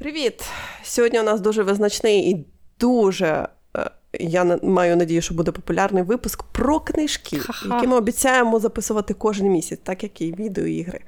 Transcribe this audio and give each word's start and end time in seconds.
Привіт! 0.00 0.44
Сьогодні 0.82 1.20
у 1.20 1.22
нас 1.22 1.40
дуже 1.40 1.62
визначний 1.62 2.30
і 2.30 2.46
дуже. 2.78 3.48
Е, 3.76 3.90
я 4.20 4.58
маю 4.62 4.96
надію, 4.96 5.22
що 5.22 5.34
буде 5.34 5.52
популярний 5.52 6.02
випуск 6.02 6.42
про 6.42 6.80
книжки, 6.80 7.38
Ха-ха. 7.38 7.74
які 7.74 7.86
ми 7.86 7.96
обіцяємо 7.96 8.58
записувати 8.58 9.14
кожен 9.14 9.48
місяць, 9.48 9.80
так 9.82 10.02
як 10.02 10.20
і 10.20 10.32
відеоігри. 10.32 11.00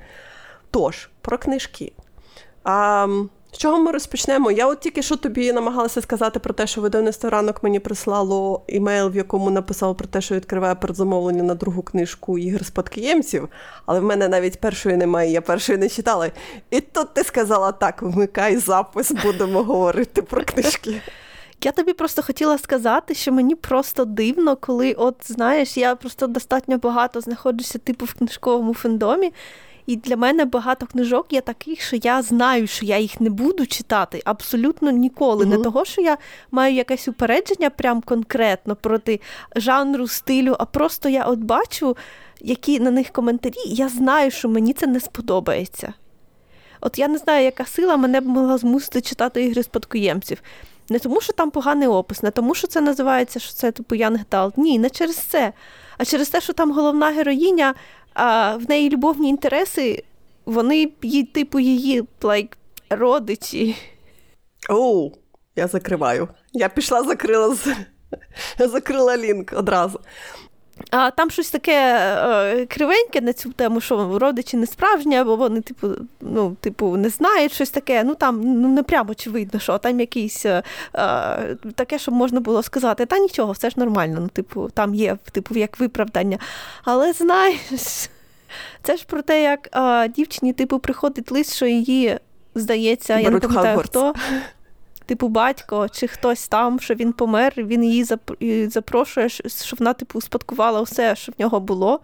Тож, 0.71 1.11
про 1.21 1.39
книжки. 1.39 1.93
А, 2.65 3.07
з 3.53 3.59
чого 3.59 3.79
ми 3.79 3.91
розпочнемо? 3.91 4.51
Я 4.51 4.67
от 4.67 4.81
тільки 4.81 5.03
що 5.03 5.17
тобі 5.17 5.53
намагалася 5.53 6.01
сказати 6.01 6.39
про 6.39 6.55
те, 6.55 6.67
що 6.67 6.81
видавництво 6.81 7.31
ранок 7.31 7.63
мені 7.63 7.81
прислало 7.81 8.63
імейл, 8.67 9.09
в 9.09 9.17
якому 9.17 9.51
написав 9.51 9.97
про 9.97 10.09
те, 10.09 10.21
що 10.21 10.35
відкриває 10.35 10.75
передзамовлення 10.75 11.43
на 11.43 11.55
другу 11.55 11.83
книжку 11.83 12.39
ігр 12.39 12.65
спадкоємців, 12.65 13.49
але 13.87 14.01
в 14.01 14.03
мене 14.03 14.29
навіть 14.29 14.61
першої 14.61 14.97
немає, 14.97 15.33
я 15.33 15.41
першої 15.41 15.79
не 15.79 15.89
читала. 15.89 16.31
І 16.71 16.81
тут 16.81 17.15
ти 17.15 17.25
сказала 17.25 17.73
так: 17.73 18.03
вмикай 18.03 18.57
запис, 18.57 19.13
будемо 19.13 19.63
говорити 19.63 20.23
про 20.23 20.45
книжки. 20.45 21.01
Я 21.65 21.73
тобі 21.73 21.93
просто 21.93 22.23
хотіла 22.23 22.59
сказати, 22.59 23.15
що 23.15 23.33
мені 23.33 23.55
просто 23.55 24.05
дивно, 24.05 24.57
коли, 24.57 24.93
от 24.93 25.17
знаєш, 25.25 25.77
я 25.77 25.95
просто 25.95 26.27
достатньо 26.27 26.79
багато 26.79 27.21
знаходжуся 27.21 27.79
типу 27.79 28.05
в 28.05 28.15
книжковому 28.15 28.75
фендомі. 28.75 29.33
І 29.87 29.97
для 29.97 30.17
мене 30.17 30.45
багато 30.45 30.87
книжок 30.87 31.27
є 31.31 31.41
таких, 31.41 31.81
що 31.81 31.97
я 31.97 32.23
знаю, 32.23 32.67
що 32.67 32.87
я 32.87 32.99
їх 32.99 33.21
не 33.21 33.31
буду 33.31 33.67
читати 33.67 34.23
абсолютно 34.25 34.91
ніколи. 34.91 35.45
Угу. 35.45 35.57
Не 35.57 35.65
того, 35.65 35.85
що 35.85 36.03
я 36.03 36.19
маю 36.51 36.75
якесь 36.75 37.09
упередження 37.09 37.71
прям 37.71 38.01
конкретно 38.01 38.77
проти 38.77 39.21
жанру, 39.57 40.09
стилю, 40.09 40.57
а 40.59 40.65
просто 40.65 41.09
я 41.09 41.25
от 41.25 41.39
бачу, 41.39 41.97
які 42.41 42.81
на 42.81 42.91
них 42.91 43.11
коментарі, 43.11 43.59
і 43.67 43.75
я 43.75 43.89
знаю, 43.89 44.31
що 44.31 44.49
мені 44.49 44.73
це 44.73 44.87
не 44.87 45.01
сподобається. 45.01 45.93
От 46.81 46.99
я 46.99 47.09
не 47.09 47.19
знаю, 47.19 47.45
яка 47.45 47.65
сила 47.65 47.97
мене 47.97 48.21
б 48.21 48.27
могла 48.27 48.59
змусити 48.59 49.01
читати 49.01 49.45
ігри 49.45 49.63
спадкоємців. 49.63 50.43
Не 50.89 50.99
тому, 50.99 51.21
що 51.21 51.33
там 51.33 51.51
поганий 51.51 51.89
опис, 51.89 52.23
не 52.23 52.31
тому, 52.31 52.55
що 52.55 52.67
це 52.67 52.81
називається, 52.81 53.41
що 53.41 53.53
це 53.53 53.71
типу 53.73 53.95
Young 53.95 54.25
Adult. 54.31 54.53
Ні, 54.57 54.79
не 54.79 54.91
через 54.91 55.17
це. 55.17 55.53
А 55.99 56.05
через 56.05 56.29
те, 56.29 56.41
що 56.41 56.53
там 56.53 56.73
головна 56.73 57.07
героїня 57.07 57.75
а 58.15 58.57
в 58.57 58.69
неї 58.69 58.91
любовні 58.91 59.29
інтереси, 59.29 60.05
вони 60.47 60.93
її, 61.03 61.25
типу, 61.25 61.61
її 61.61 62.03
like, 62.21 62.53
родичі. 62.91 63.77
Оу, 64.71 65.13
я 65.57 65.67
закриваю. 65.67 66.29
Я 66.53 66.69
пішла, 66.69 67.03
закрила 67.03 67.57
закрила 68.59 69.17
лінк 69.17 69.53
одразу. 69.57 70.01
А 70.91 71.11
там 71.11 71.31
щось 71.31 71.51
таке 71.51 71.73
е, 71.73 72.67
кривеньке 72.67 73.21
на 73.21 73.33
цю 73.33 73.53
тему, 73.53 73.81
що 73.81 74.19
родичі 74.19 74.57
не 74.57 74.67
справжні, 74.67 75.17
або 75.17 75.37
вони, 75.37 75.61
типу, 75.61 75.89
ну, 76.21 76.57
типу, 76.61 76.97
не 76.97 77.09
знають 77.09 77.53
щось 77.53 77.71
таке. 77.71 78.05
Ну 78.05 78.15
там 78.15 78.41
ну 78.41 78.69
не 78.69 78.83
прямо 78.83 79.11
очевидно, 79.11 79.61
що 79.61 79.79
там 79.79 80.01
якийсь 80.01 80.47
е, 80.47 80.63
е, 80.95 81.57
таке, 81.75 81.99
щоб 81.99 82.15
можна 82.15 82.41
було 82.41 82.63
сказати, 82.63 83.07
та 83.07 83.19
нічого, 83.19 83.53
все 83.53 83.71
ж 83.71 83.75
нормально. 83.79 84.19
Ну, 84.21 84.29
типу, 84.29 84.71
там 84.75 84.95
є 84.95 85.17
типу, 85.33 85.55
як 85.55 85.81
виправдання. 85.81 86.39
Але 86.85 87.13
знаєш, 87.13 87.61
це 88.83 88.97
ж 88.97 89.05
про 89.07 89.23
те, 89.23 89.43
як 89.43 89.69
е, 89.77 90.09
дівчині, 90.09 90.53
типу, 90.53 90.79
приходить 90.79 91.33
лист, 91.33 91.55
що 91.55 91.67
її 91.67 92.19
здається, 92.55 93.15
Беруть 93.15 93.25
я 93.25 93.31
не 93.31 93.41
пам'ятаю 93.41 93.79
хто 93.79 94.15
типу, 95.05 95.29
батько 95.29 95.89
чи 95.89 96.07
хтось 96.07 96.49
там, 96.49 96.81
що 96.81 96.95
він 96.95 97.13
помер, 97.13 97.53
він 97.57 97.85
її 97.85 98.05
запрошує, 98.69 99.29
щоб 99.29 99.79
вона, 99.79 99.93
типу, 99.93 100.19
успадкувала 100.19 100.83
все, 100.83 101.17
що 101.17 101.33
в 101.33 101.41
нього 101.41 101.61
було. 101.61 102.01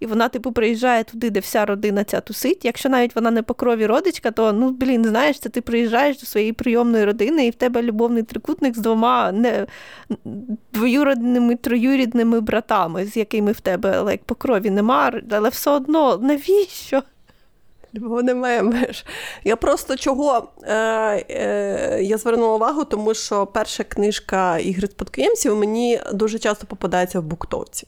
І 0.00 0.06
вона, 0.06 0.28
типу, 0.28 0.52
приїжджає 0.52 1.04
туди, 1.04 1.30
де 1.30 1.40
вся 1.40 1.64
родина 1.64 2.04
ця 2.04 2.20
тусить. 2.20 2.64
Якщо 2.64 2.88
навіть 2.88 3.14
вона 3.14 3.30
не 3.30 3.42
по 3.42 3.54
крові 3.54 3.86
родичка, 3.86 4.30
то 4.30 4.52
ну 4.52 4.70
блін, 4.70 5.04
знаєш, 5.04 5.38
це 5.38 5.48
ти 5.48 5.60
приїжджаєш 5.60 6.20
до 6.20 6.26
своєї 6.26 6.52
прийомної 6.52 7.04
родини, 7.04 7.46
і 7.46 7.50
в 7.50 7.54
тебе 7.54 7.82
любовний 7.82 8.22
трикутник 8.22 8.76
з 8.76 8.78
двома 8.78 9.32
не 9.32 9.66
двоюрідними, 10.72 11.56
троюрідними 11.56 12.40
братами, 12.40 13.04
з 13.04 13.16
якими 13.16 13.52
в 13.52 13.60
тебе 13.60 14.02
like, 14.02 14.20
по 14.26 14.34
крові 14.34 14.70
нема, 14.70 15.12
але 15.30 15.48
все 15.48 15.70
одно 15.70 16.16
навіщо? 16.16 17.02
Бо 17.92 18.22
немає 18.22 18.62
меж. 18.62 19.04
Я 19.44 19.56
просто 19.56 19.96
чого 19.96 20.48
е, 20.62 20.74
е, 21.30 21.98
я 22.02 22.18
звернула 22.18 22.54
увагу, 22.54 22.84
тому 22.84 23.14
що 23.14 23.46
перша 23.46 23.84
книжка 23.84 24.58
ігри 24.58 24.88
спадкоємців 24.88 25.56
мені 25.56 26.00
дуже 26.12 26.38
часто 26.38 26.66
попадається 26.66 27.20
в 27.20 27.22
буктовці. 27.22 27.86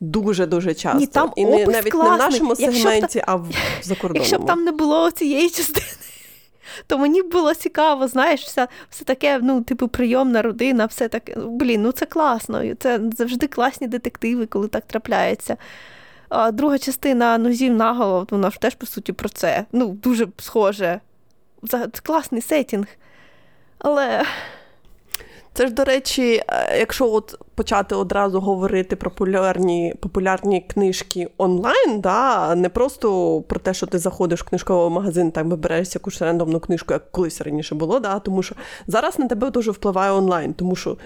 Дуже-дуже 0.00 0.74
часто. 0.74 0.98
Ні, 0.98 1.06
там 1.06 1.32
І 1.36 1.44
не, 1.44 1.66
навіть 1.66 1.92
класний. 1.92 2.10
не 2.10 2.16
в 2.16 2.30
нашому 2.30 2.56
сегменті, 2.56 3.22
а 3.26 3.36
в 3.36 3.46
закордонному. 3.82 4.24
Якщо 4.24 4.38
б 4.38 4.46
там 4.46 4.64
не 4.64 4.72
було 4.72 5.10
цієї 5.10 5.50
частини. 5.50 5.86
То 6.86 6.98
мені 6.98 7.22
було 7.22 7.54
цікаво, 7.54 8.08
знаєш, 8.08 8.44
все 8.44 8.68
все 8.90 9.04
таке, 9.04 9.40
ну, 9.42 9.62
типу, 9.62 9.88
прийомна 9.88 10.42
родина, 10.42 10.86
все 10.86 11.08
таке. 11.08 11.34
Блін, 11.36 11.82
ну 11.82 11.92
це 11.92 12.06
класно. 12.06 12.74
Це 12.78 13.00
завжди 13.16 13.46
класні 13.46 13.86
детективи, 13.86 14.46
коли 14.46 14.68
так 14.68 14.86
трапляється. 14.86 15.56
Друга 16.52 16.78
частина 16.78 17.38
нозів 17.38 17.74
наголо, 17.74 18.26
вона 18.30 18.50
ж 18.50 18.60
теж, 18.60 18.74
по 18.74 18.86
суті, 18.86 19.12
про 19.12 19.28
це. 19.28 19.64
Ну, 19.72 19.88
дуже 19.88 20.28
схоже. 20.38 21.00
Це 21.68 21.88
класний 22.02 22.40
сетінг. 22.40 22.86
Але. 23.78 24.24
Це 25.56 25.66
ж, 25.66 25.72
до 25.72 25.84
речі, 25.84 26.42
е, 26.48 26.78
якщо 26.78 27.12
от 27.12 27.38
почати 27.54 27.94
одразу 27.94 28.40
говорити 28.40 28.96
про 28.96 29.10
популярні 29.10 29.94
популярні 30.00 30.60
книжки 30.60 31.28
онлайн, 31.36 32.00
да, 32.00 32.54
не 32.54 32.68
просто 32.68 33.40
про 33.48 33.60
те, 33.60 33.74
що 33.74 33.86
ти 33.86 33.98
заходиш 33.98 34.40
в 34.40 34.48
книжковий 34.48 34.90
магазин, 34.90 35.30
так 35.30 35.46
вибираєш 35.46 35.94
якусь 35.94 36.22
рандомну 36.22 36.60
книжку, 36.60 36.92
як 36.92 37.10
колись 37.10 37.40
раніше 37.40 37.74
було, 37.74 38.00
да, 38.00 38.18
тому 38.18 38.42
що 38.42 38.54
зараз 38.86 39.18
на 39.18 39.26
тебе 39.26 39.50
дуже 39.50 39.70
впливає 39.70 40.12
онлайн, 40.12 40.54
тому 40.54 40.76
що 40.76 40.96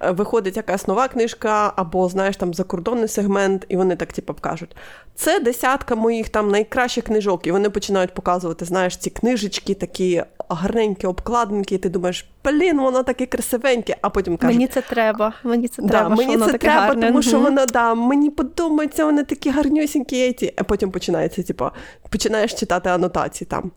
виходить 0.00 0.56
якась 0.56 0.88
нова 0.88 1.08
книжка, 1.08 1.72
або, 1.76 2.08
знаєш, 2.08 2.36
там 2.36 2.54
закордонний 2.54 3.08
сегмент, 3.08 3.66
і 3.68 3.76
вони 3.76 3.96
так 3.96 4.12
типу, 4.12 4.34
кажуть, 4.40 4.76
це 5.14 5.40
десятка 5.40 5.94
моїх 5.94 6.28
там 6.28 6.50
найкращих 6.50 7.04
книжок. 7.04 7.46
І 7.46 7.52
вони 7.52 7.70
починають 7.70 8.14
показувати, 8.14 8.64
знаєш, 8.64 8.96
ці 8.96 9.10
книжечки, 9.10 9.74
такі 9.74 10.22
гарненькі, 10.48 11.06
обкладинки, 11.06 11.74
і 11.74 11.78
ти 11.78 11.88
думаєш, 11.88 12.26
блін, 12.44 12.80
воно 12.80 13.02
таке 13.02 13.26
красивеньке, 13.26 13.96
а 14.02 14.10
потім 14.10 14.36
кажуть, 14.36 14.56
мені 14.56 14.66
це 14.66 14.80
треба, 14.80 15.32
мені 15.44 15.68
це 15.68 15.82
треба, 15.82 16.08
да, 16.08 16.14
мені 16.14 16.36
це 16.36 16.58
треба, 16.58 16.80
гарне. 16.80 17.06
тому 17.06 17.22
що 17.22 17.40
воно 17.40 17.66
да, 17.66 17.94
мені 17.94 18.30
подобається, 18.30 19.04
вони 19.04 19.24
такі 19.24 19.50
гарнюсінькі. 19.50 20.52
А 20.56 20.64
потім 20.64 20.90
починається, 20.90 21.42
типу, 21.42 21.70
починаєш 22.08 22.54
читати 22.54 22.90
анотації 22.90 23.48
там 23.50 23.70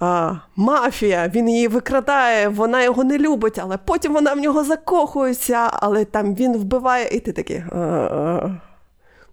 а, 0.00 0.34
Мафія, 0.56 1.30
він 1.34 1.48
її 1.48 1.68
викрадає, 1.68 2.48
вона 2.48 2.82
його 2.82 3.04
не 3.04 3.18
любить, 3.18 3.58
але 3.58 3.76
потім 3.76 4.12
вона 4.12 4.34
в 4.34 4.38
нього 4.38 4.64
закохується, 4.64 5.70
але 5.72 6.04
там 6.04 6.34
він 6.34 6.56
вбиває, 6.56 7.08
і 7.08 7.20
ти 7.20 7.32
такий. 7.32 7.62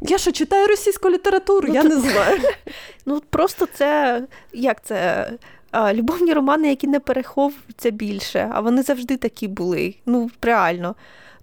Я 0.01 0.17
що 0.17 0.31
читаю 0.31 0.67
російську 0.67 1.09
літературу, 1.09 1.67
ну, 1.67 1.73
я 1.73 1.83
то... 1.83 1.89
не 1.89 1.95
знаю. 1.95 2.39
Ну 3.05 3.21
просто 3.29 3.67
це 3.73 4.21
як 4.53 4.83
це? 4.83 5.29
А, 5.71 5.93
Любовні 5.93 6.33
романи, 6.33 6.69
які 6.69 6.87
не 6.87 6.99
переховуються 6.99 7.89
більше, 7.89 8.49
а 8.53 8.59
вони 8.59 8.81
завжди 8.83 9.17
такі 9.17 9.47
були. 9.47 9.95
Ну, 10.05 10.29
реально. 10.41 10.95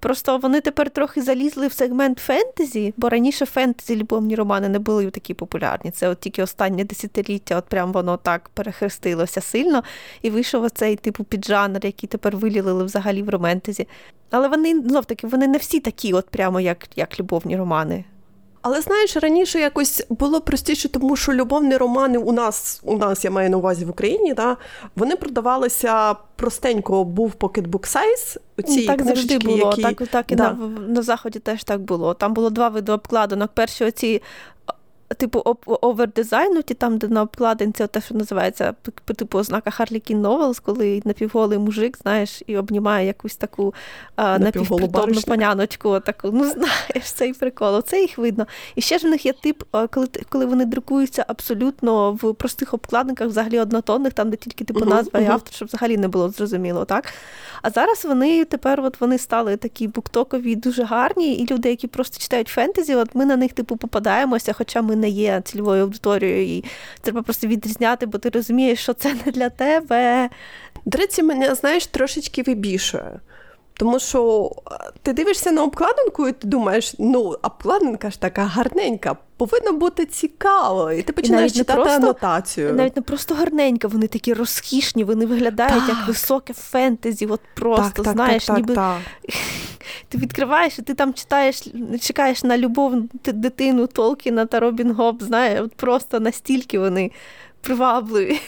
Просто 0.04 0.38
вони 0.38 0.60
тепер 0.60 0.90
трохи 0.90 1.22
залізли 1.22 1.66
в 1.66 1.72
сегмент 1.72 2.18
фентезі, 2.18 2.94
бо 2.96 3.08
раніше 3.08 3.46
фентезі 3.46 3.96
любовні 3.96 4.34
романи 4.34 4.68
не 4.68 4.78
були 4.78 5.10
такі 5.10 5.34
популярні. 5.34 5.90
Це 5.90 6.08
от 6.08 6.20
тільки 6.20 6.42
останнє 6.42 6.84
десятиліття, 6.84 7.56
от 7.56 7.64
прям 7.64 7.92
воно 7.92 8.16
так 8.16 8.48
перехрестилося 8.48 9.40
сильно, 9.40 9.82
і 10.22 10.30
вийшов 10.30 10.62
оцей 10.62 10.96
типу 10.96 11.24
піджанр, 11.24 11.86
який 11.86 12.08
тепер 12.08 12.36
вилілили 12.36 12.84
взагалі 12.84 13.22
в 13.22 13.28
романтезі. 13.28 13.88
Але 14.30 14.48
вони 14.48 14.80
знов 14.80 15.04
таки 15.04 15.26
вони 15.26 15.48
не 15.48 15.58
всі 15.58 15.80
такі, 15.80 16.12
от 16.12 16.28
прямо 16.30 16.60
як, 16.60 16.88
як 16.96 17.20
любовні 17.20 17.56
романи. 17.56 18.04
Але 18.66 18.80
знаєш, 18.80 19.16
раніше 19.16 19.60
якось 19.60 20.06
було 20.08 20.40
простіше, 20.40 20.88
тому 20.88 21.16
що 21.16 21.32
любовні 21.32 21.76
романи 21.76 22.18
у 22.18 22.32
нас, 22.32 22.80
у 22.84 22.96
нас 22.96 23.24
я 23.24 23.30
маю 23.30 23.50
на 23.50 23.56
увазі 23.56 23.84
в 23.84 23.90
Україні, 23.90 24.34
да, 24.34 24.56
вони 24.96 25.16
продавалися 25.16 26.14
простенько, 26.36 27.04
був 27.04 27.32
pocketbook 27.32 27.86
size. 27.86 28.38
Оці 28.58 28.86
так 28.86 29.02
завжди 29.02 29.38
було. 29.38 29.56
Які... 29.56 29.82
Так 29.82 30.08
так 30.08 30.32
і 30.32 30.34
да. 30.34 30.52
на, 30.52 30.68
на 30.68 31.02
заході 31.02 31.38
теж 31.38 31.64
так 31.64 31.80
було. 31.80 32.14
Там 32.14 32.34
було 32.34 32.50
два 32.50 32.68
види 32.68 32.92
обкладинок. 32.92 33.50
Перші 33.54 33.84
оці 33.84 34.22
типу, 35.16 35.56
over 35.66 35.97
дизайнуті, 35.97 36.74
там, 36.74 36.98
де 36.98 37.08
на 37.08 37.22
обкладинці, 37.22 37.86
те, 37.86 38.00
що 38.00 38.14
називається 38.14 38.74
типу 39.16 39.38
ознака 39.38 39.70
Harlequin 39.70 40.20
Novels, 40.20 40.60
коли 40.64 41.02
напівголий 41.04 41.58
мужик, 41.58 41.98
знаєш, 42.02 42.42
і 42.46 42.56
обнімає 42.56 43.06
якусь 43.06 43.36
таку 43.36 43.74
а, 44.16 44.38
напівпритомну 44.38 45.20
паняночку, 45.22 46.00
таку, 46.00 46.30
ну 46.32 46.44
знаєш, 46.44 47.12
цей 47.14 47.32
прикол. 47.32 47.82
Це 47.82 48.00
їх 48.00 48.18
видно. 48.18 48.46
І 48.74 48.80
ще 48.80 48.98
ж 48.98 49.06
в 49.06 49.10
них 49.10 49.26
є 49.26 49.32
тип, 49.32 49.62
коли 49.90 50.06
коли 50.28 50.46
вони 50.46 50.64
друкуються 50.64 51.24
абсолютно 51.28 52.12
в 52.12 52.34
простих 52.34 52.74
обкладинках, 52.74 53.28
взагалі 53.28 53.60
однотонних, 53.60 54.12
там, 54.12 54.30
де 54.30 54.36
тільки 54.36 54.64
типу 54.64 54.84
назва 54.84 55.20
і 55.20 55.26
автор, 55.26 55.54
щоб 55.54 55.68
взагалі 55.68 55.96
не 55.96 56.08
було 56.08 56.28
зрозуміло, 56.28 56.84
так? 56.84 57.12
А 57.62 57.70
зараз 57.70 58.04
вони 58.04 58.44
тепер 58.44 58.80
от 58.80 59.00
вони 59.00 59.18
стали 59.18 59.56
такі 59.56 59.88
буктокові, 59.88 60.56
дуже 60.56 60.82
гарні, 60.82 61.34
і 61.34 61.52
люди, 61.52 61.70
які 61.70 61.86
просто 61.86 62.18
читають 62.18 62.48
фентезі, 62.48 62.94
от 62.94 63.14
ми 63.14 63.26
на 63.26 63.36
них 63.36 63.52
типу 63.52 63.76
попадаємося, 63.76 64.52
хоча 64.52 64.82
ми 64.82 64.96
не 64.96 65.03
не 65.04 65.10
є 65.10 65.42
цільовою 65.44 65.82
аудиторією, 65.82 66.56
і 66.56 66.64
треба 67.00 67.22
просто 67.22 67.46
відрізняти, 67.46 68.06
бо 68.06 68.18
ти 68.18 68.28
розумієш, 68.28 68.78
що 68.80 68.92
це 68.92 69.14
не 69.26 69.32
для 69.32 69.50
тебе. 69.50 70.30
До 70.84 70.98
речі, 70.98 71.22
мене 71.22 71.54
знаєш 71.54 71.86
трошечки 71.86 72.42
вибішує. 72.42 73.20
Тому 73.76 73.98
що 73.98 74.50
ти 75.02 75.12
дивишся 75.12 75.52
на 75.52 75.62
обкладинку, 75.62 76.28
і 76.28 76.32
ти 76.32 76.48
думаєш, 76.48 76.94
ну, 76.98 77.36
обкладинка 77.42 78.10
ж 78.10 78.20
така 78.20 78.44
гарненька, 78.44 79.16
повинно 79.36 79.72
бути 79.72 80.06
цікаво. 80.06 80.92
І 80.92 81.02
ти 81.02 81.12
починаєш 81.12 81.52
і 81.52 81.54
читати 81.54 81.80
просто, 81.80 81.96
анотацію. 81.96 82.74
Навіть 82.74 82.96
не 82.96 83.02
просто 83.02 83.34
гарненька, 83.34 83.88
вони 83.88 84.06
такі 84.06 84.34
розкішні, 84.34 85.04
вони 85.04 85.26
виглядають 85.26 85.86
так. 85.86 85.88
як 85.88 86.08
високе 86.08 86.52
фентезі. 86.52 87.26
От 87.26 87.40
просто 87.54 88.02
так, 88.02 88.14
знаєш, 88.14 88.46
так, 88.46 88.56
ніби 88.56 88.74
ти 90.08 90.18
відкриваєш, 90.18 90.78
і 90.78 90.82
ти 90.82 90.94
там 90.94 91.14
читаєш, 91.14 91.62
чекаєш 92.00 92.42
на 92.42 92.58
любов 92.58 92.94
дитину 93.24 93.86
Толкіна 93.86 94.46
та 94.46 94.60
Робін 94.60 94.92
Гоп, 94.92 95.22
знаєш, 95.22 95.60
от 95.60 95.74
просто 95.74 96.20
настільки 96.20 96.78
вони 96.78 97.10
привабливі. 97.60 98.40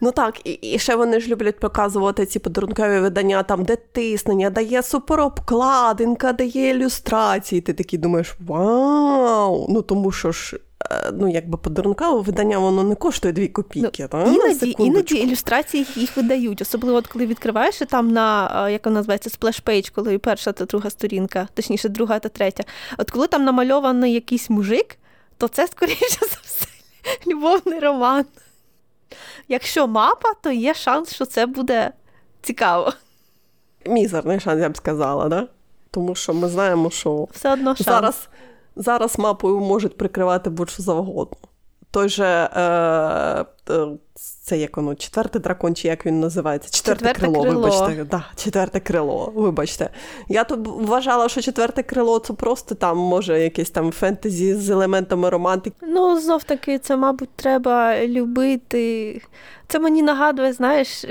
Ну 0.00 0.12
так, 0.12 0.46
і 0.46 0.50
і 0.52 0.78
ще 0.78 0.96
вони 0.96 1.20
ж 1.20 1.28
люблять 1.28 1.60
показувати 1.60 2.26
ці 2.26 2.38
подарункові 2.38 3.00
видання, 3.00 3.42
там, 3.42 3.64
де 3.64 3.76
тиснення, 3.76 4.50
де 4.50 4.62
є 4.62 4.82
суперобкладинка, 4.82 6.32
де 6.32 6.44
є 6.44 6.70
ілюстрації. 6.70 7.60
Ти 7.60 7.72
такий 7.72 7.98
думаєш, 7.98 8.36
вау! 8.46 9.66
Ну 9.68 9.82
тому 9.82 10.12
що 10.12 10.32
ж. 10.32 10.58
Е, 10.90 11.10
ну, 11.12 11.28
якби 11.28 11.58
подарункове 11.58 12.22
видання, 12.22 12.58
воно 12.58 12.82
не 12.82 12.94
коштує 12.94 13.34
дві 13.34 13.48
копійки. 13.48 14.02
Ну, 14.02 14.08
та? 14.08 14.24
Іноді 14.24 14.74
іноді 14.78 15.14
ілюстрації 15.14 15.86
їх 15.94 16.16
видають, 16.16 16.62
особливо 16.62 16.98
от 16.98 17.06
коли 17.06 17.26
відкриваєш 17.26 17.82
і 17.82 17.84
там 17.84 18.12
на 18.12 18.52
е, 18.66 18.72
як 18.72 18.86
вона 18.86 18.94
називається 18.94 19.30
splash 19.30 19.63
page, 19.63 19.90
коли 19.94 20.18
перша 20.18 20.52
та 20.52 20.64
друга 20.64 20.90
сторінка, 20.90 21.48
точніше, 21.54 21.88
друга 21.88 22.18
та 22.18 22.28
третя. 22.28 22.64
От 22.98 23.10
коли 23.10 23.26
там 23.26 23.44
намальований 23.44 24.12
якийсь 24.12 24.50
мужик, 24.50 24.98
то 25.38 25.48
це 25.48 25.66
скоріше 25.66 26.20
за 26.20 26.38
все 26.44 26.66
любовний 27.26 27.80
роман. 27.80 28.24
Якщо 29.48 29.86
мапа, 29.86 30.28
то 30.42 30.50
є 30.50 30.74
шанс, 30.74 31.14
що 31.14 31.24
це 31.24 31.46
буде 31.46 31.92
цікаво. 32.42 32.92
Мізерний 33.86 34.40
шанс, 34.40 34.60
я 34.62 34.68
б 34.68 34.76
сказала, 34.76 35.28
да? 35.28 35.46
Тому 35.90 36.14
що 36.14 36.34
ми 36.34 36.48
знаємо, 36.48 36.90
що 36.90 37.28
Все 37.32 37.52
одно 37.52 37.74
шанс. 37.76 37.84
зараз 37.86 38.28
зараз 38.76 39.18
мапою 39.18 39.60
можуть 39.60 39.96
прикривати 39.96 40.50
будь-що 40.50 40.82
завгодно. 40.82 41.36
Той 41.96 42.08
же 42.08 42.24
е, 42.24 43.44
це 44.42 44.58
як 44.58 44.76
воно, 44.76 44.94
четвертий 44.94 45.42
дракон, 45.42 45.74
чи 45.74 45.88
як 45.88 46.06
він 46.06 46.20
називається? 46.20 46.70
Четверте, 46.70 47.04
четверте 47.04 47.20
крило, 47.20 47.42
крило, 47.42 47.60
вибачте. 47.60 48.04
Да, 48.04 48.24
Четверте 48.36 48.80
крило, 48.80 49.32
вибачте. 49.34 49.90
Я 50.28 50.44
тут 50.44 50.60
вважала, 50.64 51.28
що 51.28 51.42
четверте 51.42 51.82
крило 51.82 52.18
це 52.18 52.32
просто 52.32 52.74
там, 52.74 52.98
може, 52.98 53.40
якесь 53.40 53.70
там 53.70 53.92
фентезі 53.92 54.54
з 54.54 54.70
елементами 54.70 55.30
романтики. 55.30 55.76
Ну, 55.82 56.20
знов 56.20 56.44
таки, 56.44 56.78
це, 56.78 56.96
мабуть, 56.96 57.30
треба 57.36 58.06
любити. 58.06 59.22
Це 59.68 59.78
мені 59.78 60.02
нагадує, 60.02 60.52
знаєш. 60.52 61.04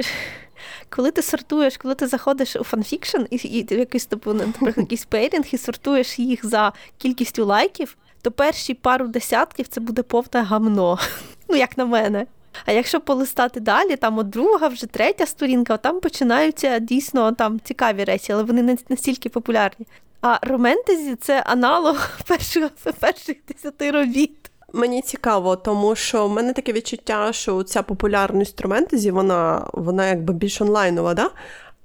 Коли 0.90 1.12
ти 1.12 1.22
сортуєш, 1.22 1.78
коли 1.78 1.96
ти 1.96 2.08
заходиш 2.08 2.56
у 2.56 2.64
фанфікшн 2.64 3.22
і, 3.30 3.36
і 3.36 3.68
якийсь 3.70 4.06
типу, 4.06 4.34
наприклад, 4.34 4.78
якийсь 4.78 5.06
пейрінг 5.06 5.46
і 5.52 5.58
сортуєш 5.58 6.20
їх 6.20 6.46
за 6.46 6.74
кількістю 6.98 7.46
лайків, 7.46 7.98
то 8.26 8.32
перші 8.32 8.74
пару 8.74 9.08
десятків 9.08 9.68
це 9.68 9.82
буде 9.82 10.04
повне 10.04 10.42
гамно. 10.42 11.00
Ну, 11.50 11.56
як 11.56 11.78
на 11.78 11.86
мене. 11.86 12.26
А 12.66 12.72
якщо 12.72 13.02
полистати 13.02 13.60
далі, 13.60 13.96
там 13.96 14.18
от 14.18 14.30
друга, 14.30 14.68
вже 14.68 14.86
третя 14.86 15.26
сторінка, 15.26 15.78
там 15.78 16.00
починаються 16.00 16.80
дійсно 16.80 17.32
там 17.32 17.60
цікаві 17.64 18.04
речі, 18.04 18.34
але 18.34 18.44
вони 18.44 18.62
не 18.62 18.78
настільки 18.90 19.30
популярні. 19.30 19.88
А 20.22 20.38
роментезі 20.42 21.16
це 21.16 21.42
аналог 21.42 22.10
перших 22.28 22.70
перших 23.00 23.38
десяти 23.48 23.92
робіт. 23.92 24.52
Мені 24.74 25.02
цікаво, 25.02 25.56
тому 25.56 25.96
що 25.96 26.28
в 26.28 26.32
мене 26.32 26.54
таке 26.54 26.74
відчуття, 26.74 27.34
що 27.34 27.64
ця 27.64 27.84
популярність 27.84 28.62
роментезі, 28.62 29.12
вона 29.12 29.68
вона 29.74 30.08
якби 30.08 30.34
більш 30.34 30.62
онлайнова, 30.62 31.14
да? 31.14 31.30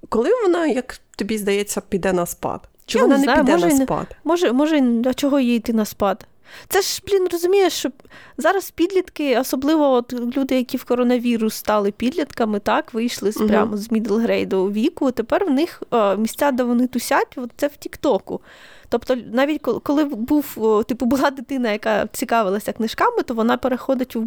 Коли 0.08 0.30
вона, 0.42 0.66
як 0.66 1.00
тобі 1.16 1.38
здається, 1.38 1.80
піде 1.80 2.12
на 2.12 2.26
спад? 2.26 2.60
Чи 2.86 2.98
Я 2.98 3.04
вона 3.04 3.18
не, 3.18 3.26
не 3.26 3.36
піде 3.36 3.52
може, 3.52 3.66
на 3.66 3.84
спад? 3.84 4.06
Може, 4.24 4.52
може, 4.52 5.02
а 5.06 5.14
чого 5.14 5.40
їй 5.40 5.56
йти 5.56 5.72
на 5.72 5.84
спад? 5.84 6.26
Це 6.68 6.82
ж, 6.82 7.02
блін, 7.08 7.28
розумієш, 7.32 7.72
що 7.72 7.90
зараз 8.36 8.70
підлітки, 8.70 9.38
особливо 9.38 9.92
от 9.92 10.12
люди, 10.36 10.56
які 10.56 10.76
в 10.76 10.84
коронавірус 10.84 11.54
стали 11.54 11.90
підлітками, 11.90 12.60
так, 12.60 12.94
вийшли 12.94 13.32
з, 13.32 13.36
прямо 13.48 13.76
з 13.76 13.90
мідлгрейду 13.90 14.66
віку. 14.66 15.10
Тепер 15.10 15.44
в 15.44 15.50
них 15.50 15.82
о, 15.90 16.16
місця, 16.16 16.50
де 16.50 16.62
вони 16.62 16.86
тусять, 16.86 17.34
от 17.36 17.50
це 17.56 17.66
в 17.66 17.76
Тіктоку. 17.76 18.40
Тобто, 18.88 19.16
навіть 19.32 19.60
коли 19.60 20.04
був, 20.04 20.56
типу, 20.84 21.06
була 21.06 21.30
дитина, 21.30 21.72
яка 21.72 22.06
цікавилася 22.06 22.72
книжками, 22.72 23.22
то 23.22 23.34
вона 23.34 23.56
переходить, 23.56 24.16
в, 24.16 24.26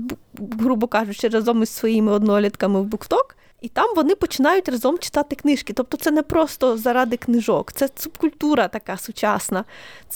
грубо 0.60 0.88
кажучи, 0.88 1.28
разом 1.28 1.64
із 1.64 1.70
своїми 1.70 2.12
однолітками 2.12 2.82
в 2.82 2.84
букток. 2.84 3.36
І 3.64 3.68
там 3.68 3.96
вони 3.96 4.16
починають 4.16 4.70
разом 4.70 4.98
читати 5.00 5.36
книжки. 5.36 5.74
Тобто 5.74 5.98
це 5.98 6.12
не 6.12 6.22
просто 6.22 6.78
заради 6.78 7.18
книжок, 7.18 7.72
це 7.72 7.90
субкультура 7.96 8.68
така 8.68 8.98
сучасна. 8.98 9.64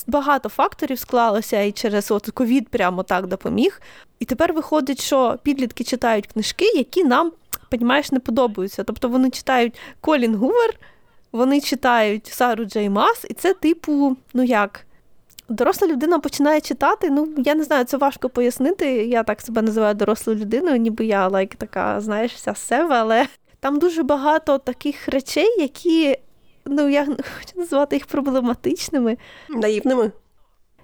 Багато 0.08 0.50
факторів 0.50 1.00
склалося 1.00 1.62
і 1.62 1.72
через 1.72 2.12
от 2.12 2.30
ковід 2.30 2.70
прямо 2.70 3.04
так 3.04 3.28
допоміг. 3.28 3.82
І 4.20 4.26
тепер 4.26 4.54
виходить, 4.54 5.02
що 5.02 5.38
підлітки 5.44 5.84
читають 5.84 6.28
книжки, 6.28 6.66
які 6.66 7.04
нам, 7.04 7.32
понімаєш, 7.70 8.12
не 8.12 8.20
подобаються. 8.20 8.84
Тобто 8.84 9.10
вони 9.10 9.30
читають 9.30 9.80
Колін 10.02 10.36
Гувер, 10.36 10.80
вони 11.32 11.62
читають 11.62 12.28
Сару 12.28 12.66
Джей 12.66 12.90
Мас, 12.90 13.26
і 13.30 13.34
це, 13.34 13.54
типу, 13.54 14.18
ну 14.34 14.44
як. 14.44 14.87
Доросла 15.50 15.88
людина 15.88 16.20
починає 16.20 16.62
читати. 16.62 17.10
Ну, 17.10 17.28
я 17.38 17.56
не 17.56 17.64
знаю, 17.64 17.86
це 17.86 17.98
важко 17.98 18.30
пояснити. 18.30 18.86
Я 19.06 19.24
так 19.24 19.42
себе 19.42 19.62
називаю 19.62 19.96
дорослою 19.96 20.40
людиною, 20.40 20.78
ніби 20.78 21.06
я 21.06 21.28
лайк 21.28 21.56
така, 21.56 22.02
знаєш, 22.02 22.34
вся 22.34 22.56
себе, 22.56 22.96
але 22.96 23.28
там 23.60 23.80
дуже 23.80 24.04
багато 24.04 24.58
таких 24.58 25.08
речей, 25.08 25.62
які, 25.62 26.18
ну, 26.66 26.90
я 26.90 27.06
хочу 27.06 27.60
назвати 27.60 27.96
їх 27.96 28.06
проблематичними. 28.06 29.18
Наївними? 29.50 30.12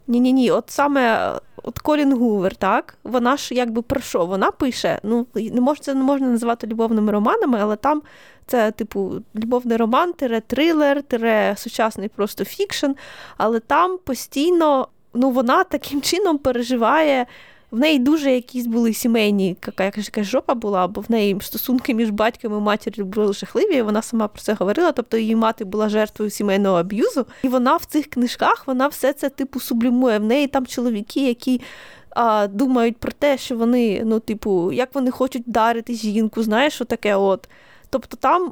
Ні-ні 0.07 0.33
ні, 0.33 0.51
от 0.51 0.63
саме 0.67 1.33
от 1.63 1.79
Колін 1.79 2.13
Гувер, 2.13 2.55
так, 2.55 2.97
вона 3.03 3.37
ж 3.37 3.55
якби 3.55 3.81
про 3.81 4.01
що? 4.01 4.25
Вона 4.25 4.51
пише, 4.51 4.99
ну, 5.03 5.27
не 5.35 5.61
можна, 5.61 5.83
це 5.83 5.93
не 5.93 6.03
можна 6.03 6.27
називати 6.27 6.67
любовними 6.67 7.11
романами, 7.11 7.59
але 7.61 7.75
там 7.75 8.01
це, 8.47 8.71
типу, 8.71 9.13
любовний 9.35 9.77
роман, 9.77 10.13
тире 10.13 10.41
трилер, 10.41 11.03
тире 11.03 11.55
сучасний 11.57 12.09
просто 12.09 12.45
фікшн, 12.45 12.91
але 13.37 13.59
там 13.59 13.97
постійно 13.97 14.87
ну, 15.13 15.29
вона 15.29 15.63
таким 15.63 16.01
чином 16.01 16.37
переживає. 16.37 17.25
В 17.71 17.79
неї 17.79 17.99
дуже 17.99 18.31
якісь 18.31 18.67
були 18.67 18.93
сімейні, 18.93 19.57
яка 19.67 19.83
якась 19.83 20.25
жопа 20.27 20.53
була, 20.53 20.87
бо 20.87 21.01
в 21.01 21.11
неї 21.11 21.37
стосунки 21.41 21.93
між 21.93 22.09
батьком 22.09 22.57
і 22.57 22.61
матір'ю 22.61 23.05
були 23.05 23.33
жахливі. 23.33 23.81
Вона 23.81 24.01
сама 24.01 24.27
про 24.27 24.41
це 24.41 24.53
говорила. 24.53 24.91
Тобто 24.91 25.17
її 25.17 25.35
мати 25.35 25.65
була 25.65 25.89
жертвою 25.89 26.31
сімейного 26.31 26.77
аб'юзу, 26.77 27.25
і 27.43 27.47
вона 27.47 27.75
в 27.75 27.85
цих 27.85 28.07
книжках 28.07 28.63
вона 28.67 28.87
все 28.87 29.13
це 29.13 29.29
типу 29.29 29.59
сублімує. 29.59 30.19
В 30.19 30.23
неї 30.23 30.47
там 30.47 30.65
чоловіки, 30.65 31.27
які 31.27 31.61
а, 32.09 32.47
думають 32.47 32.97
про 32.97 33.11
те, 33.11 33.37
що 33.37 33.57
вони, 33.57 34.01
ну, 34.05 34.19
типу, 34.19 34.71
як 34.71 34.95
вони 34.95 35.11
хочуть 35.11 35.47
вдарити 35.47 35.93
жінку, 35.93 36.43
знаєш, 36.43 36.73
що 36.73 36.85
таке 36.85 37.15
от. 37.15 37.47
Тобто 37.93 38.17
там 38.17 38.51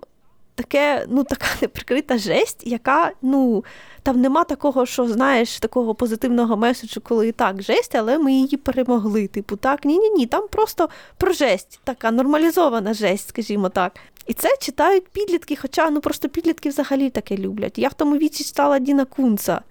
таке, 0.56 1.06
ну, 1.10 1.24
така 1.24 1.46
неприкрита 1.62 2.18
жесть, 2.18 2.68
яка, 2.68 3.12
ну, 3.22 3.64
там 4.04 4.22
нема 4.22 4.44
такого, 4.44 4.86
що, 4.86 5.08
знаєш, 5.08 5.60
такого 5.60 5.96
позитивного 5.96 6.58
меседжу, 6.58 7.02
коли 7.04 7.32
так 7.32 7.62
жесть, 7.62 7.96
але 7.96 8.18
ми 8.18 8.34
її 8.34 8.58
перемогли. 8.58 9.28
Типу, 9.28 9.56
так, 9.56 9.86
ні-ні 9.86 10.10
ні, 10.10 10.26
там 10.26 10.48
просто 10.48 10.90
про 11.18 11.34
жесть, 11.34 11.80
така 11.84 12.12
нормалізована 12.12 12.94
жесть, 12.94 13.30
скажімо 13.30 13.70
так. 13.70 13.96
І 14.28 14.34
це 14.34 14.50
читають 14.60 15.08
підлітки, 15.08 15.56
хоча 15.56 15.90
ну 15.90 16.02
просто 16.02 16.30
підлітки 16.30 16.70
взагалі 16.70 17.10
таке 17.10 17.38
люблять. 17.38 17.78
Я 17.78 17.88
в 17.88 17.94
тому 17.94 18.18
віці 18.18 18.44
читала 18.44 18.80
Діна 18.80 19.06
Кунца. 19.06 19.62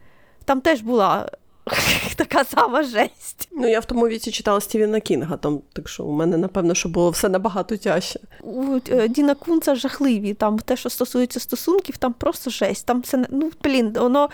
Там 0.45 0.61
теж 0.61 0.81
була 0.81 1.31
така 2.21 2.45
сама 2.45 2.83
жесть. 2.83 3.49
Ну, 3.53 3.69
я 3.69 3.81
в 3.81 3.85
тому 3.85 4.09
віці 4.09 4.31
читала 4.31 4.61
Стівена 4.61 5.01
Кінга, 5.01 5.37
там, 5.37 5.61
так 5.73 5.89
що 5.89 6.05
у 6.05 6.13
мене, 6.13 6.37
напевно, 6.37 6.75
що 6.75 6.89
було 6.89 7.11
все 7.11 7.29
набагато 7.29 7.77
тяжче. 7.77 8.21
У 8.43 8.79
е, 8.91 9.09
Діна 9.09 9.35
Кунца 9.35 9.75
жахливі. 9.75 10.35
Там 10.35 10.59
те, 10.59 10.77
що 10.77 10.91
стосується 10.91 11.41
стосунків, 11.41 11.97
там 11.97 12.13
просто 12.13 12.51
жесть. 12.51 12.87
Там 12.87 13.01
все, 13.01 13.27
ну, 13.31 13.51
блін, 13.65 13.93
воно 13.97 14.31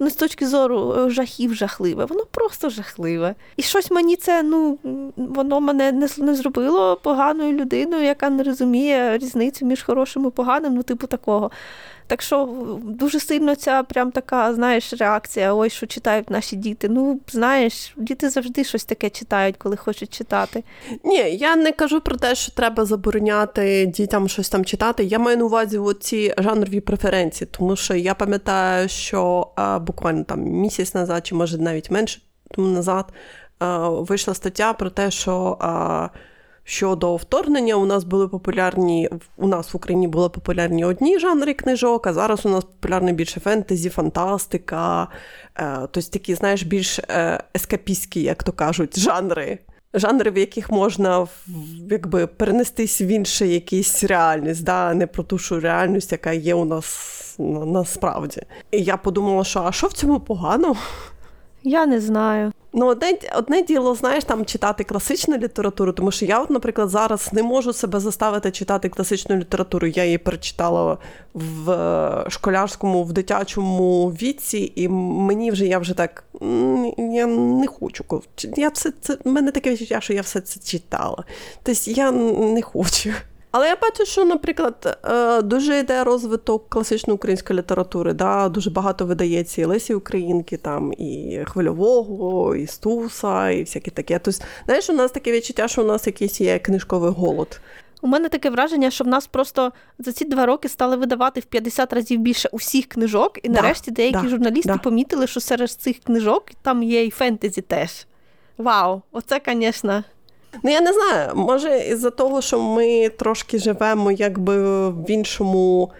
не 0.00 0.10
з 0.10 0.14
точки 0.14 0.46
зору 0.46 0.94
е, 0.98 1.10
жахів 1.10 1.54
жахливе, 1.54 2.04
воно 2.04 2.24
просто 2.30 2.70
жахливе. 2.70 3.34
І 3.56 3.62
щось 3.62 3.90
мені 3.90 4.16
це, 4.16 4.42
ну, 4.42 4.78
воно 5.16 5.60
мене 5.60 5.92
не, 5.92 6.08
не 6.18 6.34
зробило 6.34 6.96
поганою 6.96 7.52
людиною, 7.52 8.04
яка 8.04 8.30
не 8.30 8.42
розуміє 8.42 9.18
різницю 9.18 9.66
між 9.66 9.82
хорошим 9.82 10.26
і 10.26 10.30
поганим, 10.30 10.74
ну, 10.74 10.82
типу 10.82 11.06
такого. 11.06 11.50
Так 12.10 12.22
що 12.22 12.48
дуже 12.82 13.20
сильно 13.20 13.54
ця 13.54 13.82
прям 13.82 14.10
така, 14.10 14.54
знаєш, 14.54 14.92
реакція, 14.92 15.54
ой, 15.54 15.70
що 15.70 15.86
читають 15.86 16.30
наші 16.30 16.56
діти. 16.56 16.88
Ну, 16.88 17.20
знаєш, 17.28 17.94
діти 17.96 18.30
завжди 18.30 18.64
щось 18.64 18.84
таке 18.84 19.10
читають, 19.10 19.56
коли 19.56 19.76
хочуть 19.76 20.14
читати. 20.14 20.64
Ні, 21.04 21.36
я 21.36 21.56
не 21.56 21.72
кажу 21.72 22.00
про 22.00 22.16
те, 22.16 22.34
що 22.34 22.52
треба 22.52 22.84
забороняти 22.84 23.86
дітям 23.86 24.28
щось 24.28 24.48
там 24.48 24.64
читати. 24.64 25.04
Я 25.04 25.18
маю 25.18 25.36
на 25.36 25.44
увазі 25.44 25.80
ці 26.00 26.34
жанрові 26.38 26.80
преференції, 26.80 27.48
тому 27.50 27.76
що 27.76 27.94
я 27.94 28.14
пам'ятаю, 28.14 28.88
що 28.88 29.50
а, 29.56 29.78
буквально 29.78 30.24
там 30.24 30.40
місяць 30.40 30.94
назад, 30.94 31.26
чи 31.26 31.34
може 31.34 31.58
навіть 31.58 31.90
менше 31.90 32.20
тому 32.54 32.68
назад. 32.68 33.12
вийшла 34.08 34.34
стаття 34.34 34.72
про 34.72 34.90
те, 34.90 35.10
що. 35.10 35.58
Що 36.64 36.94
до 36.94 37.16
вторгнення 37.16 37.74
у 37.74 37.86
нас 37.86 38.04
були 38.04 38.28
популярні, 38.28 39.10
у 39.36 39.48
нас 39.48 39.74
в 39.74 39.76
Україні 39.76 40.08
були 40.08 40.28
популярні 40.28 40.84
одні 40.84 41.18
жанри 41.18 41.54
книжок, 41.54 42.06
а 42.06 42.12
зараз 42.12 42.46
у 42.46 42.48
нас 42.48 42.64
популярні 42.64 43.12
більше 43.12 43.40
фентезі, 43.40 43.88
фантастика, 43.88 45.08
е, 45.58 45.78
тобто 45.90 46.10
такі, 46.10 46.34
знаєш, 46.34 46.62
більш 46.62 46.98
е, 46.98 47.44
ескапістські, 47.56 48.22
як 48.22 48.42
то 48.42 48.52
кажуть, 48.52 48.98
жанри. 48.98 49.58
Жанри, 49.94 50.30
в 50.30 50.38
яких 50.38 50.70
можна 50.70 51.26
якби, 51.90 52.26
перенестись 52.26 53.00
в 53.00 53.02
іншу 53.02 53.44
якусь 53.44 54.04
реальність, 54.04 54.64
да? 54.64 54.94
не 54.94 55.06
про 55.06 55.22
ту 55.22 55.38
що 55.38 55.60
реальність, 55.60 56.12
яка 56.12 56.32
є 56.32 56.54
у 56.54 56.64
нас 56.64 57.36
насправді. 57.66 58.42
І 58.70 58.82
я 58.82 58.96
подумала, 58.96 59.44
що 59.44 59.60
а 59.60 59.72
що 59.72 59.86
в 59.86 59.92
цьому 59.92 60.20
погано? 60.20 60.76
Я 61.64 61.86
не 61.86 62.00
знаю. 62.00 62.52
Ну, 62.72 62.86
одне 62.86 63.18
одне 63.34 63.62
діло, 63.62 63.94
знаєш, 63.94 64.24
там 64.24 64.44
читати 64.44 64.84
класичну 64.84 65.36
літературу, 65.36 65.92
тому 65.92 66.10
що 66.10 66.24
я, 66.26 66.40
от, 66.40 66.50
наприклад, 66.50 66.88
зараз 66.88 67.32
не 67.32 67.42
можу 67.42 67.72
себе 67.72 68.00
заставити 68.00 68.50
читати 68.50 68.88
класичну 68.88 69.36
літературу. 69.36 69.86
Я 69.86 70.04
її 70.04 70.18
перечитала 70.18 70.98
в 71.34 71.70
е, 71.70 72.24
школярському, 72.30 73.04
в 73.04 73.12
дитячому 73.12 74.08
віці, 74.08 74.72
і 74.74 74.88
мені 74.88 75.50
вже 75.50 75.66
я 75.66 75.78
вже 75.78 75.94
так 75.94 76.24
я 76.98 77.26
не 77.26 77.66
хочу. 77.66 78.04
Я 78.56 78.68
все 78.68 78.92
це 79.00 79.18
в 79.24 79.28
мене 79.28 79.50
таке 79.50 79.70
відчуття, 79.70 80.00
що 80.00 80.12
я 80.12 80.20
все 80.22 80.40
це 80.40 80.60
читала. 80.60 81.24
Тобто 81.62 81.90
я 81.90 82.10
не 82.10 82.62
хочу. 82.62 83.10
Але 83.50 83.68
я 83.68 83.76
бачу, 83.82 84.04
що, 84.04 84.24
наприклад, 84.24 84.98
е, 85.04 85.42
дуже 85.42 85.78
йде 85.78 86.04
розвиток 86.04 86.68
класичної 86.68 87.14
української 87.14 87.58
літератури. 87.58 88.12
Да? 88.12 88.48
Дуже 88.48 88.70
багато 88.70 89.06
видається 89.06 89.62
і 89.62 89.64
Лесі 89.64 89.94
Українки, 89.94 90.56
там, 90.56 90.92
і 90.92 91.40
Хвильового, 91.46 92.56
і 92.56 92.66
Стуса, 92.66 93.50
і 93.50 93.60
всякі 93.60 93.90
таке. 93.90 94.18
Тобто, 94.18 94.44
знаєш, 94.66 94.90
у 94.90 94.92
нас 94.92 95.10
таке 95.10 95.32
відчуття, 95.32 95.68
що 95.68 95.82
у 95.82 95.86
нас 95.86 96.06
якийсь 96.06 96.40
є 96.40 96.58
книжковий 96.58 97.10
голод. 97.10 97.60
У 98.02 98.06
мене 98.06 98.28
таке 98.28 98.50
враження, 98.50 98.90
що 98.90 99.04
в 99.04 99.06
нас 99.06 99.26
просто 99.26 99.72
за 99.98 100.12
ці 100.12 100.24
два 100.24 100.46
роки 100.46 100.68
стали 100.68 100.96
видавати 100.96 101.40
в 101.40 101.44
50 101.44 101.92
разів 101.92 102.20
більше 102.20 102.48
усіх 102.52 102.86
книжок, 102.86 103.38
і 103.42 103.48
да, 103.48 103.62
нарешті 103.62 103.90
деякі 103.90 104.22
да, 104.22 104.28
журналісти 104.28 104.72
да. 104.72 104.78
помітили, 104.78 105.26
що 105.26 105.40
серед 105.40 105.70
цих 105.70 105.98
книжок 105.98 106.44
там 106.62 106.82
є 106.82 107.04
і 107.04 107.10
фентезі 107.10 107.60
теж. 107.60 108.06
Вау, 108.58 109.02
оце, 109.12 109.40
звісно. 109.46 110.04
Ну, 110.62 110.70
я 110.70 110.80
не 110.80 110.92
знаю, 110.92 111.32
може, 111.34 111.78
із-за 111.78 112.10
того, 112.10 112.40
що 112.40 112.60
ми 112.60 113.08
трошки 113.08 113.58
живемо 113.58 114.12
якби 114.12 114.88
в 114.90 115.10
іншому. 115.10 115.92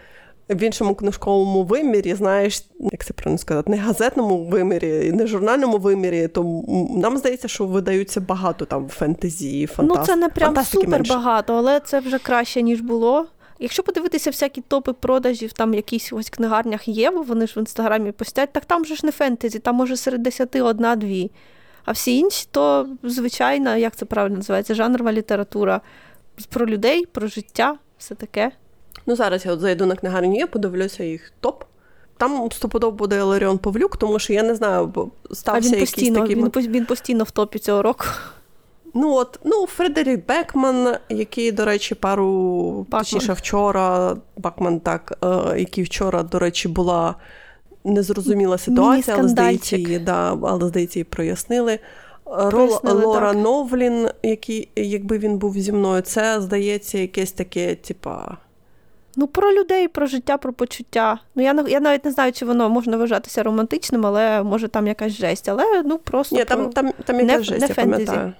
В 0.48 0.62
іншому 0.62 0.94
книжковому 0.94 1.62
вимірі, 1.64 2.14
знаєш, 2.14 2.64
як 2.80 3.04
це 3.04 3.12
правильно 3.12 3.38
сказати, 3.38 3.70
не 3.70 3.76
газетному 3.76 4.44
вимірі, 4.44 5.12
не 5.12 5.26
журнальному 5.26 5.78
вимірі, 5.78 6.28
то 6.28 6.62
нам 6.96 7.18
здається, 7.18 7.48
що 7.48 7.66
видаються 7.66 8.20
багато 8.20 8.64
там 8.64 8.88
фентезі, 8.88 9.66
фантастики. 9.66 10.00
Ну, 10.00 10.06
це 10.06 10.16
не 10.16 10.28
прям 10.28 10.64
супер 10.64 11.02
багато, 11.08 11.54
але 11.54 11.80
це 11.80 12.00
вже 12.00 12.18
краще, 12.18 12.62
ніж 12.62 12.80
було. 12.80 13.26
Якщо 13.58 13.82
подивитися 13.82 14.30
всякі 14.30 14.60
топи 14.60 14.92
продажів, 14.92 15.52
там 15.52 15.74
якісь 15.74 16.12
ось 16.12 16.30
книгарнях 16.30 16.88
є, 16.88 17.10
бо 17.10 17.22
вони 17.22 17.46
ж 17.46 17.52
в 17.56 17.58
інстаграмі 17.58 18.12
постять, 18.12 18.52
так 18.52 18.64
там 18.64 18.84
же 18.84 18.96
ж 18.96 19.06
не 19.06 19.12
фентезі, 19.12 19.58
там 19.58 19.74
може 19.74 19.96
серед 19.96 20.22
десяти 20.22 20.62
одна-дві. 20.62 21.30
А 21.84 21.92
всі 21.92 22.18
інші, 22.18 22.48
то 22.50 22.88
звичайна, 23.02 23.76
як 23.76 23.96
це 23.96 24.04
правильно 24.04 24.36
називається, 24.36 24.74
жанрова 24.74 25.12
література 25.12 25.80
про 26.48 26.66
людей, 26.66 27.06
про 27.06 27.26
життя, 27.26 27.76
все 27.98 28.14
таке. 28.14 28.50
Ну, 29.06 29.16
зараз 29.16 29.46
я 29.46 29.52
от 29.52 29.60
зайду 29.60 29.86
на 29.86 29.96
книгарню, 29.96 30.36
я 30.36 30.46
подивлюся 30.46 31.04
їх 31.04 31.32
топ. 31.40 31.64
Там 32.16 32.48
стопудово 32.52 32.92
буде 32.92 33.22
Ларіон 33.22 33.58
Павлюк, 33.58 33.96
тому 33.96 34.18
що 34.18 34.32
я 34.32 34.42
не 34.42 34.54
знаю, 34.54 34.86
бо 34.86 35.08
стався 35.30 35.58
а 35.58 35.60
він 35.60 35.70
якийсь 35.70 35.90
постійно, 35.90 36.20
такий... 36.20 36.36
Він, 36.36 36.72
він 36.72 36.86
постійно 36.86 37.24
в 37.24 37.30
топі 37.30 37.58
цього 37.58 37.82
року. 37.82 38.04
Ну, 38.94 39.14
от, 39.14 39.40
ну, 39.44 39.66
Фредерік 39.66 40.26
Бекман, 40.26 40.96
який, 41.08 41.52
до 41.52 41.64
речі, 41.64 41.94
пару 41.94 42.86
точніше 42.90 43.32
вчора, 43.32 44.16
Бакман, 44.36 44.80
так, 44.80 45.18
е, 45.24 45.58
який 45.58 45.84
вчора, 45.84 46.22
до 46.22 46.38
речі, 46.38 46.68
була 46.68 47.14
незрозуміла 47.84 48.58
ситуація, 48.58 49.16
але 49.18 49.28
здається, 49.28 49.76
її, 49.76 49.98
да, 49.98 50.38
але 50.42 50.68
здається, 50.68 50.98
її 50.98 51.04
прояснили. 51.04 51.78
Рол 52.26 52.80
Лора 52.84 53.32
так. 53.32 53.42
Новлін, 53.42 54.08
який, 54.22 54.68
якби 54.76 55.18
він 55.18 55.38
був 55.38 55.58
зі 55.58 55.72
мною, 55.72 56.02
це 56.02 56.40
здається, 56.40 56.98
якесь 56.98 57.32
таке, 57.32 57.74
типа. 57.74 58.36
Ну, 59.16 59.26
про 59.26 59.52
людей, 59.52 59.88
про 59.88 60.06
життя, 60.06 60.38
про 60.38 60.52
почуття. 60.52 61.18
Ну, 61.34 61.42
я 61.42 61.64
я 61.68 61.80
навіть 61.80 62.04
не 62.04 62.10
знаю, 62.10 62.32
чи 62.32 62.44
воно 62.44 62.68
можна 62.68 62.96
вважатися 62.96 63.42
романтичним, 63.42 64.06
але 64.06 64.42
може 64.42 64.68
там 64.68 64.86
якась 64.86 65.12
жесть. 65.12 65.48
Але 65.48 65.82
ну 65.84 65.98
просто. 65.98 66.36
Ні, 66.36 66.44
про... 66.44 66.56
там 66.56 66.72
там, 66.72 66.92
там 67.04 67.20
якась 67.20 67.36
не, 67.36 67.42
жесть, 67.44 67.60
не 67.60 67.66
я 67.68 67.74
пам'ятаю. 67.74 68.32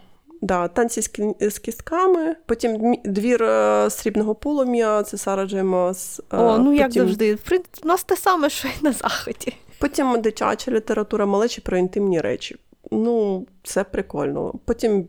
Да, 0.42 0.68
Танці 0.68 1.02
з 1.40 1.58
кістками, 1.58 2.36
потім 2.46 2.96
двір 3.04 3.42
е, 3.42 3.90
срібного 3.90 4.34
полум'я, 4.34 5.02
це 5.02 5.18
Сара 5.18 5.46
Джеймос. 5.46 6.20
Е, 6.32 6.36
О, 6.36 6.58
ну 6.58 6.64
потім... 6.64 6.74
як 6.74 6.92
завжди. 6.92 7.38
У 7.84 7.88
нас 7.88 8.04
те 8.04 8.16
саме, 8.16 8.50
що 8.50 8.68
й 8.68 8.70
на 8.82 8.92
заході. 8.92 9.56
Потім 9.78 10.20
дитяча 10.20 10.70
література, 10.70 11.26
малечі 11.26 11.60
про 11.60 11.78
інтимні 11.78 12.20
речі. 12.20 12.56
Ну, 12.90 13.46
це 13.62 13.84
прикольно. 13.84 14.54
Потім 14.64 15.08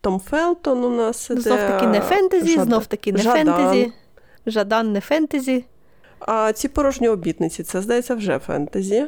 Том 0.00 0.20
Фелтон 0.20 0.84
у 0.84 0.90
нас 0.90 1.30
іде. 1.30 1.40
Знов 1.40 1.58
таки 1.58 1.86
не 1.86 2.00
фентезі, 2.00 2.54
Жад... 2.54 2.64
знов 2.64 2.86
таки 2.86 3.12
не 3.12 3.18
Жадан. 3.18 3.46
фентезі. 3.46 3.92
Жадан 4.46 4.92
не 4.92 5.00
фентезі. 5.00 5.64
А 6.18 6.52
ці 6.52 6.68
порожні 6.68 7.08
обітниці, 7.08 7.62
це 7.62 7.82
здається 7.82 8.14
вже 8.14 8.38
фентезі. 8.38 9.06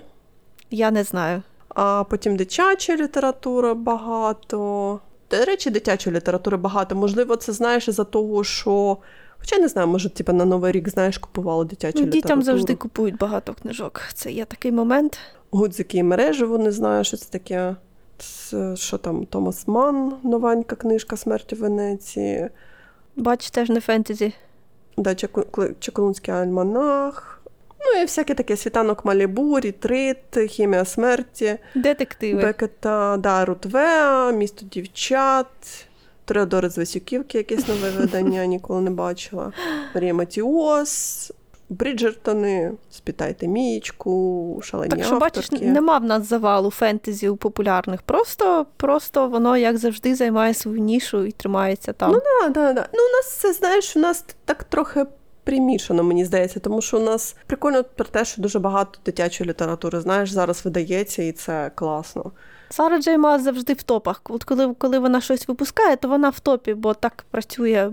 Я 0.71 0.91
не 0.91 1.05
знаю. 1.05 1.43
А 1.69 2.05
потім 2.05 2.37
дитяча 2.37 2.97
література 2.97 3.75
багато. 3.75 5.01
До 5.31 5.45
речі, 5.45 5.71
дитячої 5.71 6.17
літератури 6.17 6.57
багато. 6.57 6.95
Можливо, 6.95 7.37
це 7.37 7.53
знаєш 7.53 7.89
із-за 7.89 8.05
того, 8.05 8.45
що. 8.45 8.97
Хоча 9.39 9.59
не 9.59 9.69
знаю, 9.69 9.89
може, 9.89 10.11
типу, 10.11 10.33
на 10.33 10.45
Новий 10.45 10.73
рік, 10.73 10.89
знаєш, 10.89 11.19
купували 11.19 11.65
дитячу 11.65 11.99
ну, 11.99 12.07
літературу. 12.07 12.23
Дітям 12.23 12.43
завжди 12.43 12.75
купують 12.75 13.17
багато 13.17 13.55
книжок. 13.55 14.03
Це 14.15 14.33
є 14.33 14.45
такий 14.45 14.73
момент. 14.73 15.19
Гудзики 15.51 15.99
і 15.99 16.03
мережево, 16.03 16.59
не 16.59 16.73
знаю, 16.73 17.05
що 17.05 17.17
це 17.17 17.31
таке. 17.31 17.77
Це, 18.19 18.77
що 18.77 18.99
там, 18.99 19.27
Томас 19.27 19.69
Ман, 19.69 20.13
новенька 20.23 20.77
книжка 20.77 21.17
Смерть 21.17 21.53
у 21.53 21.57
Венеції. 21.57 22.49
Бач, 23.17 23.51
теж 23.51 23.69
не 23.69 23.81
фентезі. 23.81 24.33
Да, 24.97 25.15
Чеколунський 25.81 26.35
альманах. 26.35 27.36
Ну 27.87 28.01
і 28.01 28.05
всяке 28.05 28.35
таке 28.35 28.57
світанок 28.57 29.05
Малібу, 29.05 29.61
Рітрит, 29.61 30.39
Хімія 30.49 30.85
смерті, 30.85 31.59
детективи. 31.75 32.43
Бекета, 32.43 33.17
да, 33.17 33.45
Рутвеа, 33.45 34.33
Місто 34.33 34.67
дівчат, 34.71 35.47
Тореодори 36.25 36.71
з 36.71 36.79
Васюківки, 36.79 37.39
якесь 37.39 37.69
нове 37.69 37.91
видання, 37.91 38.47
ніколи 38.57 38.81
не 38.81 38.91
бачила. 38.91 39.53
Марія 39.95 40.15
Матіос, 40.15 41.33
Бріджертони, 41.69 42.73
спитайте 42.91 43.47
Мієчку, 43.49 44.61
шалені 44.65 44.91
Так 44.91 45.05
що, 45.05 45.15
авторки. 45.15 45.41
бачиш, 45.41 45.61
нема 45.61 45.99
в 45.99 46.05
нас 46.05 46.29
завалу 46.29 46.71
фентезі 46.71 47.29
у 47.29 47.37
популярних. 47.37 48.03
Просто 48.03 48.67
просто 48.77 49.29
воно, 49.29 49.57
як 49.57 49.79
завжди, 49.79 50.15
займає 50.15 50.55
свою 50.55 50.79
нішу 50.81 51.25
і 51.25 51.33
тримається 51.33 51.93
там. 51.93 52.13
Ну, 52.13 52.19
да, 52.43 52.49
да, 52.49 52.73
да. 52.73 52.89
Ну, 52.95 53.01
у 53.01 53.13
нас 53.17 53.33
це, 53.33 53.53
знаєш, 53.53 53.97
у 53.97 54.01
нас 54.01 54.25
так 54.45 54.65
трохи 54.65 55.05
примішано, 55.47 56.03
мені 56.03 56.25
здається, 56.25 56.61
тому 56.61 56.83
що 56.83 56.97
у 56.97 57.01
нас 57.01 57.37
прикольно 57.47 57.85
про 57.85 58.05
те, 58.05 58.25
що 58.25 58.43
дуже 58.43 58.59
багато 58.59 58.99
дитячої 59.05 59.51
літератури, 59.51 60.01
знаєш, 60.01 60.31
зараз 60.31 60.65
видається, 60.65 61.23
і 61.23 61.33
це 61.33 61.71
класно. 61.75 62.33
Сара 62.69 62.99
Джейма 62.99 63.39
завжди 63.39 63.73
в 63.73 63.83
топах. 63.83 64.21
От 64.25 64.45
коли 64.45 64.75
коли 64.75 64.99
вона 64.99 65.21
щось 65.21 65.49
випускає, 65.49 65.97
то 65.97 66.09
вона 66.09 66.29
в 66.29 66.41
топі, 66.41 66.75
бо 66.75 66.95
так 66.95 67.25
працює 67.31 67.91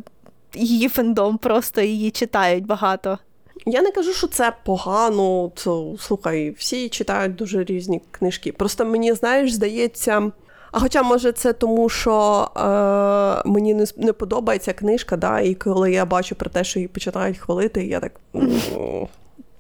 її 0.54 0.90
фендом, 0.90 1.38
просто 1.38 1.82
її 1.82 2.12
читають 2.12 2.66
багато. 2.66 3.18
Я 3.66 3.82
не 3.82 3.92
кажу, 3.92 4.14
що 4.14 4.28
це 4.28 4.54
погано. 4.66 5.52
То, 5.64 5.96
слухай, 6.00 6.52
всі 6.52 6.90
читають 6.90 7.36
дуже 7.36 7.64
різні 7.64 8.02
книжки. 8.12 8.52
Просто 8.52 8.86
мені, 8.86 9.14
знаєш, 9.14 9.54
здається. 9.54 10.32
А 10.74 10.80
хоча, 10.80 11.04
може, 11.04 11.32
це 11.32 11.54
тому, 11.54 11.90
що 11.90 12.48
е, 12.58 13.50
мені 13.50 13.74
не 13.74 13.86
не 13.98 14.14
подобається 14.14 14.74
книжка, 14.74 15.18
да, 15.18 15.40
і 15.40 15.56
коли 15.56 15.92
я 15.92 16.06
бачу 16.06 16.36
про 16.36 16.50
те, 16.50 16.64
що 16.64 16.80
її 16.80 16.88
починають 16.88 17.38
хвалити, 17.38 17.86
я 17.86 18.00
так. 18.00 18.12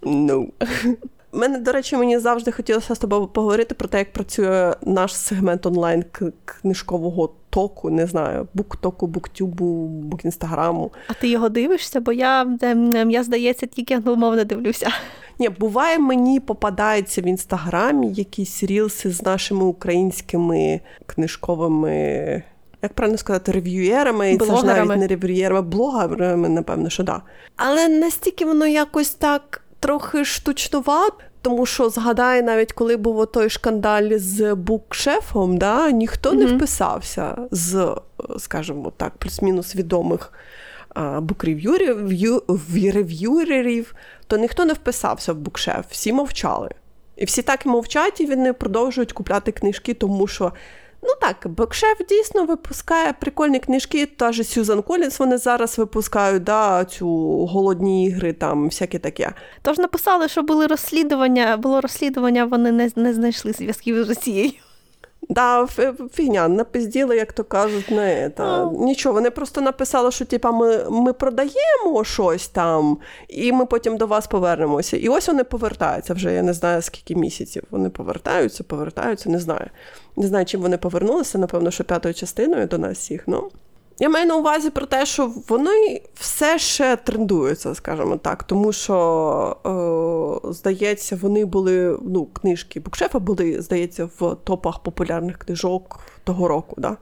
Ну. 0.01 0.50
Мене, 1.32 1.60
до 1.60 1.72
речі, 1.72 1.98
мені 1.98 2.20
завжди 2.20 2.51
хотілося 2.51 2.96
з 2.96 3.00
тобою 3.00 3.27
поговорити 3.27 3.75
про 3.75 3.88
те, 3.88 3.98
як 3.98 4.13
працює 4.13 4.75
наш 4.82 5.15
сегмент 5.15 5.65
онлайн 5.65 6.03
книжкового 6.46 7.29
току, 7.50 7.89
не 7.89 8.08
знаю, 8.08 8.48
буктоку, 8.53 9.08
буктюбу, 9.08 9.88
букінстаграму. 9.88 10.91
А 11.08 11.13
ти 11.13 11.27
його 11.27 11.50
дивишся? 11.50 12.00
Бо 12.00 12.12
я, 12.12 12.58
я 13.10 13.24
здається, 13.24 13.65
тільки 13.65 13.93
англомовно 13.93 14.43
дивлюся. 14.43 14.89
Ні, 15.39 15.49
буває, 15.49 15.99
мені 15.99 16.39
попадається 16.39 17.21
в 17.21 17.27
інстаграмі 17.27 18.13
якісь 18.13 18.63
рілси 18.63 19.11
з 19.11 19.21
нашими 19.21 19.63
українськими 19.65 20.81
книжковими. 21.05 22.43
Як 22.81 22.93
правильно 22.93 23.17
сказати, 23.17 23.51
рев'юєрами, 23.51 24.33
і 24.33 24.37
це 24.37 24.57
ж 24.57 24.65
навіть 24.65 24.97
не 24.97 25.07
рев'юєрами, 25.07 25.61
блогерами, 25.61 26.49
напевно, 26.49 26.89
що 26.89 27.03
да. 27.03 27.21
Але 27.55 27.87
настільки 27.87 28.45
воно 28.45 28.67
якось 28.67 29.09
так 29.09 29.61
трохи 29.79 30.25
штучнувато. 30.25 31.15
тому 31.41 31.65
що 31.65 31.89
згадай, 31.89 32.41
навіть 32.41 32.73
коли 32.73 32.97
був 32.97 33.25
той 33.27 33.49
шкандаль 33.49 34.17
з 34.17 34.55
букшефом, 34.55 35.57
да, 35.57 35.91
ніхто 35.91 36.31
mm-hmm. 36.31 36.35
не 36.35 36.45
вписався 36.45 37.37
з, 37.51 37.95
скажімо 38.37 38.91
так, 38.97 39.17
плюс-мінус 39.17 39.75
відомих 39.75 40.33
букрев'юерів, 40.95 43.95
то 44.27 44.38
ніхто 44.38 44.65
не 44.65 44.73
вписався 44.73 45.33
в 45.33 45.38
букшеф, 45.38 45.85
всі 45.89 46.13
мовчали. 46.13 46.69
І 47.15 47.25
всі 47.25 47.41
так 47.41 47.65
і 47.65 47.69
мовчать, 47.69 48.21
і 48.21 48.25
вони 48.25 48.53
продовжують 48.53 49.13
купляти 49.13 49.51
книжки, 49.51 49.93
тому 49.93 50.27
що. 50.27 50.51
Ну 51.05 51.09
так, 51.21 51.51
Бекшеф 51.51 51.97
дійсно 52.09 52.45
випускає 52.45 53.13
прикольні 53.13 53.59
книжки. 53.59 54.05
Та 54.05 54.31
ж 54.31 54.43
Сюзан 54.43 54.81
Колінс 54.81 55.19
вони 55.19 55.38
зараз 55.38 55.77
випускають 55.77 56.43
да, 56.43 56.85
цю 56.85 57.07
голодні 57.45 58.05
ігри, 58.05 58.33
там 58.33 58.65
всяке 58.65 59.00
таке. 59.00 59.33
Тож 59.62 59.77
написали, 59.77 60.27
що 60.27 60.41
були 60.41 60.67
розслідування, 60.67 61.57
було 61.57 61.81
розслідування, 61.81 62.45
вони 62.45 62.71
не 62.71 62.91
не 62.95 63.13
знайшли 63.13 63.53
зв'язків 63.53 64.03
з 64.03 64.09
Росією. 64.09 64.51
Да, 65.30 65.68
фігня, 66.13 66.48
напизділи, 66.48 67.15
як 67.15 67.34
то 67.34 67.44
кажуть, 67.44 67.92
не 67.92 68.30
та 68.30 68.72
нічого. 68.72 69.15
Вони 69.15 69.30
просто 69.30 69.62
написали, 69.62 70.12
що 70.12 70.25
типа 70.25 70.51
ми 70.51 70.89
ми 70.89 71.13
продаємо 71.13 72.03
щось 72.03 72.48
там, 72.48 72.98
і 73.27 73.51
ми 73.51 73.65
потім 73.65 73.98
до 73.98 74.08
вас 74.08 74.27
повернемося. 74.27 74.98
І 74.98 75.10
ось 75.10 75.27
вони 75.27 75.44
повертаються 75.44 76.13
вже. 76.13 76.34
Я 76.34 76.42
не 76.42 76.53
знаю 76.53 76.82
скільки 76.82 77.15
місяців. 77.15 77.63
Вони 77.72 77.89
повертаються, 77.89 78.63
повертаються, 78.63 79.30
не 79.30 79.39
знаю. 79.39 79.70
Не 80.18 80.27
знаю, 80.27 80.46
чим 80.46 80.62
вони 80.62 80.77
повернулися, 80.77 81.38
напевно, 81.38 81.72
що 81.72 81.84
п'ятою 81.84 82.13
частиною 82.13 82.68
до 82.68 82.77
нас 82.77 82.98
всіх. 82.98 83.24
ну. 83.27 83.51
Я 84.00 84.09
маю 84.09 84.25
на 84.25 84.35
увазі 84.35 84.69
про 84.69 84.85
те, 84.85 85.05
що 85.05 85.31
вони 85.47 86.01
все 86.13 86.59
ще 86.59 86.95
трендуються, 86.95 87.75
скажімо 87.75 88.17
так, 88.17 88.43
тому 88.43 88.73
що, 88.73 89.57
е, 90.45 90.51
здається, 90.51 91.19
вони 91.21 91.45
були, 91.45 92.00
ну, 92.01 92.25
книжки 92.25 92.79
букшефа 92.79 93.19
були, 93.19 93.62
здається, 93.62 94.05
в 94.19 94.35
топах 94.43 94.79
популярних 94.79 95.38
книжок 95.38 96.00
того 96.23 96.47
року, 96.47 96.75
да? 96.77 96.97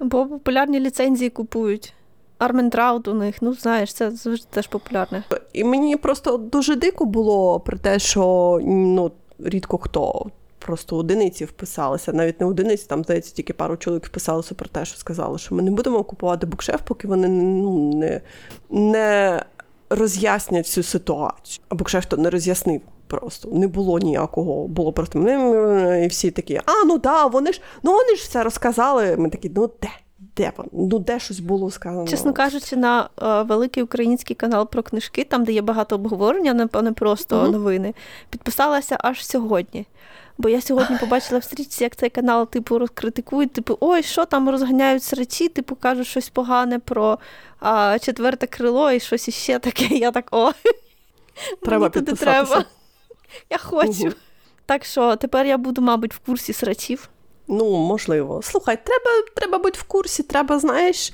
Бо 0.00 0.26
популярні 0.26 0.80
ліцензії 0.80 1.30
купують. 1.30 1.94
Арментраут 2.38 3.08
у 3.08 3.14
них, 3.14 3.36
ну 3.42 3.54
знаєш, 3.54 3.94
це 3.94 4.10
завжди 4.10 4.46
теж 4.50 4.66
популярне. 4.66 5.24
І 5.52 5.64
мені 5.64 5.96
просто 5.96 6.36
дуже 6.36 6.76
дико 6.76 7.04
було 7.04 7.60
про 7.60 7.78
те, 7.78 7.98
що 7.98 8.58
ну, 8.64 9.12
рідко 9.38 9.78
хто 9.78 10.26
просто 10.64 10.96
одиниці 10.96 11.44
вписалися, 11.44 12.12
навіть 12.12 12.40
не 12.40 12.46
одиниці, 12.46 12.86
там 12.88 13.04
здається, 13.04 13.34
тільки 13.34 13.52
пару 13.52 13.76
чоловік 13.76 14.06
вписалися 14.06 14.54
про 14.54 14.68
те, 14.68 14.84
що 14.84 14.98
сказали, 14.98 15.38
що 15.38 15.54
ми 15.54 15.62
не 15.62 15.70
будемо 15.70 16.04
купувати 16.04 16.46
букшеф, 16.46 16.80
поки 16.84 17.08
вони 17.08 17.28
ну, 17.28 17.94
не 17.94 18.20
не 18.70 19.42
роз'яснять 19.90 20.66
всю 20.66 20.84
ситуацію. 20.84 21.64
А 21.68 21.74
букшеф 21.74 22.06
то 22.06 22.16
не 22.16 22.30
роз'яснив. 22.30 22.80
Просто 23.06 23.48
не 23.52 23.68
було 23.68 23.98
ніякого, 23.98 24.68
було 24.68 24.92
просто 24.92 25.18
і 26.04 26.06
всі 26.06 26.30
такі, 26.30 26.60
а 26.66 26.84
ну 26.86 26.98
да, 26.98 27.26
вони 27.26 27.52
ж 27.52 27.60
ну 27.82 27.92
вони 27.92 28.16
ж 28.16 28.22
все 28.22 28.42
розказали. 28.42 29.16
Ми 29.16 29.30
такі, 29.30 29.50
ну 29.54 29.70
де? 29.82 29.88
Де 30.36 30.52
ну 30.72 30.98
де 30.98 31.18
щось 31.18 31.40
було 31.40 31.70
сказано? 31.70 32.06
Чесно 32.06 32.32
кажучи, 32.32 32.76
на 32.76 33.08
е, 33.22 33.42
великий 33.42 33.82
український 33.82 34.36
канал 34.36 34.68
про 34.68 34.82
книжки, 34.82 35.24
там 35.24 35.44
де 35.44 35.52
є 35.52 35.62
багато 35.62 35.94
обговорення, 35.94 36.54
не 36.54 36.92
просто 36.92 37.36
uh 37.36 37.50
новини, 37.50 37.94
підписалася 38.30 38.96
аж 39.00 39.26
сьогодні. 39.26 39.86
Бо 40.38 40.48
я 40.48 40.60
сьогодні 40.60 40.98
побачила 40.98 41.38
в 41.38 41.44
стрічці, 41.44 41.84
як 41.84 41.96
цей 41.96 42.10
канал, 42.10 42.48
типу, 42.48 42.78
розкритикують, 42.78 43.52
типу, 43.52 43.78
ой, 43.80 44.02
що 44.02 44.24
там 44.24 44.50
розганяють 44.50 45.02
срачі, 45.02 45.48
типу, 45.48 45.76
кажуть 45.76 46.06
щось 46.06 46.28
погане 46.28 46.78
про 46.78 47.18
а, 47.60 47.98
четверте 47.98 48.46
крило 48.46 48.92
і 48.92 49.00
щось 49.00 49.28
іще 49.28 49.58
таке. 49.58 49.84
Я 49.84 50.10
так 50.10 50.28
о. 50.30 50.52
Треба 51.62 51.88
туди 51.88 52.12
треба. 52.12 52.64
Я 53.50 53.58
хочу. 53.58 54.02
Угу. 54.02 54.12
Так 54.66 54.84
що 54.84 55.16
тепер 55.16 55.46
я 55.46 55.58
буду, 55.58 55.82
мабуть, 55.82 56.14
в 56.14 56.18
курсі 56.18 56.52
срачів. 56.52 57.08
Ну, 57.48 57.76
можливо. 57.76 58.40
Слухай, 58.42 58.78
треба 58.84 59.26
треба 59.34 59.58
бути 59.58 59.78
в 59.78 59.82
курсі, 59.82 60.22
треба, 60.22 60.58
знаєш, 60.58 61.12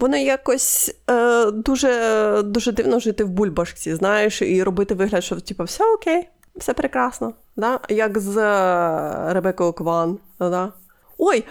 воно 0.00 0.16
якось 0.16 0.94
е, 1.10 1.50
дуже 1.50 2.42
дуже 2.44 2.72
дивно 2.72 3.00
жити 3.00 3.24
в 3.24 3.28
бульбашці, 3.28 3.94
знаєш, 3.94 4.42
і 4.42 4.62
робити 4.62 4.94
вигляд, 4.94 5.24
що 5.24 5.40
типу, 5.40 5.64
все 5.64 5.94
окей, 5.94 6.28
все 6.56 6.74
прекрасно. 6.74 7.32
Да? 7.56 7.80
Як 7.88 8.18
з 8.18 8.36
е, 8.36 9.32
Ребекою 9.32 9.72
Кван. 9.72 10.18
Да? 10.40 10.72
Ой, 11.18 11.44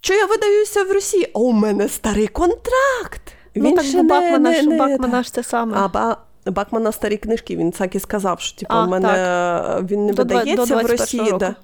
що 0.00 0.14
я 0.14 0.26
видаюся 0.26 0.84
в 0.84 0.92
Росії? 0.92 1.30
А 1.34 1.38
у 1.38 1.52
мене 1.52 1.88
старий 1.88 2.26
контракт. 2.26 3.22
Ну, 3.54 3.62
Він 3.62 3.70
ну, 3.70 3.76
так 3.76 3.84
ще 3.84 4.02
Бакмана, 4.02 4.50
не, 4.50 4.62
не, 4.62 4.78
Бакмана 4.78 5.22
ж 5.22 5.32
це 5.32 5.42
саме. 5.42 5.76
А, 5.76 5.88
ба, 5.88 6.16
Бакмана 6.46 6.92
старі 6.92 7.16
книжки, 7.16 7.56
він 7.56 7.70
так 7.70 7.94
і 7.94 8.00
сказав, 8.00 8.40
що 8.40 8.58
типу, 8.58 8.74
а, 8.74 8.84
у 8.84 8.88
мене 8.88 9.08
так. 9.08 9.82
він 9.90 10.06
не 10.06 10.12
до, 10.12 10.22
видається 10.22 10.76
до 10.76 10.82
в 10.82 10.86
Росії. 10.86 11.32
Да. 11.38 11.54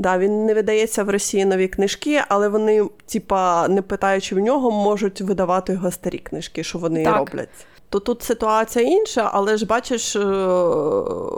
Да, 0.00 0.18
Він 0.18 0.46
не 0.46 0.54
видається 0.54 1.04
в 1.04 1.10
Росії 1.10 1.44
нові 1.44 1.68
книжки, 1.68 2.22
але 2.28 2.48
вони, 2.48 2.88
типа, 3.06 3.68
не 3.68 3.82
питаючи 3.82 4.34
в 4.34 4.38
нього, 4.38 4.70
можуть 4.70 5.20
видавати 5.20 5.72
його 5.72 5.90
старі 5.90 6.18
книжки, 6.18 6.64
що 6.64 6.78
вони 6.78 7.04
так. 7.04 7.16
роблять 7.16 7.48
то 7.90 8.00
тут 8.00 8.22
ситуація 8.22 8.84
інша, 8.84 9.30
але 9.32 9.56
ж 9.56 9.66
бачиш, 9.66 10.16
е, 10.16 10.20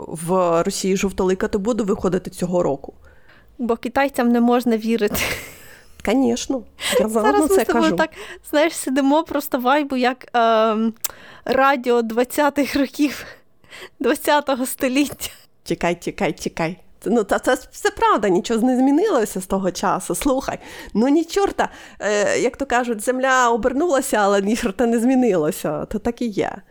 в 0.07 0.63
Росії 0.63 0.97
жовтоликати 0.97 1.57
буде 1.57 1.83
виходити 1.83 2.29
цього 2.29 2.63
року. 2.63 2.93
Бо 3.57 3.75
китайцям 3.75 4.29
не 4.29 4.41
можна 4.41 4.77
вірити. 4.77 5.21
Звісно, 6.05 6.63
я 6.99 7.09
Зараз 7.09 7.47
це 7.47 7.57
ми 7.57 7.65
кажу. 7.65 7.95
так 7.95 8.09
знаєш, 8.49 8.73
сидимо 8.73 9.23
просто 9.23 9.59
вайбу, 9.59 9.95
як 9.95 10.27
е, 10.35 10.91
радіо 11.45 12.01
20-х 12.01 12.79
років 12.79 13.25
20-го 14.01 14.65
століття. 14.65 15.29
Тікай, 15.63 16.01
тікай, 16.01 16.33
тікай. 16.33 16.77
Ну, 17.05 17.23
та 17.23 17.39
це 17.39 17.57
все 17.71 17.89
правда, 17.89 18.29
нічого 18.29 18.61
не 18.61 18.77
змінилося 18.77 19.41
з 19.41 19.45
того 19.45 19.71
часу. 19.71 20.15
Слухай, 20.15 20.59
ну 20.93 21.07
ні 21.07 21.25
чорта, 21.25 21.69
е, 21.99 22.39
як 22.39 22.57
то 22.57 22.65
кажуть, 22.65 23.01
земля 23.01 23.49
обернулася, 23.49 24.17
але 24.17 24.41
ні 24.41 24.55
чорта 24.55 24.85
не 24.85 24.99
змінилося. 24.99 25.85
То 25.85 25.99
так 25.99 26.21
і 26.21 26.25
є. 26.27 26.61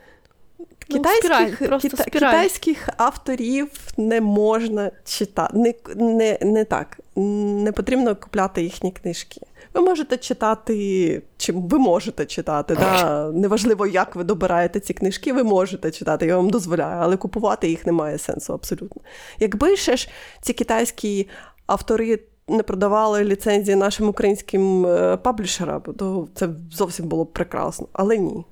Ну, 0.90 0.96
китайських 0.96 1.54
спіраль, 1.56 1.80
кита, 1.80 2.04
китайських 2.04 2.88
авторів 2.96 3.68
не 3.96 4.20
можна 4.20 4.90
читати. 5.04 5.56
Не, 5.56 5.74
не, 5.96 6.38
не 6.40 6.64
так. 6.64 7.00
Не 7.16 7.72
потрібно 7.72 8.16
купляти 8.16 8.62
їхні 8.62 8.92
книжки. 8.92 9.40
Ви 9.74 9.80
можете 9.80 10.16
читати, 10.16 11.22
чи 11.36 11.52
ви 11.52 11.78
можете 11.78 12.26
читати. 12.26 12.74
Да? 12.74 13.30
Неважливо, 13.34 13.86
як 13.86 14.16
ви 14.16 14.24
добираєте 14.24 14.80
ці 14.80 14.94
книжки, 14.94 15.32
ви 15.32 15.44
можете 15.44 15.90
читати, 15.90 16.26
я 16.26 16.36
вам 16.36 16.50
дозволяю, 16.50 16.98
але 17.00 17.16
купувати 17.16 17.68
їх 17.68 17.86
немає 17.86 18.18
сенсу 18.18 18.52
абсолютно. 18.52 19.02
Якби 19.38 19.76
ще 19.76 19.96
ж 19.96 20.08
ці 20.42 20.52
китайські 20.52 21.28
автори 21.66 22.18
не 22.48 22.62
продавали 22.62 23.24
ліцензії 23.24 23.76
нашим 23.76 24.08
українським 24.08 24.86
е, 24.86 25.16
паблішерам, 25.16 25.82
то 25.82 26.28
це 26.34 26.48
зовсім 26.72 27.08
було 27.08 27.24
б 27.24 27.32
прекрасно, 27.32 27.86
але 27.92 28.18
ні. 28.18 28.44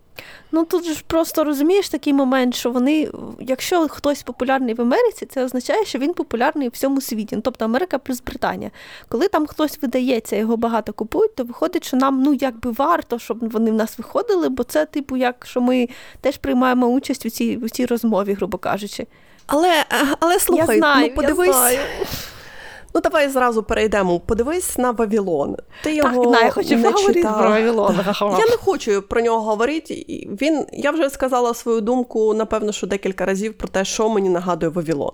Ну 0.52 0.64
тут 0.64 0.84
ж 0.84 1.04
просто 1.06 1.44
розумієш 1.44 1.88
такий 1.88 2.12
момент, 2.12 2.54
що 2.54 2.70
вони, 2.70 3.08
якщо 3.40 3.88
хтось 3.88 4.22
популярний 4.22 4.74
в 4.74 4.80
Америці, 4.80 5.26
це 5.26 5.44
означає, 5.44 5.84
що 5.84 5.98
він 5.98 6.14
популярний 6.14 6.68
у 6.68 6.70
всьому 6.70 7.00
світі. 7.00 7.36
Ну, 7.36 7.42
тобто 7.42 7.64
Америка 7.64 7.98
плюс 7.98 8.20
Британія. 8.20 8.70
Коли 9.08 9.28
там 9.28 9.46
хтось 9.46 9.78
видається, 9.82 10.36
його 10.36 10.56
багато 10.56 10.92
купують, 10.92 11.34
то 11.34 11.44
виходить, 11.44 11.84
що 11.84 11.96
нам 11.96 12.22
ну 12.22 12.34
якби 12.34 12.70
варто, 12.70 13.18
щоб 13.18 13.50
вони 13.50 13.70
в 13.70 13.74
нас 13.74 13.98
виходили, 13.98 14.48
бо 14.48 14.64
це, 14.64 14.86
типу, 14.86 15.16
як 15.16 15.46
що 15.46 15.60
ми 15.60 15.88
теж 16.20 16.36
приймаємо 16.36 16.86
участь 16.86 17.26
у 17.26 17.30
цій 17.30 17.56
у 17.56 17.68
цій 17.68 17.86
розмові, 17.86 18.32
грубо 18.32 18.58
кажучи. 18.58 19.06
Але 19.46 19.84
але 20.20 20.40
слухай, 20.40 20.76
я 20.76 20.78
знаю, 20.78 21.06
ну 21.08 21.14
подивись. 21.14 21.46
Я 21.46 21.52
знаю. 21.52 21.78
Ну, 22.94 23.00
давай 23.00 23.28
зразу 23.28 23.62
перейдемо. 23.62 24.20
Подивись 24.20 24.78
на 24.78 24.90
Вавілон. 24.90 25.56
Ти 25.82 25.94
його 25.94 26.26
так, 26.32 26.42
я 26.42 26.50
хочу 26.50 26.76
не 26.76 26.92
читав. 26.92 27.38
про 27.38 27.50
Вавілон. 27.50 27.96
Я 28.20 28.46
не 28.50 28.56
хочу 28.56 29.02
про 29.02 29.20
нього 29.20 29.40
говорити. 29.40 29.94
Він, 30.42 30.66
Я 30.72 30.90
вже 30.90 31.10
сказала 31.10 31.54
свою 31.54 31.80
думку, 31.80 32.34
напевно, 32.34 32.72
що 32.72 32.86
декілька 32.86 33.24
разів 33.24 33.54
про 33.54 33.68
те, 33.68 33.84
що 33.84 34.08
мені 34.08 34.28
нагадує 34.28 34.72
Вавілон. 34.72 35.12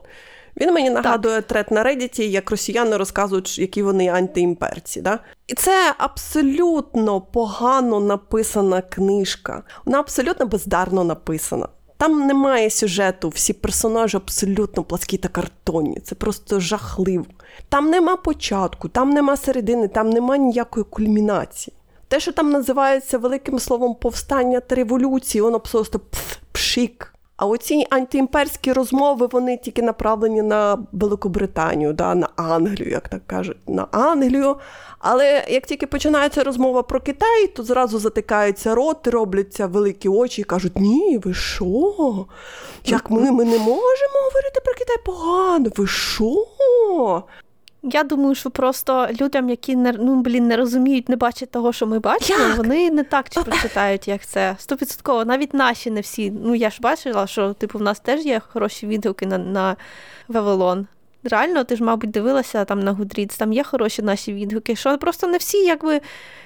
Він 0.56 0.74
мені 0.74 0.90
нагадує 0.90 1.36
так. 1.36 1.46
трет 1.46 1.70
на 1.70 1.84
Reddit, 1.84 2.22
як 2.22 2.50
росіяни 2.50 2.96
розказують, 2.96 3.58
які 3.58 3.82
вони 3.82 4.08
антиімперці. 4.08 5.00
Да? 5.00 5.18
І 5.46 5.54
це 5.54 5.94
абсолютно 5.98 7.20
погано 7.20 8.00
написана 8.00 8.82
книжка. 8.82 9.62
Вона 9.84 9.98
абсолютно 9.98 10.46
бездарно 10.46 11.04
написана. 11.04 11.68
Там 11.96 12.26
немає 12.26 12.70
сюжету, 12.70 13.28
всі 13.28 13.52
персонажі 13.52 14.16
абсолютно 14.16 14.82
пласкі 14.82 15.18
та 15.18 15.28
картонні. 15.28 16.00
Це 16.00 16.14
просто 16.14 16.60
жахливо. 16.60 17.24
Там 17.68 17.90
нема 17.90 18.16
початку, 18.16 18.88
там 18.88 19.10
нема 19.10 19.36
середини, 19.36 19.88
там 19.88 20.10
нема 20.10 20.36
ніякої 20.36 20.84
кульмінації. 20.84 21.76
Те, 22.08 22.20
що 22.20 22.32
там 22.32 22.50
називається 22.50 23.18
великим 23.18 23.58
словом 23.58 23.94
повстання 23.94 24.60
та 24.60 24.74
революції, 24.74 25.42
воно 25.42 25.60
просто 25.60 26.00
пшик. 26.52 27.14
А 27.36 27.46
оці 27.46 27.86
антиімперські 27.90 28.72
розмови 28.72 29.28
вони 29.32 29.56
тільки 29.56 29.82
направлені 29.82 30.42
на 30.42 30.78
Великобританію, 30.92 31.92
да, 31.92 32.14
на 32.14 32.28
Англію, 32.36 32.90
як 32.90 33.08
так 33.08 33.26
кажуть, 33.26 33.56
на 33.66 33.86
Англію. 33.90 34.56
Але 34.98 35.44
як 35.48 35.66
тільки 35.66 35.86
починається 35.86 36.44
розмова 36.44 36.82
про 36.82 37.00
Китай, 37.00 37.46
то 37.46 37.62
зразу 37.62 37.98
затикається 37.98 38.74
рот, 38.74 39.06
робляться 39.06 39.66
великі 39.66 40.08
очі 40.08 40.40
і 40.40 40.44
кажуть: 40.44 40.72
Ні, 40.76 41.20
ви 41.24 41.34
що? 41.34 42.26
Як 42.84 43.10
ми, 43.10 43.30
ми 43.30 43.44
не 43.44 43.58
можемо 43.58 44.18
говорити 44.24 44.60
про 44.64 44.74
Китай 44.74 44.96
погано? 45.04 45.70
Ви 45.76 45.86
що? 45.86 46.46
Я 47.86 48.04
думаю, 48.04 48.34
що 48.34 48.50
просто 48.50 49.08
людям, 49.20 49.48
які 49.48 49.76
не 49.76 49.92
ну, 49.92 50.20
блін, 50.20 50.48
не 50.48 50.56
розуміють, 50.56 51.08
не 51.08 51.16
бачать 51.16 51.50
того, 51.50 51.72
що 51.72 51.86
ми 51.86 51.98
бачимо, 51.98 52.44
як? 52.44 52.56
вони 52.56 52.90
не 52.90 53.04
так 53.04 53.30
чи 53.30 53.40
прочитають, 53.44 54.08
як 54.08 54.26
це. 54.26 54.56
Стовідсотково, 54.58 55.24
навіть 55.24 55.54
наші 55.54 55.90
не 55.90 56.00
всі. 56.00 56.30
Ну 56.30 56.54
я 56.54 56.70
ж 56.70 56.78
бачила, 56.80 57.26
що 57.26 57.52
типу 57.52 57.78
в 57.78 57.82
нас 57.82 58.00
теж 58.00 58.26
є 58.26 58.40
хороші 58.52 58.86
відгуки 58.86 59.26
на 59.26 59.38
на 59.38 59.76
Вавилон. 60.28 60.86
Реально, 61.24 61.64
ти 61.64 61.76
ж, 61.76 61.84
мабуть, 61.84 62.10
дивилася 62.10 62.64
там 62.64 62.80
на 62.80 62.92
Гудріц, 62.92 63.36
там 63.36 63.52
є 63.52 63.62
хороші 63.62 64.02
наші 64.02 64.32
відгуки, 64.32 64.76
що 64.76 64.98
просто 64.98 65.26
не 65.26 65.38
всі 65.38 65.58
якби 65.58 66.00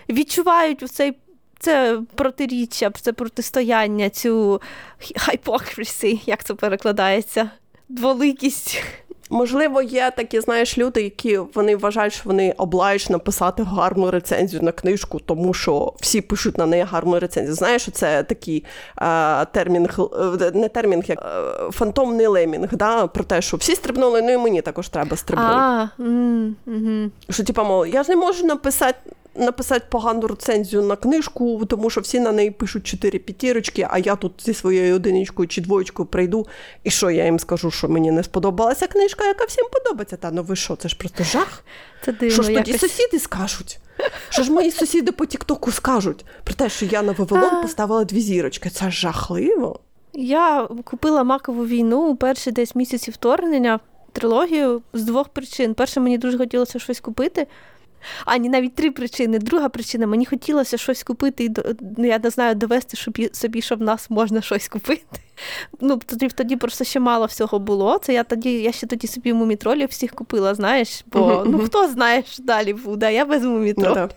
відчувають 0.09 0.91
цей. 0.91 1.19
Це 1.61 2.01
протиріччя, 2.15 2.91
це 2.91 3.13
протистояння, 3.13 4.11
цю 4.11 4.63
hypocrisy, 5.01 6.21
як 6.27 6.45
це 6.45 6.55
перекладається, 6.55 7.51
дволикість. 7.89 8.83
Можливо, 9.31 9.83
є 9.83 10.13
такі, 10.17 10.41
знаєш, 10.41 10.79
люди, 10.79 11.03
які 11.03 11.39
вони 11.39 11.77
вважають, 11.77 12.13
що 12.13 12.23
вони 12.25 12.55
облають 12.57 13.11
написати 13.11 13.63
гарну 13.63 14.11
рецензію 14.11 14.63
на 14.63 14.73
книжку, 14.73 15.21
тому 15.21 15.55
що 15.55 15.93
всі 16.01 16.21
пишуть 16.21 16.59
на 16.59 16.67
неї 16.67 16.83
гарну 16.83 17.19
рецензію. 17.19 17.55
Знаєш, 17.55 17.89
це 17.93 18.23
такий 18.23 18.65
е, 19.03 19.45
термін, 19.45 19.89
е, 20.41 20.51
не 20.55 20.69
термін, 20.69 21.05
як 21.07 21.19
е, 21.19 21.71
фантомний 21.71 22.27
лемінг, 22.27 22.69
да, 22.73 23.07
про 23.07 23.25
те, 23.25 23.43
що 23.43 23.57
всі 23.57 23.75
стрибнули, 23.75 24.23
ну 24.23 24.31
і 24.31 24.37
мені 24.37 24.63
також 24.63 24.89
треба 24.89 25.17
стрибнути. 25.17 25.55
А, 25.55 25.89
mm, 25.99 26.53
mm-hmm. 26.67 27.11
Що, 27.31 27.45
типа, 27.45 27.65
мол, 27.65 27.87
я 27.87 28.03
ж 28.03 28.11
не 28.11 28.17
можу 28.17 28.47
написати 28.47 28.99
написати 29.39 29.85
погану 29.89 30.27
рецензію 30.27 30.83
на 30.83 30.97
книжку, 30.97 31.67
тому 31.67 31.91
що 31.91 32.01
всі 32.01 32.21
на 32.21 32.33
неї 32.33 32.51
пишуть 32.51 32.87
чотири 32.87 33.19
п'ятірочки, 33.19 33.87
а 33.91 33.99
я 33.99 34.17
тут 34.17 34.33
зі 34.39 34.55
своєю 34.55 34.95
одиничкою 34.97 35.49
чи 35.49 35.61
двоєчкою 35.61 36.07
прийду. 36.07 36.47
І 36.85 36.91
що 36.91 37.11
я 37.11 37.25
їм 37.25 37.39
скажу, 37.39 37.71
що 37.71 37.89
мені 37.89 38.11
не 38.11 38.23
сподобалася 38.23 38.87
книжка, 38.87 39.25
яка 39.25 39.45
всім 39.45 39.67
подобається. 39.73 40.17
Та 40.17 40.31
ну 40.31 40.43
ви 40.43 40.57
що, 40.57 40.77
це 40.77 40.89
ж 40.89 40.97
просто 40.97 41.25
жах? 41.25 41.65
Це 42.05 42.13
дивно, 42.13 42.35
Що 42.35 42.43
ж 42.43 42.49
тоді 42.49 42.71
якось... 42.71 42.91
сусіди 42.91 43.19
скажуть? 43.19 43.79
Що 44.29 44.43
ж 44.43 44.53
мої 44.53 44.71
сусіди 44.71 45.13
по 45.13 45.27
Тіктоку 45.27 45.73
скажуть 45.73 46.25
про 46.45 46.55
те, 46.55 46.69
що 46.69 46.87
я 46.87 47.03
на 47.03 47.13
Вавилон 47.13 47.63
поставила 47.63 48.05
дві 48.05 48.21
зірочки? 48.21 48.71
Це 48.71 48.91
жахливо. 48.91 49.81
Я 50.13 50.69
купила 50.85 51.25
макову 51.25 51.67
війну 51.67 52.09
у 52.09 52.17
перші 52.17 52.51
десь 52.51 52.75
місяці 52.75 53.11
вторгнення 53.11 53.81
трилогію 54.13 54.83
з 54.93 55.03
двох 55.03 55.29
причин. 55.29 55.75
Перше, 55.75 56.01
мені 56.01 56.19
дуже 56.19 56.39
хотілося 56.39 56.79
щось 56.79 57.01
купити. 57.01 57.47
А, 58.25 58.37
ні, 58.37 58.49
навіть 58.49 58.75
три 58.75 58.91
причини. 58.91 59.39
Друга 59.39 59.69
причина, 59.69 60.07
мені 60.07 60.27
хотілося 60.27 60.77
щось 60.77 61.03
купити, 61.03 61.45
і 61.45 61.51
ну, 61.97 62.07
я 62.07 62.19
не 62.19 62.31
знаю, 62.31 62.55
довести 62.55 62.97
щоб 62.97 63.19
собі, 63.33 63.63
що 63.63 63.77
в 63.77 63.83
нас 63.83 64.11
можна 64.11 64.41
щось 64.41 64.69
купити. 64.69 65.21
Ну, 65.81 66.01
Тоді 66.07 66.29
тоді 66.29 66.57
просто 66.57 66.85
ще 66.85 67.01
мало 67.01 67.27
всього 67.27 67.59
було. 67.59 67.99
Це 67.99 68.13
я 68.13 68.25
тоді, 68.25 68.53
я 68.53 68.73
ще 68.73 68.87
тоді 68.87 69.07
собі 69.07 69.33
мумітролів 69.33 69.89
всіх 69.89 70.15
купила, 70.15 70.55
знаєш, 70.55 71.05
бо 71.13 71.45
ну 71.47 71.59
хто 71.59 71.89
знає, 71.89 72.23
що 72.27 72.43
далі 72.43 72.73
буде, 72.73 73.15
я 73.15 73.25
без 73.25 73.45
мумітролів. 73.45 73.97
Ну, 73.97 74.09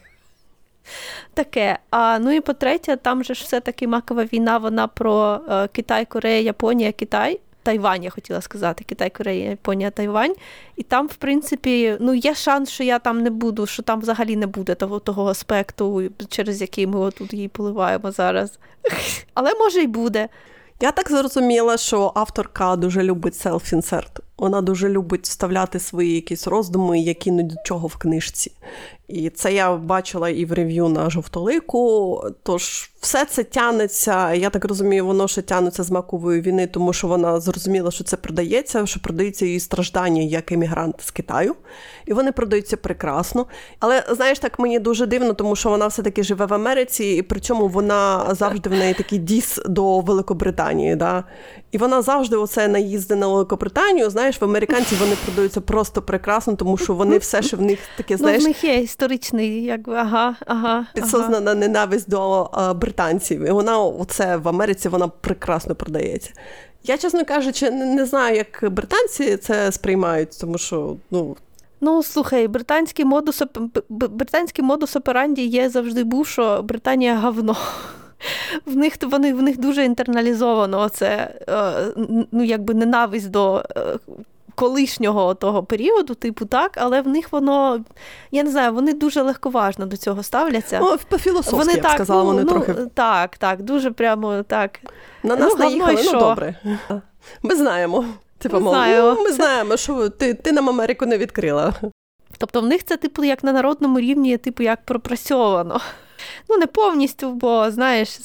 Таке. 1.34 1.80
А 1.90 2.20
ну 2.20 2.32
і 2.32 2.42
по-третє, 2.42 2.96
там 2.96 3.24
же 3.24 3.34
ж 3.34 3.44
все-таки 3.44 3.88
макова 3.88 4.24
війна, 4.24 4.58
вона 4.58 4.88
про 4.88 5.40
е, 5.50 5.68
Китай, 5.68 6.06
Корея, 6.06 6.42
Японія, 6.42 6.92
Китай. 6.92 7.40
Тайвань, 7.64 8.04
я 8.04 8.10
хотіла 8.10 8.42
сказати, 8.42 8.84
Китай, 8.88 9.10
Корея, 9.10 9.50
Японія, 9.50 9.92
Тайвань. 9.92 10.34
І 10.76 10.84
там, 10.84 11.08
в 11.08 11.16
принципі, 11.16 11.98
ну 12.00 12.14
є 12.14 12.36
шанс, 12.36 12.70
що 12.70 12.84
я 12.84 13.00
там 13.00 13.22
не 13.22 13.30
буду, 13.30 13.66
що 13.66 13.84
там 13.84 14.02
взагалі 14.02 14.36
не 14.36 14.48
буде 14.48 14.76
того 14.76 15.00
того 15.00 15.28
аспекту, 15.28 16.04
через 16.30 16.62
який 16.62 16.88
ми 16.88 17.00
отут 17.00 17.34
її 17.34 17.48
поливаємо 17.48 18.12
зараз. 18.12 18.60
Але 19.34 19.54
може 19.54 19.80
й 19.82 19.88
буде. 19.88 20.30
Я 20.82 20.92
так 20.92 21.10
зрозуміла, 21.10 21.78
що 21.78 22.12
авторка 22.16 22.76
дуже 22.76 23.04
любить 23.04 23.46
селф-інсерт. 23.46 24.20
Вона 24.42 24.62
дуже 24.62 24.90
любить 24.90 25.24
вставляти 25.24 25.80
свої 25.80 26.16
якісь 26.16 26.48
роздуми, 26.48 27.00
які 27.00 27.32
не 27.32 27.44
до 27.44 27.56
чого 27.66 27.88
в 27.88 27.96
книжці. 27.96 28.52
І 29.08 29.30
це 29.30 29.54
я 29.54 29.76
бачила 29.76 30.30
і 30.30 30.46
в 30.46 30.54
рев'ю 30.54 30.90
на 30.90 31.10
жовтолику. 31.10 32.24
Тож 32.44 32.92
все 33.00 33.26
це 33.26 33.44
тянеться. 33.44 34.34
Я 34.34 34.50
так 34.50 34.66
розумію, 34.66 35.06
воно 35.06 35.28
ще 35.28 35.42
тянеться 35.42 35.84
з 35.84 35.92
макової 35.92 36.42
війни, 36.42 36.68
тому 36.68 36.94
що 36.94 37.08
вона 37.08 37.40
зрозуміла, 37.40 37.92
що 37.92 38.04
це 38.04 38.18
продається, 38.18 38.86
що 38.86 39.00
продається 39.00 39.46
її 39.46 39.60
страждання 39.60 40.22
як 40.22 40.52
емігрант 40.52 40.96
з 41.02 41.12
Китаю, 41.12 41.56
і 42.06 42.14
вони 42.14 42.32
продаються 42.32 42.78
прекрасно. 42.78 43.46
Але 43.80 44.04
знаєш, 44.12 44.40
так 44.40 44.60
мені 44.60 44.80
дуже 44.80 45.06
дивно, 45.06 45.34
тому 45.34 45.56
що 45.56 45.70
вона 45.70 45.88
все-таки 45.88 46.24
живе 46.24 46.46
в 46.46 46.54
Америці, 46.54 47.06
і 47.06 47.22
причому 47.22 47.68
вона 47.68 48.36
завжди 48.36 48.70
в 48.70 48.74
неї 48.74 48.94
такий 48.94 49.20
діс 49.20 49.60
до 49.66 50.00
Великобританії. 50.00 50.96
Да? 50.96 51.24
І 51.72 51.78
вона 51.78 52.02
завжди 52.02 52.36
оце 52.36 52.68
наїзди 52.68 53.16
на 53.16 53.28
Великобританію. 53.28 54.10
Знаєш, 54.10 54.42
в 54.42 54.44
американців 54.44 55.00
вони 55.00 55.16
продаються 55.26 55.62
просто 55.62 56.02
прекрасно, 56.02 56.56
тому 56.56 56.78
що 56.78 56.94
вони 56.94 57.18
все 57.18 57.42
ще 57.42 57.58
в 57.58 57.62
них 57.62 57.80
таке 57.98 58.18
знаєш. 58.18 58.40
Ну, 58.40 58.46
в 58.46 58.48
них 58.48 58.64
є 58.64 58.78
історичний, 58.78 59.64
якби 59.64 59.96
ага, 59.96 60.36
ага. 60.46 60.86
Підсознана 60.96 61.52
ага. 61.52 61.60
ненависть 61.60 62.10
до 62.10 62.50
а, 62.52 62.74
британців. 62.74 63.42
І 63.42 63.52
вона 63.52 63.80
оце 63.80 64.38
в 64.38 64.48
Америці 64.48 64.90
вона 64.90 65.08
прекрасно 65.08 65.76
продається. 65.76 66.32
Я, 66.84 66.98
чесно 66.98 67.26
кажучи, 67.26 67.72
не, 67.72 67.86
не 67.86 68.06
знаю, 68.06 68.36
як 68.36 68.72
британці 68.72 69.38
це 69.38 69.72
сприймають, 69.72 70.40
тому 70.42 70.58
що 70.58 70.96
ну. 71.12 71.36
Ну, 71.82 72.04
слухай, 72.04 72.48
британський 72.48 73.06
модус 73.06 73.44
британський 73.90 74.66
модус 74.66 74.96
операнді 74.96 75.46
є 75.46 75.70
завжди 75.70 76.04
був, 76.04 76.28
що 76.28 76.62
Британія 76.62 77.16
говно. 77.16 77.58
В 78.66 78.76
них 78.76 78.94
вони, 79.02 79.34
в 79.34 79.42
них 79.42 79.60
дуже 79.60 79.86
інтерналізовано 79.86 80.90
це 80.90 81.34
е, 81.50 81.74
ну, 82.32 82.44
якби 82.44 82.74
ненависть 82.74 83.30
до 83.30 83.66
е, 83.78 83.82
колишнього 84.56 85.34
того 85.34 85.64
періоду, 85.64 86.14
типу 86.16 86.46
так, 86.46 86.72
але 86.76 87.02
в 87.02 87.08
них 87.08 87.32
воно, 87.32 87.84
я 88.32 88.44
не 88.44 88.52
знаю, 88.52 88.74
вони 88.74 88.94
дуже 88.94 89.22
легковажно 89.22 89.86
до 89.86 89.98
цього 89.98 90.24
ставляться. 90.24 90.80
Ну, 90.82 90.98
по-філософськи, 91.10 91.56
вони 91.56 91.74
я 91.74 91.82
б 91.82 91.94
сказала, 91.94 92.24
ну, 92.24 92.28
вони 92.28 92.44
ну, 92.44 92.50
трохи. 92.50 92.74
Так, 92.94 93.38
так, 93.38 93.62
дуже 93.62 93.92
прямо 93.92 94.44
так. 94.44 94.80
На 95.24 95.36
нас 95.36 95.54
ну, 95.60 95.66
наїхали, 95.66 96.02
ну 96.06 96.20
добре. 96.20 96.56
Ми 97.44 97.56
знаємо. 97.56 98.06
Типу, 98.38 98.60
ми, 98.60 98.70
знаємо. 98.70 99.16
Ну, 99.18 99.24
ми 99.24 99.32
знаємо, 99.32 99.78
що 99.78 100.10
ти, 100.10 100.34
ти 100.34 100.52
нам 100.52 100.70
Америку 100.70 101.06
не 101.06 101.18
відкрила. 101.18 101.74
Тобто 102.38 102.62
в 102.62 102.66
них 102.66 102.84
це, 102.84 102.98
типу, 102.98 103.24
як 103.24 103.44
на 103.44 103.52
народному 103.52 104.00
рівні, 104.00 104.38
типу, 104.38 104.64
як 104.64 104.86
пропрацьовано. 104.86 105.82
Ну, 106.50 106.58
не 106.58 106.68
повністю, 106.68 107.34
бо 107.34 107.72
знаєш, 107.72 108.20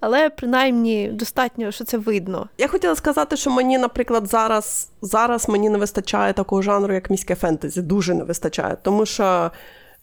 але 0.00 0.30
принаймні 0.30 1.08
достатньо, 1.08 1.70
що 1.70 1.84
це 1.84 1.98
видно. 1.98 2.48
Я 2.58 2.68
хотіла 2.68 2.94
сказати, 2.94 3.36
що 3.36 3.50
мені, 3.50 3.78
наприклад, 3.78 4.28
зараз 4.28 4.90
зараз 5.02 5.48
мені 5.48 5.70
не 5.70 5.78
вистачає 5.78 6.32
такого 6.32 6.62
жанру, 6.62 6.94
як 6.94 7.10
міське 7.10 7.34
фентезі. 7.34 7.82
Дуже 7.82 8.14
не 8.14 8.24
вистачає. 8.24 8.76
Тому 8.82 9.06
що, 9.06 9.50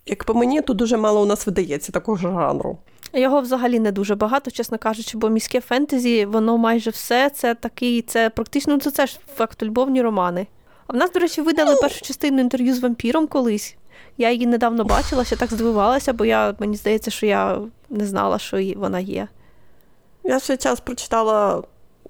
як 0.05 0.23
по 0.23 0.33
мені, 0.33 0.61
то 0.61 0.73
дуже 0.73 0.97
мало 0.97 1.21
у 1.21 1.25
нас 1.25 1.45
видається 1.45 1.91
такого 1.91 2.17
жанру. 2.17 2.77
Його 3.13 3.41
взагалі 3.41 3.79
не 3.79 3.91
дуже 3.91 4.15
багато, 4.15 4.51
чесно 4.51 4.77
кажучи, 4.77 5.17
бо 5.17 5.29
міське 5.29 5.61
фентезі, 5.61 6.25
воно 6.25 6.57
майже 6.57 6.89
все 6.89 7.29
це 7.29 7.55
такий, 7.55 8.01
це 8.01 8.29
практично 8.29 8.79
це, 8.79 8.91
це 8.91 9.07
ж 9.07 9.19
факт 9.35 9.63
любовні 9.63 10.01
романи. 10.01 10.47
А 10.87 10.93
в 10.93 10.95
нас, 10.95 11.11
до 11.11 11.19
речі, 11.19 11.41
видали 11.41 11.71
ну... 11.71 11.81
першу 11.81 12.01
частину 12.01 12.41
інтерв'ю 12.41 12.73
з 12.75 12.79
вампіром 12.79 13.27
колись. 13.27 13.75
Я 14.17 14.31
її 14.31 14.47
недавно 14.47 14.83
бачила, 14.83 15.23
ще 15.23 15.35
так 15.35 15.49
здивувалася, 15.53 16.13
бо 16.13 16.25
я, 16.25 16.55
мені 16.59 16.75
здається, 16.75 17.11
що 17.11 17.25
я 17.25 17.57
не 17.89 18.05
знала, 18.05 18.39
що 18.39 18.57
вона 18.75 18.99
є. 18.99 19.27
Я 20.23 20.39
ще 20.39 20.57
час 20.57 20.79
прочитала. 20.79 21.63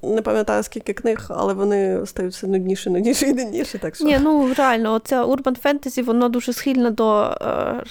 Не 0.04 0.22
пам'ятаю, 0.22 0.64
скільки 0.64 0.94
книг, 0.94 1.26
але 1.30 1.54
вони 1.54 2.06
стають 2.06 2.34
все 2.34 2.48
нудніше, 2.48 2.90
нудніше 2.90 3.26
і 3.26 3.34
нудніше. 3.34 3.78
Так 3.78 3.96
що... 3.96 4.06
Ні, 4.06 4.20
ну 4.22 4.54
реально, 4.54 4.94
оце 4.94 5.24
урбан 5.24 5.56
фентезі, 5.56 6.02
воно 6.02 6.30
дуже 6.30 6.54
схильне 6.54 6.92
до 6.92 7.38
е, 7.42 7.84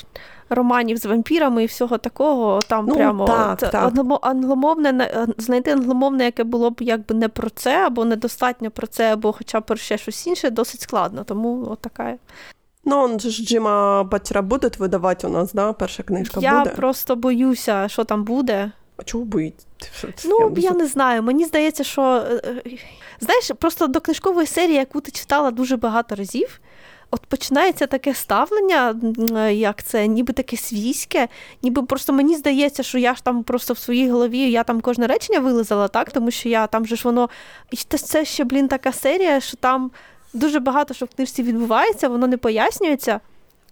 романів 0.51 0.97
з 0.97 1.07
вампірами 1.07 1.63
і 1.63 1.67
всього 1.67 1.99
такого. 1.99 2.61
Там 2.69 2.87
ну, 2.89 2.95
прямо 2.95 3.25
так, 3.27 3.61
це 3.61 3.69
так. 3.69 3.93
англомовне, 4.23 5.11
знайти 5.39 5.71
англомовне, 5.71 6.25
яке 6.25 6.45
було 6.45 6.71
б 6.71 6.77
якби 6.81 7.15
не 7.15 7.29
про 7.29 7.51
це, 7.51 7.87
або 7.87 8.05
недостатньо 8.05 8.71
про 8.71 8.87
це, 8.87 9.13
або 9.13 9.33
хоча 9.33 9.61
б 9.61 9.65
про 9.65 9.77
ще 9.77 9.99
щось 9.99 10.27
інше, 10.27 10.51
досить 10.51 10.81
складно. 10.81 11.25
Тому 11.25 11.67
от 11.71 11.79
така. 11.79 12.15
Ну, 12.89 13.03
он 13.03 13.21
же 13.21 13.31
ж 13.31 13.45
Джима 13.45 14.05
Батіра 14.05 14.43
буде 14.43 14.71
видавати 14.79 15.27
у 15.27 15.31
нас, 15.31 15.53
да? 15.53 15.73
Перша 15.73 16.03
книжка 16.03 16.41
Я 16.41 16.59
буде. 16.59 16.71
Я 16.71 16.77
просто 16.77 17.17
боюся, 17.17 17.89
що 17.89 18.05
там 18.05 18.25
буде. 18.25 18.71
А 18.97 19.03
чого 19.03 19.25
боїться? 19.25 19.67
Ну, 20.25 20.55
я 20.57 20.71
не 20.71 20.87
знаю. 20.87 21.23
Мені 21.23 21.45
здається, 21.45 21.85
що 21.85 22.03
е, 22.03 22.43
е, 22.45 22.79
знаєш, 23.21 23.51
просто 23.59 23.87
до 23.87 24.01
книжкової 24.01 24.47
серії, 24.47 24.77
яку 24.77 25.01
ти 25.01 25.11
читала 25.11 25.51
дуже 25.51 25.77
багато 25.77 26.15
разів, 26.15 26.61
от 27.11 27.27
починається 27.27 27.87
таке 27.87 28.15
ставлення, 28.15 29.01
як 29.51 29.83
це, 29.83 30.07
ніби 30.07 30.33
таке 30.33 30.57
свійське, 30.57 31.29
ніби 31.63 31.83
просто 31.83 32.13
мені 32.13 32.37
здається, 32.37 32.83
що 32.83 32.99
я 32.99 33.15
ж 33.15 33.25
там 33.25 33.43
просто 33.43 33.75
в 33.75 33.79
своїй 33.79 34.11
голові, 34.11 34.51
я 34.51 34.65
там 34.65 34.81
кожне 34.81 35.07
речення 35.07 35.41
вилизала, 35.41 35.89
так, 35.89 36.11
тому 36.13 36.31
що 36.31 36.49
я 36.49 36.67
там 36.67 36.87
же 36.87 36.97
ж 36.97 37.03
воно. 37.05 37.29
І 37.71 37.77
це 37.77 38.25
ще, 38.25 38.45
блін, 38.45 38.69
така 38.69 38.93
серія, 38.93 39.41
що 39.41 39.57
там 39.57 39.91
дуже 40.33 40.61
багато 40.61 40.95
що 40.95 41.07
в 41.07 41.09
книжці 41.09 41.43
відбувається, 41.43 42.09
воно 42.09 42.27
не 42.27 42.37
пояснюється. 42.37 43.21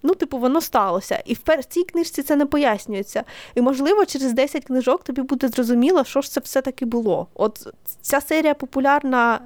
Ну, 0.02 0.14
типу, 0.14 0.38
воно 0.38 0.60
сталося. 0.60 1.22
І 1.26 1.34
в 1.34 1.64
цій 1.68 1.84
книжці 1.84 2.22
це 2.22 2.36
не 2.36 2.46
пояснюється. 2.46 3.24
І, 3.54 3.60
можливо, 3.60 4.06
через 4.06 4.32
10 4.32 4.64
книжок 4.64 5.02
тобі 5.04 5.22
буде 5.22 5.48
зрозуміло, 5.48 6.04
що 6.04 6.20
ж 6.20 6.30
це 6.30 6.40
все-таки 6.40 6.84
було. 6.84 7.26
От 7.34 7.68
ця 8.00 8.20
серія 8.20 8.54
популярна 8.54 9.40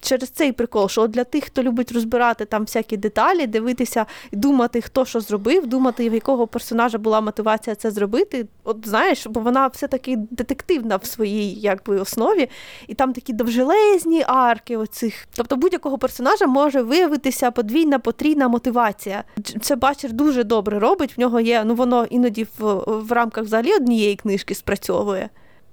через 0.00 0.28
цей 0.28 0.52
прикол, 0.52 0.88
що 0.88 1.06
для 1.06 1.24
тих, 1.24 1.44
хто 1.44 1.62
любить 1.62 1.92
розбирати 1.92 2.44
там 2.44 2.62
всякі 2.62 2.96
деталі, 2.96 3.46
дивитися 3.46 4.06
і 4.30 4.36
думати, 4.36 4.80
хто 4.80 5.04
що 5.04 5.20
зробив, 5.20 5.66
думати, 5.66 6.10
в 6.10 6.14
якого 6.14 6.46
персонажа 6.46 6.98
була 6.98 7.20
мотивація 7.20 7.76
це 7.76 7.90
зробити. 7.90 8.46
От 8.64 8.88
знаєш, 8.88 9.26
бо 9.26 9.40
вона 9.40 9.66
все-таки 9.66 10.16
детективна 10.30 10.96
в 10.96 11.06
своїй 11.06 11.60
якби 11.60 12.00
основі, 12.00 12.48
і 12.86 12.94
там 12.94 13.12
такі 13.12 13.32
довжелезні 13.32 14.24
арки. 14.26 14.76
оцих. 14.76 15.28
Тобто 15.34 15.56
будь-якого 15.56 15.98
персонажа 15.98 16.46
може 16.46 16.82
виявитися 16.82 17.50
подвійна, 17.50 17.98
потрійна 17.98 18.48
мотивація. 18.48 19.24
Це 19.60 19.76
бачер 19.76 20.12
дуже 20.12 20.44
добре 20.44 20.78
робить. 20.78 21.16
В 21.16 21.20
нього 21.20 21.40
є, 21.40 21.64
ну 21.64 21.74
воно 21.74 22.04
іноді 22.04 22.46
в, 22.58 22.74
в 22.86 23.12
рамках 23.12 23.44
взагалі 23.44 23.74
однієї 23.74 24.16
книжки 24.16 24.54
спрацьовує. 24.54 25.28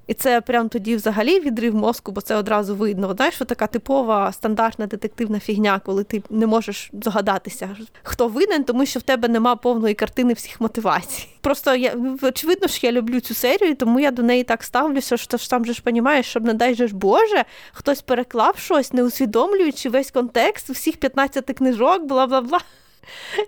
І 0.08 0.14
це 0.14 0.42
прям 0.42 0.70
тоді 0.70 0.96
взагалі 0.96 1.40
відрив 1.40 1.76
мозку, 1.76 2.12
бо 2.12 2.22
це 2.22 2.36
одразу 2.36 2.76
видно. 2.76 3.14
Знаєш, 3.16 3.36
що 3.36 3.46
така 3.46 3.68
типова 3.68 4.32
стандартна 4.32 4.88
детективна 4.88 5.40
фігня, 5.40 5.82
коли 5.86 6.04
ти 6.04 6.24
не 6.30 6.48
можеш 6.48 6.90
здогадатися, 6.94 7.78
хто 8.04 8.28
винен, 8.28 8.64
тому 8.64 8.86
що 8.86 9.00
в 9.00 9.04
тебе 9.04 9.28
нема 9.28 9.56
повної 9.56 9.94
картини 9.94 10.34
всіх 10.34 10.62
мотивацій. 10.62 11.28
Просто 11.42 11.76
я 11.76 11.96
очевидно, 12.22 12.68
що 12.68 12.88
я 12.88 12.94
люблю 12.94 13.20
цю 13.20 13.34
серію, 13.34 13.76
тому 13.76 14.00
я 14.00 14.12
до 14.12 14.24
неї 14.24 14.44
так 14.44 14.64
ставлюся, 14.64 15.18
що 15.18 15.38
ж 15.38 15.50
там 15.50 15.66
же 15.66 15.74
ж 15.74 15.82
розумієш, 15.86 16.26
щоб 16.26 16.44
не 16.44 16.54
дай 16.54 16.76
же 16.76 16.88
ж 16.88 16.96
Боже, 16.96 17.46
хтось 17.72 18.02
переклав 18.02 18.58
щось, 18.58 18.94
не 18.94 19.04
усвідомлюючи 19.04 19.90
весь 19.90 20.12
контекст 20.12 20.70
всіх 20.70 20.98
15 20.98 21.46
книжок, 21.46 22.04
бла 22.04 22.28
бла 22.28 22.42
бла. 22.42 22.60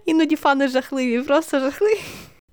Іноді 0.05 0.35
фани 0.35 0.67
жахливі, 0.67 1.21
просто 1.21 1.59
жахливі. 1.59 1.99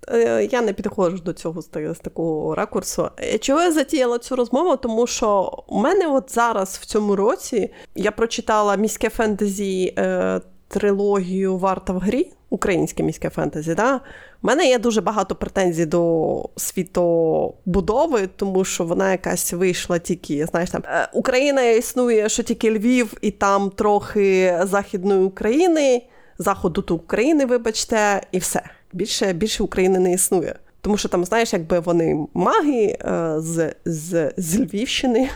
Е, 0.08 0.48
я 0.52 0.62
не 0.62 0.72
підходжу 0.72 1.22
до 1.24 1.32
цього 1.32 1.62
з 1.62 1.98
такого 2.02 2.54
ракурсу. 2.54 3.08
Е, 3.18 3.38
чого 3.38 3.62
я 3.62 3.72
затіяла 3.72 4.18
цю 4.18 4.36
розмову? 4.36 4.76
Тому 4.76 5.06
що 5.06 5.58
у 5.66 5.78
мене 5.78 6.06
от 6.06 6.34
зараз 6.34 6.78
в 6.82 6.84
цьому 6.84 7.16
році 7.16 7.70
я 7.94 8.10
прочитала 8.10 8.76
міське 8.76 9.10
фентезі 9.10 9.94
е, 9.98 10.40
трилогію 10.68 11.58
Варта 11.58 11.92
в 11.92 11.98
грі, 11.98 12.32
українське 12.50 13.02
міське 13.02 13.30
фентезі. 13.30 13.74
Да? 13.74 14.00
У 14.42 14.46
мене 14.46 14.68
є 14.68 14.78
дуже 14.78 15.00
багато 15.00 15.34
претензій 15.34 15.86
до 15.86 16.44
світобудови, 16.56 18.28
тому 18.36 18.64
що 18.64 18.84
вона 18.84 19.10
якась 19.10 19.52
вийшла 19.52 19.98
тільки, 19.98 20.46
знаєш, 20.46 20.70
там 20.70 20.82
Україна 21.12 21.62
існує, 21.62 22.28
що 22.28 22.42
тільки 22.42 22.70
Львів, 22.70 23.14
і 23.20 23.30
там 23.30 23.70
трохи 23.70 24.58
Західної 24.62 25.20
України, 25.20 26.02
заходу 26.38 26.84
України, 26.94 27.46
вибачте, 27.46 28.22
і 28.32 28.38
все 28.38 28.62
більше 28.94 29.32
більше 29.32 29.62
України 29.62 29.98
не 29.98 30.12
існує. 30.12 30.54
Тому 30.80 30.96
що 30.96 31.08
там, 31.08 31.24
знаєш, 31.24 31.52
якби 31.52 31.80
вони 31.80 32.26
маги 32.34 32.96
е, 33.00 33.34
з 33.38 33.74
з, 33.84 34.32
з 34.36 34.58
Львівщини. 34.60 35.28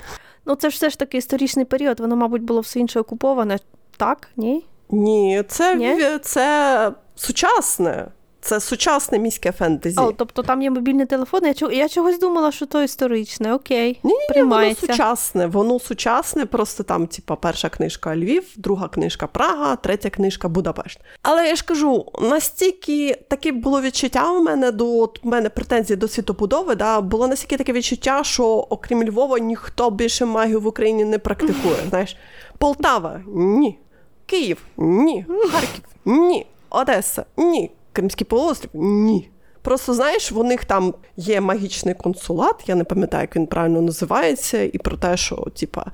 Ну, 0.46 0.54
це 0.54 0.70
ж 0.70 0.74
все 0.76 0.90
ж 0.90 0.98
таки 0.98 1.18
історичний 1.18 1.64
період, 1.64 2.00
воно, 2.00 2.16
мабуть, 2.16 2.42
було 2.42 2.60
все 2.60 2.80
інше 2.80 3.00
окуповане, 3.00 3.58
так? 3.96 4.28
Ні? 4.36 4.64
Ні, 4.90 5.42
це, 5.48 5.74
Ні? 5.74 6.18
це 6.22 6.92
сучасне. 7.16 8.06
Це 8.40 8.60
сучасне 8.60 9.18
міське 9.18 9.52
фентезі. 9.52 10.00
О, 10.00 10.12
тобто 10.12 10.42
там 10.42 10.62
є 10.62 10.70
мобільний 10.70 11.06
телефон. 11.06 11.40
Я 11.44 11.68
я 11.72 11.88
чогось 11.88 12.18
думала, 12.18 12.52
що 12.52 12.66
то 12.66 12.82
історичне. 12.82 13.54
Окей. 13.54 14.00
Ні, 14.02 14.14
ні, 14.36 14.42
воно 14.42 14.74
сучасне. 14.74 15.46
Воно 15.46 15.80
сучасне, 15.80 16.46
просто 16.46 16.82
там, 16.82 17.06
типа, 17.06 17.36
перша 17.36 17.68
книжка 17.68 18.16
Львів, 18.16 18.44
друга 18.56 18.88
книжка 18.88 19.26
Прага, 19.26 19.76
третя 19.76 20.10
книжка 20.10 20.48
Будапешт. 20.48 21.00
Але 21.22 21.48
я 21.48 21.56
ж 21.56 21.64
кажу, 21.64 22.06
настільки 22.20 23.18
таке 23.28 23.52
було 23.52 23.80
відчуття 23.80 24.32
у 24.32 24.42
мене 24.42 24.70
до 24.72 24.98
от, 24.98 25.20
у 25.22 25.28
мене 25.28 25.48
претензії 25.48 25.96
до 25.96 26.08
світобудови. 26.08 26.74
Да, 26.74 27.00
Було 27.00 27.28
настільки 27.28 27.56
таке 27.56 27.72
відчуття, 27.72 28.24
що 28.24 28.46
окрім 28.46 29.04
Львова 29.04 29.38
ніхто 29.38 29.90
більше 29.90 30.24
магію 30.24 30.60
в 30.60 30.66
Україні 30.66 31.04
не 31.04 31.18
практикує. 31.18 31.76
Знаєш, 31.88 32.16
Полтава 32.58 33.20
ні. 33.26 33.78
Київ 34.26 34.58
ні. 34.76 35.26
Харків 35.52 35.84
ні. 36.04 36.46
Одеса 36.70 37.24
ні. 37.36 37.70
Кримський 37.92 38.26
полуострів? 38.26 38.70
Ні. 38.74 39.30
Просто 39.62 39.94
знаєш, 39.94 40.32
в 40.32 40.44
них 40.44 40.64
там 40.64 40.94
є 41.16 41.40
магічний 41.40 41.94
консулат, 41.94 42.64
я 42.66 42.74
не 42.74 42.84
пам'ятаю, 42.84 43.22
як 43.22 43.36
він 43.36 43.46
правильно 43.46 43.80
називається, 43.80 44.62
і 44.62 44.78
про 44.78 44.96
те, 44.96 45.16
що 45.16 45.36
типа 45.36 45.84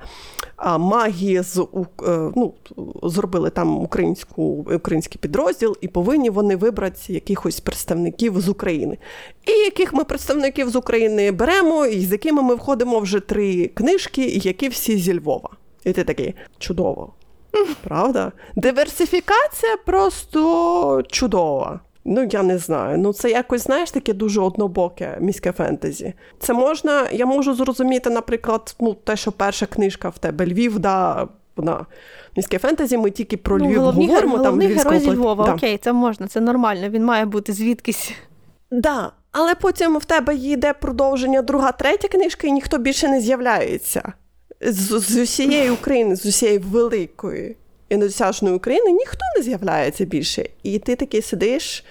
магії 0.79 1.41
з 1.41 1.57
е, 1.59 2.31
ну, 2.35 2.53
зробили 3.03 3.49
там 3.49 3.77
українську, 3.77 4.43
український 4.75 5.19
підрозділ, 5.21 5.77
і 5.81 5.87
повинні 5.87 6.29
вони 6.29 6.55
вибрати 6.55 7.13
якихось 7.13 7.59
представників 7.59 8.41
з 8.41 8.49
України. 8.49 8.97
І 9.47 9.51
яких 9.51 9.93
ми 9.93 10.03
представників 10.03 10.69
з 10.69 10.75
України 10.75 11.31
беремо, 11.31 11.85
і 11.85 12.05
з 12.05 12.11
якими 12.11 12.41
ми 12.41 12.55
входимо 12.55 12.99
вже 12.99 13.19
три 13.19 13.67
книжки, 13.67 14.25
і 14.25 14.39
які 14.39 14.69
всі 14.69 14.97
зі 14.97 15.19
Львова. 15.19 15.49
І 15.83 15.93
ти 15.93 16.03
такий 16.03 16.33
чудово. 16.59 17.13
Правда? 17.83 18.31
Диверсифікація 18.55 19.77
просто 19.85 21.03
чудова. 21.07 21.79
Ну, 22.05 22.27
я 22.31 22.43
не 22.43 22.57
знаю. 22.57 22.97
Ну, 22.97 23.13
це 23.13 23.29
якось, 23.29 23.63
знаєш, 23.63 23.91
таке 23.91 24.13
дуже 24.13 24.41
однобоке 24.41 25.17
міське 25.21 25.51
фентезі. 25.51 26.13
Це 26.39 26.53
можна, 26.53 27.09
я 27.11 27.25
можу 27.25 27.53
зрозуміти, 27.53 28.09
наприклад, 28.09 28.75
ну, 28.79 28.93
те, 28.93 29.15
що 29.15 29.31
перша 29.31 29.65
книжка 29.65 30.09
в 30.09 30.17
тебе 30.17 30.45
Львів, 30.45 30.79
да, 30.79 31.27
вона 31.55 31.85
міське 32.37 32.59
фентезі, 32.59 32.97
ми 32.97 33.11
тільки 33.11 33.37
про 33.37 33.57
ну, 33.57 33.65
Львів 33.65 33.79
головні, 33.79 34.07
говоримо. 34.07 34.37
Головний 34.37 34.67
там 34.67 34.77
герой 34.77 34.99
зі 34.99 35.11
Львова, 35.11 35.45
да. 35.45 35.53
окей, 35.53 35.77
це 35.77 35.93
можна, 35.93 36.27
це 36.27 36.41
нормально, 36.41 36.89
він 36.89 37.05
має 37.05 37.25
бути 37.25 37.53
звідкись. 37.53 38.11
Да, 38.71 39.11
але 39.31 39.55
потім 39.55 39.97
в 39.97 40.05
тебе 40.05 40.35
йде 40.35 40.73
продовження 40.73 41.41
друга, 41.41 41.71
третя 41.71 42.07
книжка, 42.07 42.47
і 42.47 42.51
ніхто 42.51 42.77
більше 42.77 43.07
не 43.07 43.21
з'являється. 43.21 44.13
З, 44.65 44.99
з 44.99 45.17
усієї 45.17 45.69
України, 45.69 46.15
з 46.15 46.25
усієї 46.25 46.57
великої 46.57 47.55
і 47.89 47.97
недосяжної 47.97 48.55
України 48.55 48.91
ніхто 48.91 49.19
не 49.37 49.43
з'являється 49.43 50.05
більше. 50.05 50.49
І 50.63 50.79
ти 50.79 50.95
такий 50.95 51.21
сидиш, 51.21 51.83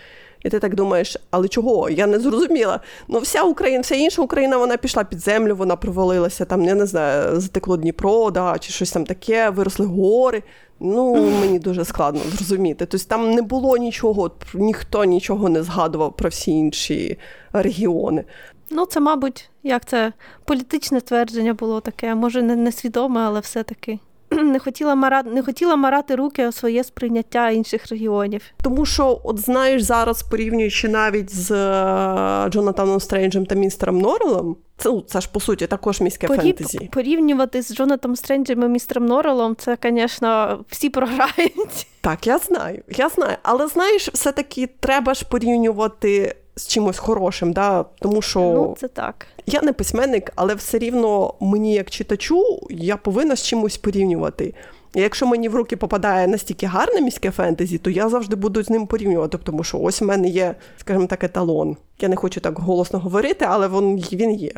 і 0.44 0.50
ти 0.50 0.58
так 0.58 0.74
думаєш, 0.74 1.16
але 1.30 1.48
чого? 1.48 1.90
Я 1.90 2.06
не 2.06 2.20
зрозуміла. 2.20 2.80
Ну, 3.08 3.18
вся 3.18 3.42
Україна, 3.42 3.80
вся 3.80 3.94
інша 3.94 4.22
Україна 4.22 4.56
вона 4.56 4.76
пішла 4.76 5.04
під 5.04 5.18
землю, 5.18 5.56
вона 5.56 5.76
провалилася, 5.76 6.44
там, 6.44 6.64
я 6.64 6.74
не 6.74 6.86
знаю, 6.86 7.40
затекло 7.40 7.76
Дніпро, 7.76 8.30
да, 8.30 8.58
чи 8.58 8.72
щось 8.72 8.92
там 8.92 9.06
таке, 9.06 9.50
виросли 9.50 9.86
гори. 9.86 10.42
Ну, 10.80 11.30
мені 11.40 11.58
дуже 11.58 11.84
складно 11.84 12.20
зрозуміти. 12.32 12.86
Тобто 12.86 13.06
там 13.06 13.30
не 13.30 13.42
було 13.42 13.76
нічого, 13.76 14.30
ніхто 14.54 15.04
нічого 15.04 15.48
не 15.48 15.62
згадував 15.62 16.16
про 16.16 16.28
всі 16.28 16.50
інші 16.50 17.18
регіони. 17.52 18.24
Ну, 18.70 18.86
це, 18.86 19.00
мабуть, 19.00 19.50
як 19.64 19.84
це 19.84 20.12
політичне 20.44 21.00
твердження 21.00 21.54
було 21.54 21.80
таке, 21.80 22.14
може, 22.14 22.42
не 22.42 22.56
несвідоме, 22.56 23.20
але 23.20 23.40
все-таки. 23.40 23.98
не 24.42 24.58
хотіла 24.58 24.94
марати, 24.94 25.30
не 25.30 25.42
хотіла 25.42 25.76
марати 25.76 26.14
руки 26.14 26.46
о 26.46 26.52
своє 26.52 26.84
сприйняття 26.84 27.50
інших 27.50 27.90
регіонів. 27.90 28.42
Тому 28.62 28.86
що, 28.86 29.20
от 29.24 29.38
знаєш, 29.38 29.82
зараз 29.82 30.22
порівнюючи 30.22 30.88
навіть 30.88 31.34
з 31.34 31.50
е, 31.50 32.50
Джонатаном 32.50 33.00
Стренджем 33.00 33.46
та 33.46 33.54
містером 33.54 33.98
Норрелом, 33.98 34.56
це 34.76 34.88
ну, 34.88 35.00
це 35.00 35.20
ж 35.20 35.28
по 35.32 35.40
суті 35.40 35.66
також 35.66 36.00
міське 36.00 36.26
Порів... 36.26 36.42
фентезі. 36.42 36.88
Порівнювати 36.92 37.62
з 37.62 37.74
Джонатом 37.74 38.16
Стренджем 38.16 38.62
і 38.62 38.68
містером 38.68 39.06
Норрелом, 39.06 39.56
це, 39.56 39.78
звісно, 39.82 40.60
всі 40.68 40.90
програють. 40.90 41.86
Так, 42.00 42.26
я 42.26 42.38
знаю, 42.38 42.82
я 42.88 43.08
знаю. 43.08 43.36
Але 43.42 43.66
знаєш, 43.66 44.08
все-таки 44.08 44.68
треба 44.80 45.14
ж 45.14 45.24
порівнювати 45.24 46.36
з 46.56 46.66
чимось 46.66 46.98
хорошим, 46.98 47.52
да? 47.52 47.84
тому 47.98 48.22
що 48.22 48.40
ну, 48.40 48.76
це 48.80 48.88
так. 48.88 49.26
я 49.46 49.62
не 49.62 49.72
письменник, 49.72 50.32
але 50.36 50.54
все 50.54 50.78
рівно 50.78 51.34
мені, 51.40 51.74
як 51.74 51.90
читачу, 51.90 52.42
я 52.70 52.96
повинна 52.96 53.36
з 53.36 53.42
чимось 53.42 53.76
порівнювати. 53.76 54.54
І 54.94 55.00
якщо 55.00 55.26
мені 55.26 55.48
в 55.48 55.54
руки 55.54 55.76
попадає 55.76 56.26
настільки 56.26 56.66
гарне 56.66 57.00
міське 57.00 57.30
фентезі, 57.30 57.78
то 57.78 57.90
я 57.90 58.08
завжди 58.08 58.36
буду 58.36 58.62
з 58.62 58.70
ним 58.70 58.86
порівнювати, 58.86 59.38
тому 59.38 59.64
що 59.64 59.78
ось 59.78 60.02
у 60.02 60.04
мене 60.04 60.28
є, 60.28 60.54
скажімо 60.76 61.06
так, 61.06 61.24
еталон. 61.24 61.76
Я 62.00 62.08
не 62.08 62.16
хочу 62.16 62.40
так 62.40 62.58
голосно 62.58 62.98
говорити, 62.98 63.44
але 63.48 63.68
він, 63.68 63.96
він 64.12 64.30
є. 64.30 64.52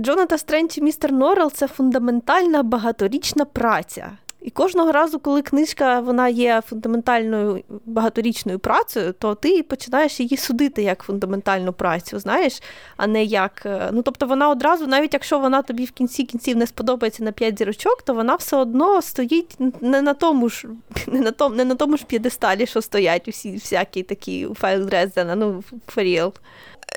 Джоната 0.00 0.38
Стрендж 0.38 0.78
і 0.78 0.80
містер 0.80 1.12
Норрел 1.12 1.52
це 1.52 1.68
фундаментальна 1.68 2.62
багаторічна 2.62 3.44
праця. 3.44 4.10
І 4.42 4.50
кожного 4.50 4.92
разу, 4.92 5.18
коли 5.18 5.42
книжка 5.42 6.00
вона 6.00 6.28
є 6.28 6.62
фундаментальною 6.68 7.62
багаторічною 7.86 8.58
працею, 8.58 9.14
то 9.18 9.34
ти 9.34 9.62
починаєш 9.62 10.20
її 10.20 10.36
судити 10.36 10.82
як 10.82 11.02
фундаментальну 11.02 11.72
працю, 11.72 12.18
знаєш, 12.18 12.62
а 12.96 13.06
не 13.06 13.24
як. 13.24 13.62
Е, 13.66 13.90
ну 13.92 14.02
тобто 14.02 14.26
вона 14.26 14.50
одразу, 14.50 14.86
навіть 14.86 15.12
якщо 15.12 15.38
вона 15.38 15.62
тобі 15.62 15.84
в 15.84 15.90
кінці 15.90 16.24
кінців 16.24 16.56
не 16.56 16.66
сподобається 16.66 17.24
на 17.24 17.32
п'ять 17.32 17.58
зірочок, 17.58 18.02
то 18.02 18.14
вона 18.14 18.34
все 18.34 18.56
одно 18.56 19.02
стоїть 19.02 19.56
не 19.80 20.02
на 20.02 20.14
тому 20.14 20.48
ж, 20.48 20.68
не 21.06 21.20
на 21.20 21.30
тому, 21.30 21.54
не 21.54 21.64
на 21.64 21.74
тому 21.74 21.96
ж 21.96 22.04
п'єдесталі, 22.04 22.66
що 22.66 22.82
стоять 22.82 23.28
усі 23.28 23.52
всякі 23.52 24.02
такі 24.02 24.48
файл 24.54 24.86
Дрездена, 24.86 25.34
ну 25.34 25.64
Фаріел. 25.88 26.32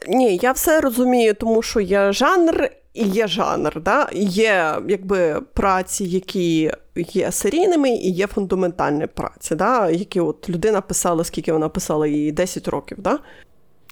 Ні, 0.08 0.40
я 0.42 0.52
все 0.52 0.82
розумію, 0.82 1.34
тому 1.34 1.62
що 1.62 1.80
є 1.80 2.12
жанр 2.14 2.70
і 2.94 3.04
є 3.04 3.28
жанр. 3.28 3.82
Да? 3.82 4.10
Є 4.14 4.76
якби 4.88 5.42
праці, 5.54 6.06
які 6.06 6.72
є 6.96 7.32
серійними, 7.32 7.90
і 7.90 8.12
є 8.12 8.28
фундаментальні 8.28 9.08
праці, 9.08 9.56
да? 9.56 9.90
які 9.90 10.20
от 10.20 10.50
людина 10.50 10.82
писала, 10.82 11.24
скільки 11.24 11.54
вона 11.54 11.70
писала, 11.70 12.08
її 12.08 12.32
10 12.32 12.68
років. 12.68 12.98
Да? 13.02 13.20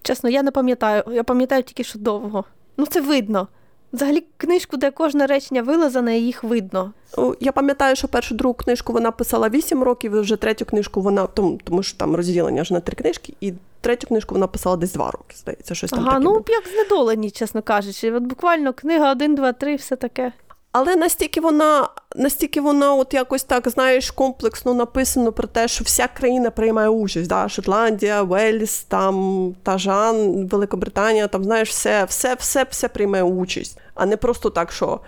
Чесно, 0.01 0.29
я 0.29 0.43
не 0.43 0.51
пам'ятаю. 0.51 1.03
Я 1.11 1.23
пам'ятаю 1.23 1.63
тільки, 1.63 1.83
що 1.83 1.99
довго. 1.99 2.43
Ну, 2.77 2.85
це 2.85 3.01
видно. 3.01 3.47
Взагалі, 3.93 4.23
книжку, 4.37 4.77
де 4.77 4.91
кожне 4.91 5.27
речення 5.27 5.61
вилазане, 5.61 6.17
їх 6.17 6.43
видно. 6.43 6.93
Я 7.39 7.51
пам'ятаю, 7.51 7.95
що 7.95 8.07
першу 8.07 8.35
другу 8.35 8.53
книжку 8.53 8.93
вона 8.93 9.11
писала 9.11 9.49
8 9.49 9.83
років, 9.83 10.15
і 10.15 10.19
вже 10.19 10.35
третю 10.35 10.65
книжку 10.65 11.01
вона 11.01 11.27
тому, 11.27 11.59
тому 11.63 11.83
що 11.83 11.97
там 11.97 12.15
розділення 12.15 12.63
ж 12.63 12.73
на 12.73 12.79
три 12.79 12.95
книжки, 12.95 13.33
і 13.41 13.53
третю 13.81 14.07
книжку 14.07 14.35
вона 14.35 14.47
писала 14.47 14.75
десь 14.75 14.93
2 14.93 15.11
роки, 15.11 15.35
здається, 15.35 15.75
щось 15.75 15.91
там. 15.91 16.07
Ага, 16.07 16.19
ну 16.19 16.29
було. 16.29 16.43
як 16.47 16.63
знедолені, 16.73 17.31
чесно 17.31 17.61
кажучи. 17.61 18.11
От 18.11 18.23
буквально 18.23 18.73
книга 18.73 19.11
1, 19.11 19.35
2, 19.35 19.53
3, 19.53 19.75
все 19.75 19.95
таке. 19.95 20.31
Але 20.73 20.95
настільки 20.95 21.41
вона, 21.41 21.89
настільки 22.15 22.61
вона, 22.61 22.93
от 22.93 23.13
якось 23.13 23.43
так, 23.43 23.69
знаєш, 23.69 24.11
комплексно 24.11 24.73
написано 24.73 25.31
про 25.31 25.47
те, 25.47 25.67
що 25.67 25.83
вся 25.83 26.07
країна 26.07 26.51
приймає 26.51 26.89
участь. 26.89 27.29
Да? 27.29 27.49
Шотландія, 27.49 28.23
Вельс, 28.23 28.83
там 28.83 29.55
Тажан, 29.63 30.47
Великобританія, 30.47 31.27
там 31.27 31.43
знаєш, 31.43 31.69
все, 31.69 32.05
все, 32.05 32.35
все, 32.35 32.65
все 32.69 32.87
приймає 32.87 33.23
участь, 33.23 33.79
а 33.95 34.05
не 34.05 34.17
просто 34.17 34.49
так, 34.49 34.71
що 34.71 34.99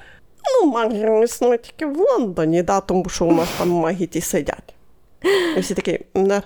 ну, 0.61 0.71
магія 0.71 1.23
існує 1.23 1.57
тільки 1.57 1.85
в 1.85 1.97
Лондоні, 1.97 2.63
да, 2.63 2.79
тому 2.79 3.09
що 3.09 3.25
у 3.25 3.31
нас 3.31 3.47
там 3.57 3.69
маги 3.69 4.05
ті 4.05 4.21
сидять. 4.21 4.75
І 5.57 5.59
всі 5.59 5.73
такі, 5.73 5.99
не. 6.13 6.41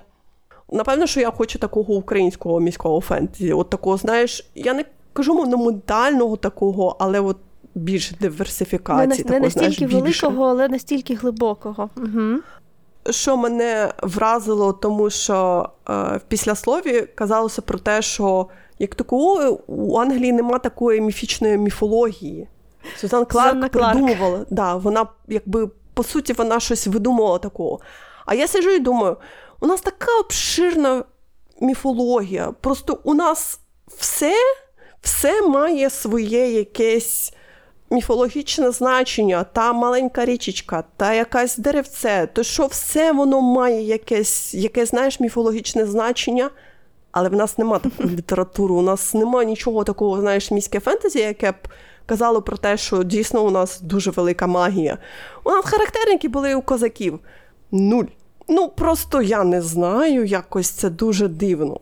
Напевно, 0.71 1.07
що 1.07 1.19
я 1.19 1.31
хочу 1.31 1.59
такого 1.59 1.93
українського 1.93 2.59
міського 2.59 3.01
фентезі. 3.01 3.53
От 3.53 3.69
такого, 3.69 3.97
знаєш, 3.97 4.49
я 4.55 4.73
не 4.73 4.85
кажу 5.13 5.33
монументального 5.33 6.37
такого, 6.37 6.95
але 6.99 7.19
от 7.19 7.37
більш 7.79 8.11
диверсифікації. 8.11 9.07
Не, 9.07 9.15
такого, 9.15 9.33
не 9.33 9.39
настільки 9.39 9.87
знаєш, 9.87 10.23
великого, 10.23 10.45
але 10.45 10.67
настільки 10.67 11.15
глибокого. 11.15 11.89
Угу. 11.97 12.39
Що 13.09 13.37
мене 13.37 13.93
вразило, 14.01 14.73
тому 14.73 15.09
що 15.09 15.69
е, 15.89 15.93
в 15.93 16.21
післяслові 16.27 17.01
казалося 17.15 17.61
про 17.61 17.79
те, 17.79 18.01
що 18.01 18.47
як 18.79 18.95
такої 18.95 19.49
у 19.67 19.97
Англії 19.97 20.31
нема 20.31 20.59
такої 20.59 21.01
міфічної 21.01 21.57
міфології. 21.57 22.47
Сюзан 22.97 23.25
Кларк. 23.25 23.71
придумувала. 23.71 24.45
Да, 24.49 24.75
вона, 24.75 25.07
якби, 25.27 25.69
по 25.93 26.03
суті, 26.03 26.33
вона 26.33 26.59
щось 26.59 26.87
видумувала 26.87 27.39
такого. 27.39 27.79
А 28.25 28.33
я 28.33 28.47
сиджу 28.47 28.69
і 28.69 28.79
думаю, 28.79 29.17
у 29.59 29.67
нас 29.67 29.81
така 29.81 30.19
обширна 30.19 31.03
міфологія. 31.61 32.53
Просто 32.61 32.99
у 33.03 33.13
нас 33.13 33.59
все, 33.97 34.35
все 35.01 35.41
має 35.41 35.89
своє 35.89 36.51
якесь 36.51 37.33
міфологічне 37.89 38.71
значення, 38.71 39.43
та 39.43 39.73
маленька 39.73 40.25
річечка, 40.25 40.83
та 40.97 41.13
якась 41.13 41.57
деревце, 41.57 42.29
то 42.33 42.43
що 42.43 42.65
все 42.65 43.11
воно 43.11 43.41
має 43.41 43.83
якесь, 43.83 44.53
яке, 44.53 44.85
знаєш, 44.85 45.19
міфологічне 45.19 45.85
значення. 45.85 46.49
Але 47.11 47.29
в 47.29 47.33
нас 47.33 47.57
нема 47.57 47.79
такої 47.79 48.09
літератури, 48.17 48.73
у 48.73 48.81
нас 48.81 49.13
немає 49.13 49.47
нічого 49.47 49.83
такого, 49.83 50.21
знаєш, 50.21 50.51
міське 50.51 50.79
фентезі, 50.79 51.19
яке 51.19 51.51
б 51.51 51.55
казало 52.05 52.41
про 52.41 52.57
те, 52.57 52.77
що 52.77 53.03
дійсно 53.03 53.45
у 53.45 53.51
нас 53.51 53.81
дуже 53.81 54.11
велика 54.11 54.47
магія. 54.47 54.97
У 55.43 55.49
нас 55.49 55.65
характерники 55.65 56.27
були 56.27 56.55
у 56.55 56.61
козаків. 56.61 57.19
Нуль. 57.71 58.05
Ну, 58.47 58.69
просто 58.69 59.21
я 59.21 59.43
не 59.43 59.61
знаю, 59.61 60.25
якось 60.25 60.69
це 60.69 60.89
дуже 60.89 61.27
дивно. 61.27 61.79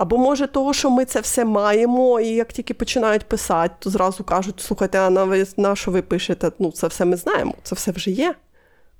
Або 0.00 0.18
може 0.18 0.46
того, 0.46 0.72
що 0.72 0.90
ми 0.90 1.04
це 1.04 1.20
все 1.20 1.44
маємо, 1.44 2.20
і 2.20 2.28
як 2.28 2.52
тільки 2.52 2.74
починають 2.74 3.24
писати, 3.24 3.74
то 3.78 3.90
зразу 3.90 4.24
кажуть: 4.24 4.60
слухайте, 4.60 4.98
а 4.98 5.10
на, 5.10 5.44
на 5.56 5.76
що 5.76 5.90
ви 5.90 6.02
пишете? 6.02 6.52
Ну, 6.58 6.72
це 6.72 6.86
все 6.86 7.04
ми 7.04 7.16
знаємо, 7.16 7.54
це 7.62 7.74
все 7.74 7.90
вже 7.90 8.10
є. 8.10 8.34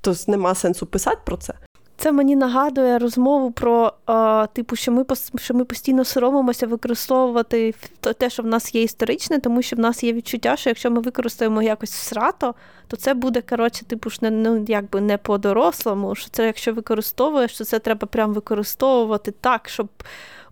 Тобто 0.00 0.22
нема 0.26 0.54
сенсу 0.54 0.86
писати 0.86 1.18
про 1.24 1.36
це. 1.36 1.54
Це 1.96 2.12
мені 2.12 2.36
нагадує 2.36 2.98
розмову 2.98 3.50
про 3.50 3.92
е, 4.08 4.46
типу, 4.46 4.76
що 4.76 4.92
ми 4.92 5.04
що 5.36 5.54
ми 5.54 5.64
постійно 5.64 6.04
соромимося 6.04 6.66
використовувати 6.66 7.74
те, 8.18 8.30
що 8.30 8.42
в 8.42 8.46
нас 8.46 8.74
є 8.74 8.82
історичне, 8.82 9.38
тому 9.38 9.62
що 9.62 9.76
в 9.76 9.78
нас 9.78 10.04
є 10.04 10.12
відчуття, 10.12 10.56
що 10.56 10.70
якщо 10.70 10.90
ми 10.90 11.00
використаємо 11.00 11.62
якось 11.62 11.92
всрато, 11.92 12.54
то 12.88 12.96
це 12.96 13.14
буде 13.14 13.42
коротше, 13.42 13.84
типу 13.84 14.10
ж 14.10 14.18
не 14.22 14.30
ну 14.30 14.64
якби 14.68 15.00
не 15.00 15.18
по-дорослому. 15.18 16.14
Що 16.14 16.30
це 16.30 16.46
якщо 16.46 16.74
використовуєш, 16.74 17.50
що 17.54 17.64
це 17.64 17.78
треба 17.78 18.06
прям 18.06 18.32
використовувати 18.32 19.30
так, 19.40 19.68
щоб. 19.68 19.88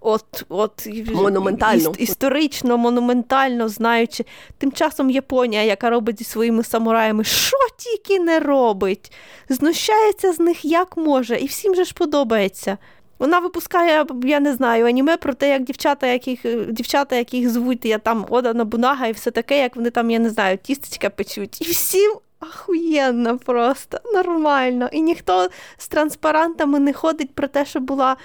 От, 0.00 0.44
от 0.48 0.88
монументально. 1.14 1.92
історично, 1.98 2.78
монументально 2.78 3.68
знаючи. 3.68 4.24
Тим 4.58 4.72
часом 4.72 5.10
Японія, 5.10 5.62
яка 5.62 5.90
робить 5.90 6.18
зі 6.18 6.24
своїми 6.24 6.64
самураями, 6.64 7.24
що 7.24 7.56
тільки 7.76 8.20
не 8.20 8.40
робить, 8.40 9.12
знущається 9.48 10.32
з 10.32 10.40
них 10.40 10.64
як 10.64 10.96
може, 10.96 11.36
і 11.36 11.46
всім 11.46 11.74
же 11.74 11.84
ж 11.84 11.94
подобається. 11.94 12.78
Вона 13.18 13.38
випускає, 13.38 14.04
я 14.24 14.40
не 14.40 14.54
знаю, 14.54 14.86
аніме 14.86 15.16
про 15.16 15.34
те, 15.34 15.48
як 15.48 15.64
дівчата, 15.64 16.06
яких 16.06 16.72
дівчата, 16.72 17.16
яких 17.16 17.48
звуть 17.48 17.84
я 17.84 17.98
там 17.98 18.26
Ода 18.30 18.54
Набунага 18.54 19.06
і 19.06 19.12
все 19.12 19.30
таке, 19.30 19.58
як 19.58 19.76
вони 19.76 19.90
там, 19.90 20.10
я 20.10 20.18
не 20.18 20.30
знаю, 20.30 20.58
тістечка 20.62 21.10
печуть. 21.10 21.60
І 21.60 21.64
всім 21.64 22.12
Ахуєнно 22.40 23.38
просто, 23.38 23.98
нормально. 24.14 24.88
І 24.92 25.00
ніхто 25.00 25.48
з 25.76 25.88
транспарантами 25.88 26.78
не 26.78 26.92
ходить 26.92 27.34
про 27.34 27.48
те, 27.48 27.64
що 27.64 27.80
була 27.80 28.16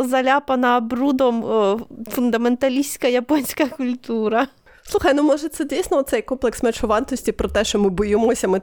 заляпана 0.00 0.80
брудом 0.80 1.44
о, 1.44 1.80
фундаменталістська 2.10 3.08
японська 3.08 3.66
культура. 3.66 4.46
Слухай, 4.88 5.14
ну 5.14 5.22
може 5.22 5.48
це 5.48 5.64
дійсно 5.64 6.02
цей 6.02 6.22
комплекс 6.22 6.62
мечувантості 6.62 7.32
про 7.32 7.48
те, 7.48 7.64
що 7.64 7.78
ми 7.78 7.88
боїмося, 7.88 8.48
ми 8.48 8.60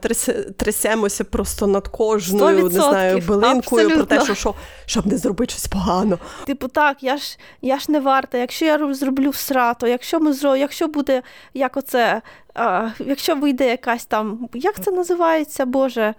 трясемося 0.56 1.24
просто 1.24 1.66
над 1.66 1.88
кожною, 1.88 2.58
100%. 2.58 2.62
не 2.62 2.70
знаю, 2.70 3.22
билинкою 3.28 3.58
Абсолютно. 3.58 4.06
про 4.06 4.18
те, 4.18 4.24
що, 4.24 4.34
що 4.34 4.54
щоб 4.86 5.06
не 5.06 5.16
зробити 5.16 5.52
щось 5.52 5.66
погано. 5.66 6.18
Типу, 6.46 6.68
так, 6.68 7.02
я 7.02 7.16
ж 7.16 7.38
я 7.62 7.78
ж 7.78 7.92
не 7.92 8.00
варта. 8.00 8.38
Якщо 8.38 8.64
я 8.64 8.94
зроблю 8.94 9.30
всрато, 9.30 9.86
якщо 9.86 10.20
ми 10.20 10.32
зро, 10.32 10.56
якщо 10.56 10.88
буде 10.88 11.22
як 11.54 11.76
оце, 11.76 12.22
а, 12.54 12.88
якщо 12.98 13.34
вийде 13.34 13.68
якась 13.68 14.04
там, 14.04 14.48
як 14.54 14.84
це 14.84 14.90
називається, 14.90 15.66
Боже? 15.66 16.14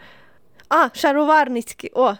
А, 0.70 0.90
шароварницький. 0.94 1.92
О, 1.94 2.14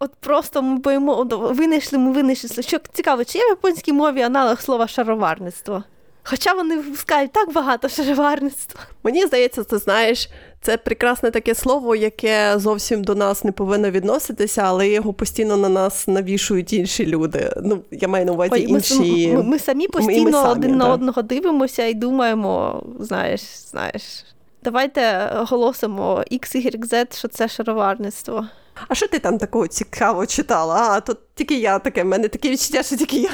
От 0.00 0.14
просто 0.20 0.62
ми 0.62 0.78
боїмо, 0.78 1.24
винайшли, 1.30 1.98
ми 1.98 2.12
винайшли. 2.12 2.62
Що 2.62 2.78
цікаво, 2.92 3.24
чи 3.24 3.38
є 3.38 3.44
в 3.44 3.48
японській 3.48 3.92
мові 3.92 4.22
аналог 4.22 4.60
слова 4.60 4.88
шароварництво? 4.88 5.84
Хоча 6.22 6.52
вони 6.52 6.76
випускають 6.76 7.32
так 7.32 7.52
багато 7.52 7.88
шароварництва. 7.88 8.80
Мені 9.02 9.26
здається, 9.26 9.64
ти 9.64 9.78
знаєш, 9.78 10.30
це 10.60 10.76
прекрасне 10.76 11.30
таке 11.30 11.54
слово, 11.54 11.96
яке 11.96 12.58
зовсім 12.58 13.04
до 13.04 13.14
нас 13.14 13.44
не 13.44 13.52
повинно 13.52 13.90
відноситися, 13.90 14.62
але 14.62 14.88
його 14.88 15.12
постійно 15.12 15.56
на 15.56 15.68
нас 15.68 16.08
навішують 16.08 16.72
інші 16.72 17.06
люди. 17.06 17.52
Ну, 17.62 17.82
я 17.90 18.08
маю 18.08 18.24
на 18.26 18.32
увазі 18.32 18.52
Ой, 18.54 18.62
інші. 18.62 19.28
Ми, 19.28 19.36
ми, 19.36 19.42
ми 19.42 19.58
самі 19.58 19.88
постійно 19.88 20.24
ми 20.24 20.32
самі, 20.32 20.50
один 20.52 20.70
да. 20.70 20.76
на 20.76 20.92
одного 20.92 21.22
дивимося 21.22 21.86
і 21.86 21.94
думаємо, 21.94 22.82
знаєш, 23.00 23.40
знаєш. 23.70 24.24
Давайте 24.64 25.28
оголосимо 25.28 26.24
X, 26.32 26.56
Y, 26.56 26.88
Z, 26.88 27.18
що 27.18 27.28
це 27.28 27.48
шароварництво. 27.48 28.46
А 28.88 28.94
що 28.94 29.08
ти 29.08 29.18
там 29.18 29.38
такого 29.38 29.66
цікаво 29.66 30.26
читала? 30.26 30.88
А 30.90 31.00
тут 31.00 31.18
тільки 31.34 31.58
я 31.60 31.78
таке, 31.78 32.02
в 32.02 32.06
мене 32.06 32.28
таке 32.28 32.50
відчуття, 32.50 32.82
що 32.82 32.96
тільки 32.96 33.16
я 33.16 33.30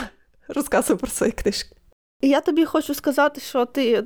розказую 0.48 0.98
про 0.98 1.10
свої 1.10 1.32
книжки. 1.32 1.76
І 2.24 2.28
я 2.28 2.40
тобі 2.40 2.64
хочу 2.64 2.94
сказати, 2.94 3.40
що 3.40 3.64
ти 3.64 4.04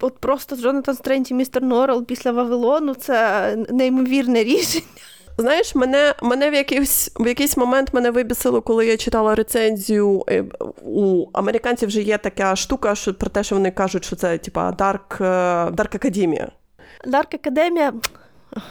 от 0.00 0.18
просто 0.18 0.56
Джонатан 0.56 0.94
Стрендж 0.94 1.30
і 1.30 1.34
містер 1.34 1.62
Норрел 1.62 2.04
після 2.04 2.32
Вавилону 2.32 2.94
це 2.94 3.56
неймовірне 3.70 4.44
рішення. 4.44 4.84
Знаєш, 5.38 5.74
мене 5.74 6.14
мене 6.22 6.50
в 6.50 6.54
якийсь 6.54 7.10
в 7.16 7.26
якийсь 7.26 7.56
момент 7.56 7.94
мене 7.94 8.10
вибісило, 8.10 8.62
коли 8.62 8.86
я 8.86 8.96
читала 8.96 9.34
рецензію. 9.34 10.24
Е, 10.28 10.44
у 10.84 11.26
американців 11.32 11.88
вже 11.88 12.02
є 12.02 12.18
така 12.18 12.56
штука, 12.56 12.94
що 12.94 13.14
про 13.14 13.30
те, 13.30 13.42
що 13.42 13.54
вони 13.54 13.70
кажуть, 13.70 14.04
що 14.04 14.16
це 14.16 14.38
типа 14.38 14.70
Dark, 14.70 15.20
Dark 15.74 15.98
Academia. 15.98 16.48
Dark 17.06 17.38
Academia 17.38 17.92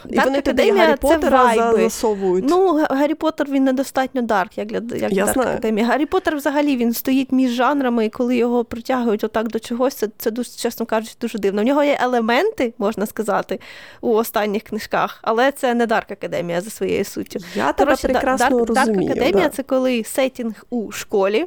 І 0.10 0.16
dark 0.16 0.26
вони 0.26 0.42
туди 0.42 0.72
Гаррі 0.72 0.96
Поттера 1.02 1.74
засовують. 1.78 2.46
Ну, 2.50 2.86
Гаррі 2.90 3.14
Поттер 3.16 3.50
він 3.50 3.64
недостатньо 3.64 4.22
dark, 4.22 4.58
як 4.58 4.68
для 4.68 4.98
як 4.98 5.12
Я 5.12 5.26
dark 5.26 5.34
знаю. 5.34 5.50
Academia. 5.50 5.88
Гаррі 5.88 6.06
Поттер 6.06 6.36
взагалі 6.36 6.78
він 6.78 6.94
стоїть 6.94 7.32
між 7.32 7.52
жанрами, 7.52 8.06
і 8.06 8.10
коли 8.10 8.36
його 8.36 8.66
притягують 8.66 9.24
отак 9.24 9.48
до 9.48 9.60
чогось, 9.60 9.96
це 9.96 10.08
це 10.18 10.32
дуже, 10.32 10.50
чесно 10.50 10.86
кажучи, 10.86 11.14
дуже 11.22 11.40
дивно. 11.40 11.62
У 11.62 11.66
нього 11.66 11.84
є 11.84 11.98
елементи, 12.02 12.74
можна 12.78 13.06
сказати, 13.06 13.60
у 14.02 14.10
останніх 14.10 14.64
книжках, 14.64 15.20
але 15.22 15.52
це 15.52 15.74
не 15.74 15.86
Dark 15.86 16.12
Academia 16.12 16.62
за 16.62 16.70
своєю 16.70 17.06
суттю. 17.06 17.40
Я 17.56 17.74
тебе 17.74 17.96
прекрасно 17.96 18.50
dark, 18.50 18.70
розумію. 18.70 19.08
Dark 19.08 19.18
Academia 19.18 19.48
да. 19.48 19.56
це 19.56 19.64
коли 19.64 20.04
сетінг 20.04 20.66
у 20.70 20.92
школі 20.92 21.46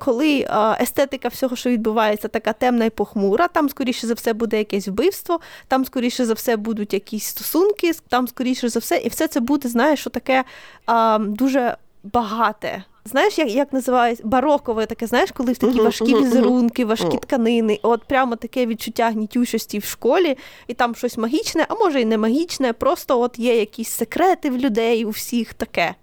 коли 0.00 0.46
естетика 0.80 1.28
всього, 1.28 1.56
що 1.56 1.70
відбувається, 1.70 2.28
така 2.28 2.52
темна 2.52 2.84
і 2.84 2.90
похмура, 2.90 3.48
там, 3.48 3.68
скоріше 3.68 4.06
за 4.06 4.14
все, 4.14 4.32
буде 4.32 4.58
якесь 4.58 4.88
вбивство, 4.88 5.40
там, 5.68 5.84
скоріше 5.84 6.24
за 6.24 6.34
все, 6.34 6.56
будуть 6.56 6.92
якісь 6.92 7.24
стосунки, 7.24 7.92
там, 8.08 8.28
скоріше 8.28 8.68
за 8.68 8.80
все, 8.80 8.96
і 8.96 9.08
все 9.08 9.28
це 9.28 9.40
буде, 9.40 9.68
знаєш, 9.68 10.00
що 10.00 10.10
таке 10.10 10.44
а, 10.86 11.18
дуже 11.20 11.76
багате. 12.02 12.84
Знаєш, 13.04 13.38
як 13.38 13.50
як 13.50 13.72
називається 13.72 14.22
барокове 14.26 14.86
таке, 14.86 15.06
знаєш, 15.06 15.30
коли 15.32 15.52
в 15.52 15.58
такі 15.58 15.80
важкі 15.80 16.14
візерунки, 16.14 16.84
важкі 16.84 17.18
тканини, 17.18 17.78
от 17.82 18.04
прямо 18.04 18.36
таке 18.36 18.66
відчуття 18.66 19.10
гнітючості 19.10 19.78
в 19.78 19.84
школі, 19.84 20.36
і 20.66 20.74
там 20.74 20.94
щось 20.94 21.18
магічне, 21.18 21.66
а 21.68 21.74
може 21.74 22.00
і 22.00 22.04
не 22.04 22.18
магічне, 22.18 22.72
просто 22.72 23.20
от 23.20 23.38
є 23.38 23.56
якісь 23.56 23.88
секрети 23.88 24.50
в 24.50 24.56
людей, 24.56 25.04
у 25.04 25.10
всіх 25.10 25.54
таке. 25.54 25.94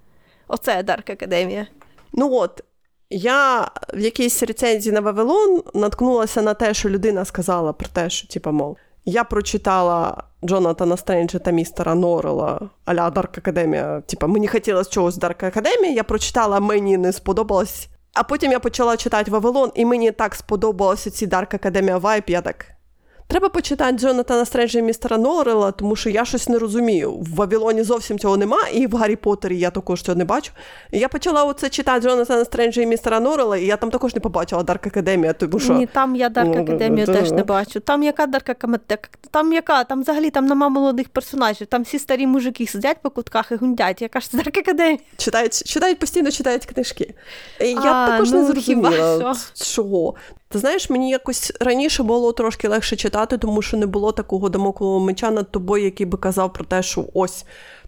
Оце 0.48 0.84
Dark 0.84 1.10
Academia. 1.10 1.68
Ну 2.14 2.34
от, 2.34 2.64
я 3.10 3.72
в 3.94 4.00
якійсь 4.00 4.44
рецензії 4.44 4.94
на 4.94 5.02
Вавилон 5.02 5.64
наткнулася 5.74 6.42
на 6.42 6.54
те, 6.54 6.74
що 6.74 6.90
людина 6.90 7.26
сказала 7.26 7.74
про 7.74 7.88
те, 7.94 8.10
що, 8.10 8.28
типа, 8.28 8.52
мов, 8.52 8.78
я 9.06 9.24
прочитала 9.24 10.24
Джонатана 10.46 10.98
Стренджа 10.98 11.40
та 11.40 11.52
містера 11.52 11.96
Норрела 11.96 12.70
аля 12.86 13.10
Dark 13.10 13.38
Academia. 13.38 14.02
Типа, 14.02 14.28
мені 14.28 14.48
хотілося 14.48 14.90
чогось 14.90 15.18
Dark 15.18 15.44
Academia, 15.44 15.94
я 15.94 16.04
прочитала, 16.04 16.60
мені 16.60 16.98
не 16.98 17.14
сподобалось. 17.14 17.88
А 18.14 18.24
потім 18.24 18.52
я 18.52 18.60
почала 18.60 18.98
читати 18.98 19.32
Вавилон, 19.32 19.72
і 19.76 19.86
мені 19.86 20.12
так 20.12 20.36
сподобалося 20.36 21.12
ці 21.12 21.28
Dark 21.28 21.54
Academia 21.54 21.98
vibe, 21.98 22.30
я 22.30 22.42
так. 22.42 22.66
Треба 23.30 23.50
почитати 23.50 23.98
Джонатана 23.98 24.46
Стренджа 24.46 24.80
і 24.80 24.82
містера 24.82 25.18
Норрела, 25.18 25.72
тому 25.72 25.96
що 25.96 26.10
я 26.10 26.26
щось 26.26 26.50
не 26.50 26.60
розумію. 26.60 27.12
В 27.12 27.36
Вавилоні 27.36 27.84
зовсім 27.84 28.20
цього 28.20 28.38
нема, 28.38 28.68
і 28.74 28.88
в 28.88 28.96
Гаррі 28.96 29.16
Поттері 29.16 29.60
я 29.60 29.70
також 29.70 30.02
цього 30.02 30.18
не 30.18 30.26
бачу. 30.26 30.52
Я 30.92 31.08
почала 31.08 31.44
оце 31.44 31.70
читати 31.70 32.08
Джонатана 32.08 32.46
Стренджа 32.46 32.82
і 32.82 32.86
містера 32.86 33.20
Норрела, 33.20 33.58
і 33.58 33.66
я 33.66 33.78
там 33.78 33.90
також 33.90 34.16
не 34.16 34.22
побачила 34.22 34.64
Dark 34.64 34.88
Academia, 34.88 35.34
тому 35.34 35.60
що. 35.60 35.74
Ні, 35.74 35.86
там 35.86 36.16
я 36.16 36.30
Dark 36.30 36.56
Academia 36.56 37.06
теж 37.06 37.32
не 37.32 37.44
бачу. 37.44 37.80
Там 37.80 38.04
яка 38.04 38.26
Dark 38.26 38.50
Academia? 38.50 38.98
Там 39.32 39.54
яка? 39.54 39.84
Там 39.84 40.02
взагалі 40.02 40.30
там 40.30 40.46
нема 40.46 40.70
молодих 40.70 41.10
персонажів, 41.10 41.68
там 41.68 41.84
всі 41.84 42.00
старі 42.00 42.28
мужики 42.28 42.68
сидять 42.68 42.98
по 43.02 43.10
кутках 43.10 43.52
і 43.52 43.56
гундять. 43.56 44.02
Яка 44.02 44.20
ж 44.20 44.30
Dark 44.34 44.58
Academia? 44.58 44.98
Читають, 45.18 45.64
читають 45.66 46.00
постійно 46.00 46.32
читають 46.32 46.66
книжки. 46.66 47.14
Я 47.60 47.94
а, 47.94 48.08
також 48.08 48.32
ну, 48.32 48.40
не 48.40 48.46
зрозуміла, 48.46 49.36
чого. 49.56 50.16
Ти 50.50 50.60
знаєш, 50.60 50.90
мені 50.90 51.10
якось 51.10 51.54
раніше 51.60 52.04
було 52.04 52.34
трошки 52.34 52.68
легше 52.68 52.96
читати, 52.96 53.38
тому 53.38 53.62
що 53.62 53.78
не 53.78 53.86
було 53.86 54.12
такого 54.12 54.50
дамоклового 54.50 55.00
меча 55.00 55.32
над 55.32 55.52
тобою, 55.52 55.84
який 55.84 56.06
би 56.06 56.18
казав 56.18 56.54
про 56.54 56.66
те, 56.66 56.84
що 56.84 57.06
ось 57.14 57.46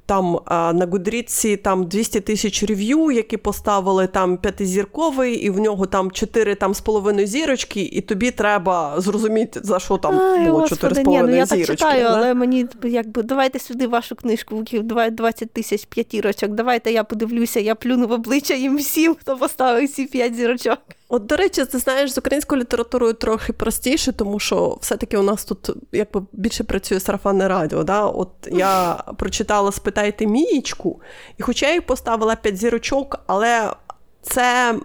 там 0.10 0.40
на 0.50 0.88
Гудріці 0.92 1.58
там 1.58 1.88
200 1.88 2.20
тисяч 2.20 2.64
рев'ю, 2.64 3.12
які 3.12 3.38
поставили 3.38 4.08
там 4.08 4.38
п'ятизірковий, 4.38 5.36
і 5.36 5.50
в 5.50 5.60
нього 5.60 5.86
там 5.86 6.12
чотири 6.12 6.56
там 6.56 6.74
з 6.74 6.82
половиною 6.82 7.28
зірочки, 7.28 7.82
і 7.82 8.02
тобі 8.02 8.32
треба 8.32 8.94
зрозуміти, 8.98 9.60
за 9.64 9.80
що 9.80 9.98
там 9.98 10.20
Ай, 10.20 10.46
було 10.46 10.68
чотири 10.68 10.96
з 10.96 11.00
половиною 11.00 11.34
ну, 11.34 11.38
я 11.38 11.46
зірочки. 11.46 11.62
Я 11.62 11.68
так 11.68 11.78
читаю, 11.78 12.04
да? 12.04 12.18
але 12.18 12.34
мені 12.34 12.66
якби 12.84 13.24
давайте 13.24 13.60
сюди 13.60 13.88
вашу 13.88 14.16
книжку, 14.16 14.64
20 15.12 15.54
тисяч 15.54 15.86
п'ятірочок. 15.86 16.52
Давайте 16.52 16.92
я 16.92 17.04
подивлюся, 17.04 17.60
я 17.60 17.76
плюну 17.76 18.08
в 18.08 18.12
обличчя 18.12 18.54
їм 18.54 18.78
всім, 18.78 19.16
хто 19.20 19.38
поставив 19.38 19.90
ці 19.90 20.06
п'ять 20.06 20.36
зірочок. 20.36 20.80
От, 21.12 21.26
до 21.26 21.36
речі, 21.36 21.66
ти 21.66 21.78
знаєш, 21.78 22.12
з 22.12 22.18
українською 22.18 22.62
літературою 22.62 23.14
трохи 23.14 23.54
простіше, 23.54 24.12
тому 24.12 24.40
що 24.40 24.78
все-таки 24.82 25.18
у 25.18 25.24
нас 25.24 25.46
тут 25.46 25.70
якби 25.92 26.22
більше 26.34 26.64
працює 26.64 27.00
сарафанне 27.00 27.48
радіо. 27.48 27.84
Да? 27.84 28.06
От 28.06 28.30
я 28.52 29.04
прочитала 29.18 29.72
Спитайте 30.00 30.26
Мієчку, 30.26 31.02
і 31.38 31.44
хоча 31.44 31.68
я 31.68 31.74
їй 31.74 31.82
поставила 31.82 32.36
п'ять 32.36 32.58
зірочок, 32.58 33.20
але 33.28 33.74
це, 34.22 34.76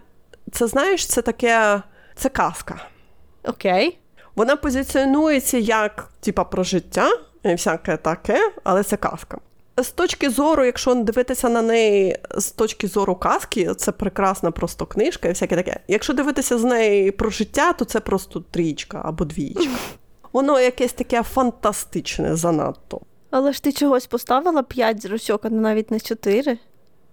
це 0.53 0.67
знаєш, 0.67 1.07
це 1.07 1.23
таке 1.23 1.83
це 2.15 2.29
казка. 2.29 2.87
Окей. 3.45 3.99
Вона 4.37 4.57
позиціонується 4.57 5.59
як 5.59 6.09
типа 6.21 6.45
про 6.45 6.65
життя 6.65 7.11
і 7.45 7.49
всяке 7.49 7.97
таке, 7.97 8.53
але 8.65 8.83
це 8.83 8.97
казка. 8.97 9.39
З 9.77 9.91
точки 9.91 10.31
зору, 10.31 10.65
якщо 10.65 10.95
дивитися 10.95 11.49
на 11.49 11.63
неї 11.63 12.19
з 12.37 12.51
точки 12.51 12.89
зору 12.89 13.17
казки, 13.17 13.75
це 13.75 13.93
прекрасна 13.93 14.51
просто 14.51 14.87
книжка 14.87 15.29
і 15.29 15.33
всяке 15.33 15.57
таке. 15.57 15.81
Якщо 15.89 16.13
дивитися 16.13 16.59
з 16.59 16.65
неї 16.65 17.11
про 17.11 17.31
життя, 17.31 17.73
то 17.73 17.85
це 17.85 18.01
просто 18.01 18.41
трічка 18.41 19.03
або 19.05 19.25
двічка. 19.25 19.73
Воно 20.33 20.61
якесь 20.61 20.93
таке 20.93 21.23
фантастичне 21.23 22.37
занадто. 22.37 23.01
Але 23.37 23.53
ж 23.53 23.63
ти 23.63 23.73
чогось 23.73 24.07
поставила 24.07 24.63
п'ять 24.63 25.03
зручок, 25.03 25.45
а 25.45 25.51
навіть 25.51 25.91
не 25.91 26.01
чотири. 26.01 26.59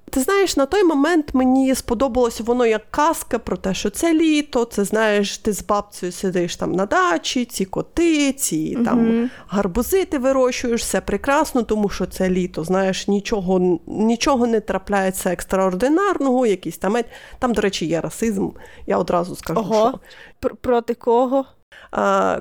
Ти 0.10 0.20
знаєш, 0.20 0.58
на 0.58 0.66
той 0.66 0.84
момент 0.84 1.34
мені 1.34 1.76
сподобалося 1.76 2.44
воно 2.44 2.66
як 2.66 2.92
казка 2.92 3.40
про 3.40 3.58
те, 3.58 3.74
що 3.74 3.90
це 3.90 4.14
літо, 4.14 4.66
це 4.66 4.84
знаєш, 4.84 5.38
ти 5.38 5.54
з 5.54 5.64
бабцею 5.64 6.12
сидиш 6.12 6.56
там 6.56 6.72
на 6.72 6.86
дачі, 6.86 7.46
ці 7.46 7.66
коти, 7.66 8.34
ці 8.34 8.74
угу. 8.76 8.86
там 8.86 9.30
гарбузи 9.48 10.06
ти 10.06 10.18
вирощуєш, 10.18 10.82
все 10.82 11.02
прекрасно, 11.02 11.64
тому 11.64 11.90
що 11.90 12.06
це 12.06 12.30
літо. 12.30 12.64
Знаєш, 12.64 13.08
нічого 13.08 13.80
нічого 13.88 14.48
не 14.48 14.60
трапляється 14.60 15.32
екстраординарного, 15.32 16.46
якісь 16.46 16.78
там. 16.78 16.98
Там, 17.40 17.54
до 17.54 17.62
речі, 17.62 17.86
є 17.86 18.02
расизм. 18.02 18.50
Я 18.88 18.98
одразу 18.98 19.36
скажу. 19.36 19.60
Ого. 19.60 20.00
що... 20.42 20.50
Проти 20.62 20.94
кого? 20.94 21.46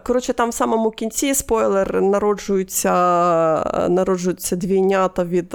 Коротше, 0.03 0.33
там 0.33 0.51
в 0.51 0.55
самому 0.55 0.91
кінці 0.91 1.35
спойлер 1.35 2.03
народжуються 2.03 2.91
народжуються 3.89 4.57
двійнята 4.57 5.25
від 5.25 5.55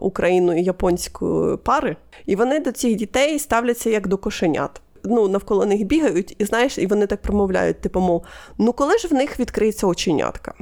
україно 0.00 0.54
японської 0.54 1.56
пари, 1.56 1.96
і 2.26 2.36
вони 2.36 2.60
до 2.60 2.72
цих 2.72 2.96
дітей 2.96 3.38
ставляться 3.38 3.90
як 3.90 4.08
до 4.08 4.16
кошенят. 4.16 4.80
Ну, 5.04 5.28
навколо 5.28 5.66
них 5.66 5.84
бігають, 5.84 6.36
і 6.38 6.44
знаєш, 6.44 6.78
і 6.78 6.86
вони 6.86 7.06
так 7.06 7.22
промовляють: 7.22 7.80
типу, 7.80 8.00
мов, 8.00 8.24
ну 8.58 8.72
коли 8.72 8.98
ж 8.98 9.08
в 9.08 9.12
них 9.12 9.40
відкриється 9.40 9.86
оченятка? 9.86 10.54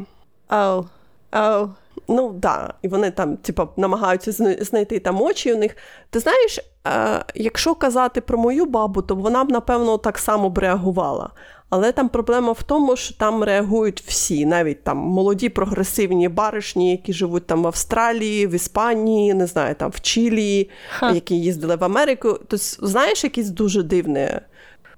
Oh. 0.49 0.85
Oh. 1.33 1.69
Ну, 2.09 2.33
да, 2.33 2.75
і 2.83 2.89
вони 2.89 3.11
там, 3.11 3.37
типу, 3.37 3.69
намагаються 3.77 4.33
знайти 4.61 4.99
там 4.99 5.23
очі 5.23 5.55
у 5.55 5.57
них. 5.57 5.77
Ти 6.11 6.19
знаєш, 6.19 6.61
е, 6.87 7.25
якщо 7.35 7.75
казати 7.75 8.21
про 8.21 8.39
мою 8.39 8.65
бабу, 8.65 9.03
то 9.03 9.15
вона 9.15 9.45
б, 9.45 9.51
напевно, 9.51 9.99
так 9.99 10.19
само 10.19 10.51
б 10.51 10.59
реагувала. 10.59 11.31
Але 11.71 11.93
там 11.93 12.09
проблема 12.09 12.53
в 12.53 12.63
тому, 12.63 12.97
що 12.97 13.15
там 13.15 13.45
реагують 13.45 14.03
всі, 14.07 14.47
навіть 14.47 14.85
там 14.85 14.97
молоді 14.97 15.49
прогресивні 15.49 16.29
баришні, 16.29 16.91
які 16.91 17.13
живуть 17.13 17.47
там 17.47 17.63
в 17.63 17.67
Австралії, 17.67 18.47
в 18.47 18.55
Іспанії, 18.55 19.35
не 19.35 19.47
знаю, 19.47 19.75
там 19.75 19.91
в 19.91 20.01
Чилі, 20.01 20.71
Ха. 20.91 21.11
які 21.11 21.41
їздили 21.41 21.77
в 21.77 21.85
Америку. 21.85 22.33
Тобто, 22.33 22.57
знаєш, 22.87 23.25
якісь 23.25 23.51
дуже 23.51 23.83
дивне. 23.83 24.41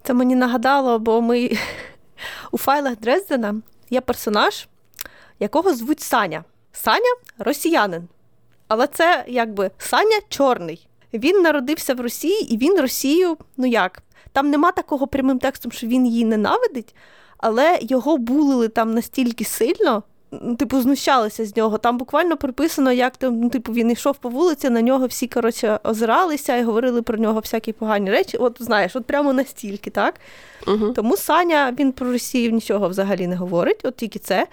Це 0.03 0.14
мені 0.14 0.35
нагадало, 0.35 0.99
бо 0.99 1.21
ми 1.21 1.51
у 2.53 2.59
файлах 2.59 2.97
Дрездена 2.97 3.55
є 3.91 4.01
персонаж, 4.01 4.68
якого 5.41 5.75
звуть 5.75 6.01
Саня. 6.01 6.45
Саня 6.73 7.14
росіянин. 7.39 8.09
Але 8.68 8.87
це 8.87 9.25
якби 9.29 9.71
Саня 9.79 10.18
чорний. 10.29 10.87
Він 11.14 11.43
народився 11.43 11.95
в 11.95 12.01
Росії, 12.01 12.55
і 12.55 12.59
він 12.59 12.81
Росію, 12.81 13.37
ну 13.57 13.66
як, 13.66 14.03
там 14.33 14.51
нема 14.51 14.72
такого 14.72 15.07
прямим 15.07 15.39
текстом, 15.39 15.72
що 15.72 15.87
він 15.87 16.07
її 16.07 16.24
ненавидить, 16.24 16.95
але 17.39 17.78
його 17.83 18.16
булили 18.16 18.68
там 18.68 18.95
настільки 18.95 19.45
сильно, 19.45 20.03
типу, 20.59 20.81
знущалися 20.81 21.47
з 21.47 21.57
нього. 21.57 21.78
Там 21.78 21.99
буквально 21.99 22.37
приписано, 22.37 22.93
як 22.93 23.16
там, 23.16 23.41
ну, 23.41 23.49
типу, 23.51 23.72
він 23.72 23.91
йшов 23.91 24.16
по 24.16 24.28
вулиці, 24.28 24.70
на 24.70 24.83
нього 24.83 25.07
всі 25.07 25.26
коротше, 25.26 25.81
озиралися 25.85 26.57
і 26.57 26.62
говорили 26.62 27.03
про 27.03 27.18
нього 27.18 27.41
всякі 27.41 27.72
погані 27.72 28.11
речі. 28.11 28.37
От 28.37 28.57
знаєш, 28.61 28.97
от 28.97 29.05
прямо 29.07 29.33
настільки, 29.33 29.91
так? 29.91 30.14
Угу. 30.66 30.93
Тому 30.93 31.16
Саня 31.16 31.76
він 31.78 31.93
про 31.93 32.12
Росію 32.12 32.51
нічого 32.51 32.89
взагалі 32.89 33.26
не 33.26 33.37
говорить, 33.37 33.81
от 33.85 33.97
тільки 33.97 34.18
це. 34.18 34.47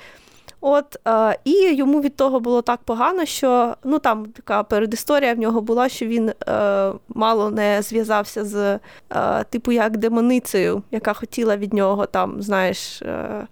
От, 0.62 0.97
е, 1.08 1.38
І 1.43 1.76
йому 1.76 2.01
від 2.01 2.16
того 2.16 2.39
було 2.39 2.62
так 2.62 2.80
погано, 2.80 3.26
що 3.26 3.76
ну 3.84 3.99
там 3.99 4.26
така 4.26 4.64
передісторія 4.64 5.34
в 5.34 5.39
нього 5.39 5.62
була, 5.62 5.89
що 5.89 6.05
він 6.05 6.30
е, 6.30 6.91
мало 7.08 7.51
не 7.51 7.82
зв'язався 7.82 8.45
з 8.45 8.80
е, 9.14 9.43
типу 9.49 9.72
як 9.72 9.97
демоницею, 9.97 10.84
яка 10.91 11.14
хотіла 11.14 11.58
від 11.58 11.74
нього 11.74 12.05
там, 12.05 12.41
знаєш, 12.41 13.01
е, 13.01 13.47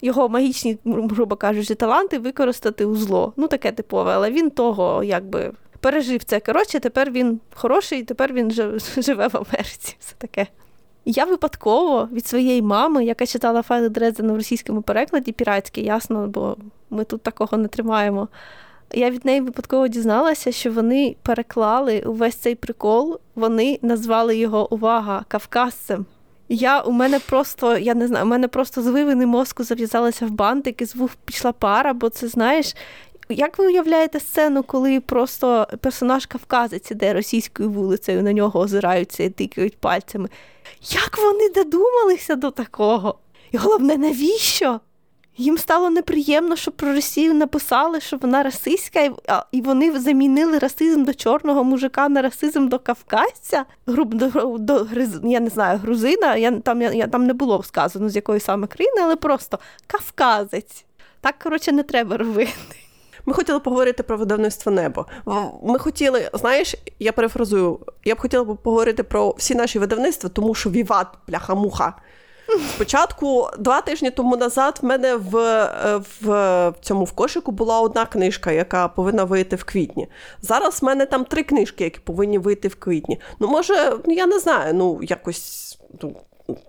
його 0.00 0.28
магічні, 0.28 0.78
грубо 0.84 1.36
кажучи, 1.36 1.74
таланти 1.74 2.18
використати 2.18 2.84
у 2.84 2.96
зло. 2.96 3.32
Ну, 3.36 3.48
таке 3.48 3.72
типове, 3.72 4.12
але 4.12 4.30
він 4.30 4.50
того 4.50 5.04
якби. 5.04 5.52
Пережив 5.80 6.24
це. 6.24 6.40
Коротше, 6.40 6.80
тепер 6.80 7.10
він 7.10 7.40
хороший, 7.54 8.02
тепер 8.02 8.32
він 8.32 8.50
живе 8.96 9.28
в 9.28 9.36
Америці. 9.36 9.96
Все 10.00 10.14
таке. 10.18 10.46
Я 11.04 11.24
випадково 11.24 12.08
від 12.12 12.26
своєї 12.26 12.62
мами, 12.62 13.04
яка 13.04 13.26
читала 13.26 13.62
файли 13.62 13.88
Дрездена 13.88 14.32
в 14.32 14.36
російському 14.36 14.82
перекладі, 14.82 15.32
піратські, 15.32 15.82
ясно, 15.82 16.26
бо 16.26 16.56
ми 16.90 17.04
тут 17.04 17.22
такого 17.22 17.58
не 17.58 17.68
тримаємо. 17.68 18.28
я 18.92 19.10
від 19.10 19.24
неї 19.24 19.40
випадково 19.40 19.88
дізналася, 19.88 20.52
що 20.52 20.72
вони 20.72 21.16
переклали 21.22 22.00
увесь 22.00 22.34
цей 22.34 22.54
прикол, 22.54 23.18
вони 23.34 23.78
назвали 23.82 24.36
його 24.36 24.72
увага 24.72 25.24
кавказцем. 25.28 26.06
Я 26.48 26.80
у 26.80 26.90
мене 26.90 27.18
просто, 27.18 27.78
я 27.78 27.94
не 27.94 28.08
знаю, 28.08 28.24
у 28.24 28.28
мене 28.28 28.48
просто 28.48 28.82
з 28.82 28.86
вивини 28.86 29.26
мозку 29.26 29.64
зав'язалася 29.64 30.26
в 30.26 30.30
бантик 30.30 30.82
і 30.82 30.84
з 30.84 30.96
вух 30.96 31.10
пішла 31.24 31.52
пара, 31.52 31.92
бо 31.92 32.08
це 32.08 32.28
знаєш. 32.28 32.74
Як 33.28 33.58
ви 33.58 33.66
уявляєте 33.66 34.20
сцену, 34.20 34.62
коли 34.62 35.00
просто 35.00 35.66
персонаж 35.80 36.26
кавказець 36.26 36.90
іде 36.90 37.12
російською 37.12 37.70
вулицею, 37.70 38.22
на 38.22 38.32
нього 38.32 38.60
озираються 38.60 39.22
і 39.22 39.30
тикають 39.30 39.76
пальцями? 39.76 40.28
Як 40.82 41.18
вони 41.18 41.48
додумалися 41.48 42.36
до 42.36 42.50
такого? 42.50 43.18
І 43.52 43.56
головне, 43.56 43.96
навіщо? 43.96 44.80
Їм 45.36 45.58
стало 45.58 45.90
неприємно, 45.90 46.56
що 46.56 46.70
про 46.70 46.92
Росію 46.92 47.34
написали, 47.34 48.00
що 48.00 48.16
вона 48.16 48.42
расистська, 48.42 49.10
і 49.52 49.60
вони 49.60 49.98
замінили 49.98 50.58
расизм 50.58 51.04
до 51.04 51.14
чорного 51.14 51.64
мужика 51.64 52.08
на 52.08 52.22
расизм 52.22 52.68
до 52.68 52.78
кавказця. 52.78 53.64
Груб 53.86 54.14
до, 54.14 54.58
до 54.58 54.86
я 55.24 55.40
не 55.40 55.50
знаю, 55.50 55.78
грузина. 55.78 56.36
Я 56.36 56.60
там 56.60 56.82
я, 56.82 57.06
там 57.06 57.26
не 57.26 57.32
було 57.32 57.62
сказано 57.62 58.08
з 58.08 58.16
якої 58.16 58.40
саме 58.40 58.66
країни, 58.66 59.00
але 59.02 59.16
просто 59.16 59.58
кавказець. 59.86 60.84
Так 61.20 61.38
коротше 61.38 61.72
не 61.72 61.82
треба 61.82 62.16
робити. 62.16 62.52
Ми 63.26 63.34
хотіли 63.34 63.60
поговорити 63.60 64.02
про 64.02 64.16
видавництво 64.16 64.72
небо. 64.72 65.06
Ми 65.62 65.78
хотіли, 65.78 66.30
знаєш, 66.32 66.74
я 66.98 67.12
перефразую, 67.12 67.78
я 68.04 68.14
б 68.14 68.18
хотіла 68.18 68.44
поговорити 68.44 69.02
про 69.02 69.34
всі 69.38 69.54
наші 69.54 69.78
видавництва, 69.78 70.30
тому 70.30 70.54
що 70.54 70.70
віват, 70.70 71.06
пляха-муха. 71.26 71.94
Спочатку, 72.74 73.48
два 73.58 73.80
тижні 73.80 74.10
тому 74.10 74.36
назад, 74.36 74.78
в 74.82 74.84
мене 74.84 75.16
в 75.16 75.36
е, 75.36 76.00
в 76.20 76.74
цьому 76.80 77.04
в 77.04 77.12
кошику 77.12 77.52
була 77.52 77.80
одна 77.80 78.06
книжка, 78.06 78.52
яка 78.52 78.88
повинна 78.88 79.24
вийти 79.24 79.56
в 79.56 79.64
квітні. 79.64 80.08
Зараз 80.42 80.82
в 80.82 80.84
мене 80.84 81.06
там 81.06 81.24
три 81.24 81.42
книжки, 81.42 81.84
які 81.84 82.00
повинні 82.00 82.38
вийти 82.38 82.68
в 82.68 82.74
квітні. 82.74 83.20
Ну, 83.38 83.48
може, 83.48 83.96
я 84.06 84.26
не 84.26 84.38
знаю, 84.38 84.74
ну 84.74 85.00
якось. 85.02 85.78
ну, 86.02 86.16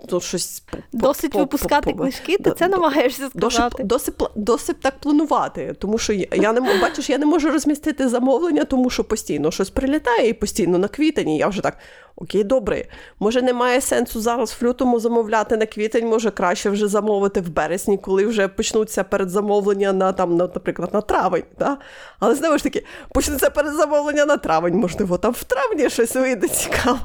то 0.07 0.21
щось 0.21 0.63
Досить 0.93 1.35
випускати 1.35 1.93
книжки, 1.93 2.37
ти 2.37 2.51
це 2.51 2.67
намагаєшся 2.67 3.29
сказати. 3.29 3.83
Досить, 3.83 4.15
досить 4.35 4.79
так 4.79 4.99
планувати, 4.99 5.75
тому 5.79 5.97
що 5.97 6.13
я 6.13 6.53
не 6.53 6.61
бачиш, 6.81 7.09
я 7.09 7.17
не 7.17 7.25
можу 7.25 7.51
розмістити 7.51 8.09
замовлення, 8.09 8.63
тому 8.63 8.89
що 8.89 9.03
постійно 9.03 9.51
щось 9.51 9.69
прилітає 9.69 10.29
і 10.29 10.33
постійно 10.33 10.77
на 10.77 10.87
квітень. 10.87 11.29
Я 11.29 11.47
вже 11.47 11.61
так, 11.61 11.77
окей, 12.15 12.43
добре. 12.43 12.85
Може, 13.19 13.41
немає 13.41 13.81
сенсу 13.81 14.21
зараз 14.21 14.57
в 14.61 14.65
лютому 14.65 14.99
замовляти 14.99 15.57
на 15.57 15.65
квітень, 15.65 16.07
може 16.07 16.31
краще 16.31 16.69
вже 16.69 16.87
замовити 16.87 17.41
в 17.41 17.49
березні, 17.49 17.97
коли 17.97 18.25
вже 18.25 18.47
почнуться 18.47 19.03
передзамовлення 19.03 19.93
на 19.93 20.13
там, 20.13 20.37
на, 20.37 20.43
наприклад, 20.43 20.89
на 20.93 21.01
травень. 21.01 21.43
Да? 21.59 21.77
Але 22.19 22.35
знову 22.35 22.57
ж 22.57 22.63
таки, 22.63 22.85
почнуться 23.13 23.49
передзамовлення 23.49 24.25
на 24.25 24.37
травень, 24.37 24.75
можливо, 24.75 25.17
там 25.17 25.33
в 25.33 25.43
травні 25.43 25.89
щось 25.89 26.15
вийде 26.15 26.47
цікаво. 26.47 26.99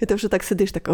І 0.00 0.06
ти 0.06 0.14
вже 0.14 0.28
так 0.28 0.42
сидиш, 0.42 0.72
так. 0.72 0.88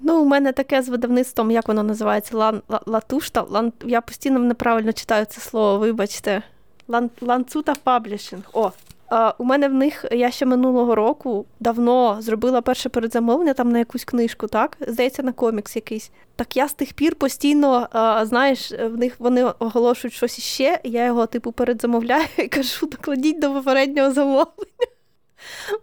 Ну, 0.00 0.22
у 0.22 0.24
мене 0.24 0.52
таке 0.52 0.82
з 0.82 0.88
видавництвом, 0.88 1.50
як 1.50 1.68
воно 1.68 1.82
називається? 1.82 2.36
Лан, 2.36 2.62
Лацута. 2.86 3.46
Лан, 3.48 3.72
я 3.84 4.00
постійно 4.00 4.38
неправильно 4.38 4.92
читаю 4.92 5.24
це 5.24 5.40
слово, 5.40 5.78
вибачте. 5.78 6.42
Лан, 6.88 7.10
Ланцута 7.20 7.74
Publishing. 7.84 8.42
О, 8.52 8.70
а, 9.08 9.34
у 9.38 9.44
мене 9.44 9.68
в 9.68 9.74
них 9.74 10.04
я 10.12 10.30
ще 10.30 10.46
минулого 10.46 10.94
року 10.94 11.46
давно 11.60 12.16
зробила 12.20 12.62
перше 12.62 12.88
передзамовлення 12.88 13.54
там 13.54 13.72
на 13.72 13.78
якусь 13.78 14.04
книжку, 14.04 14.46
так? 14.46 14.76
Здається, 14.80 15.22
на 15.22 15.32
комікс 15.32 15.76
якийсь. 15.76 16.10
Так 16.36 16.56
я 16.56 16.68
з 16.68 16.72
тих 16.72 16.92
пір 16.92 17.14
постійно, 17.14 17.88
а, 17.92 18.26
знаєш, 18.26 18.72
в 18.72 18.96
них 18.96 19.14
вони 19.18 19.44
оголошують 19.44 20.14
щось 20.14 20.38
іще, 20.38 20.80
я 20.84 21.04
його, 21.04 21.26
типу, 21.26 21.52
передзамовляю 21.52 22.26
і 22.38 22.48
кажу, 22.48 22.86
докладіть 22.86 23.40
до 23.40 23.54
попереднього 23.54 24.12
замовлення. 24.12 24.46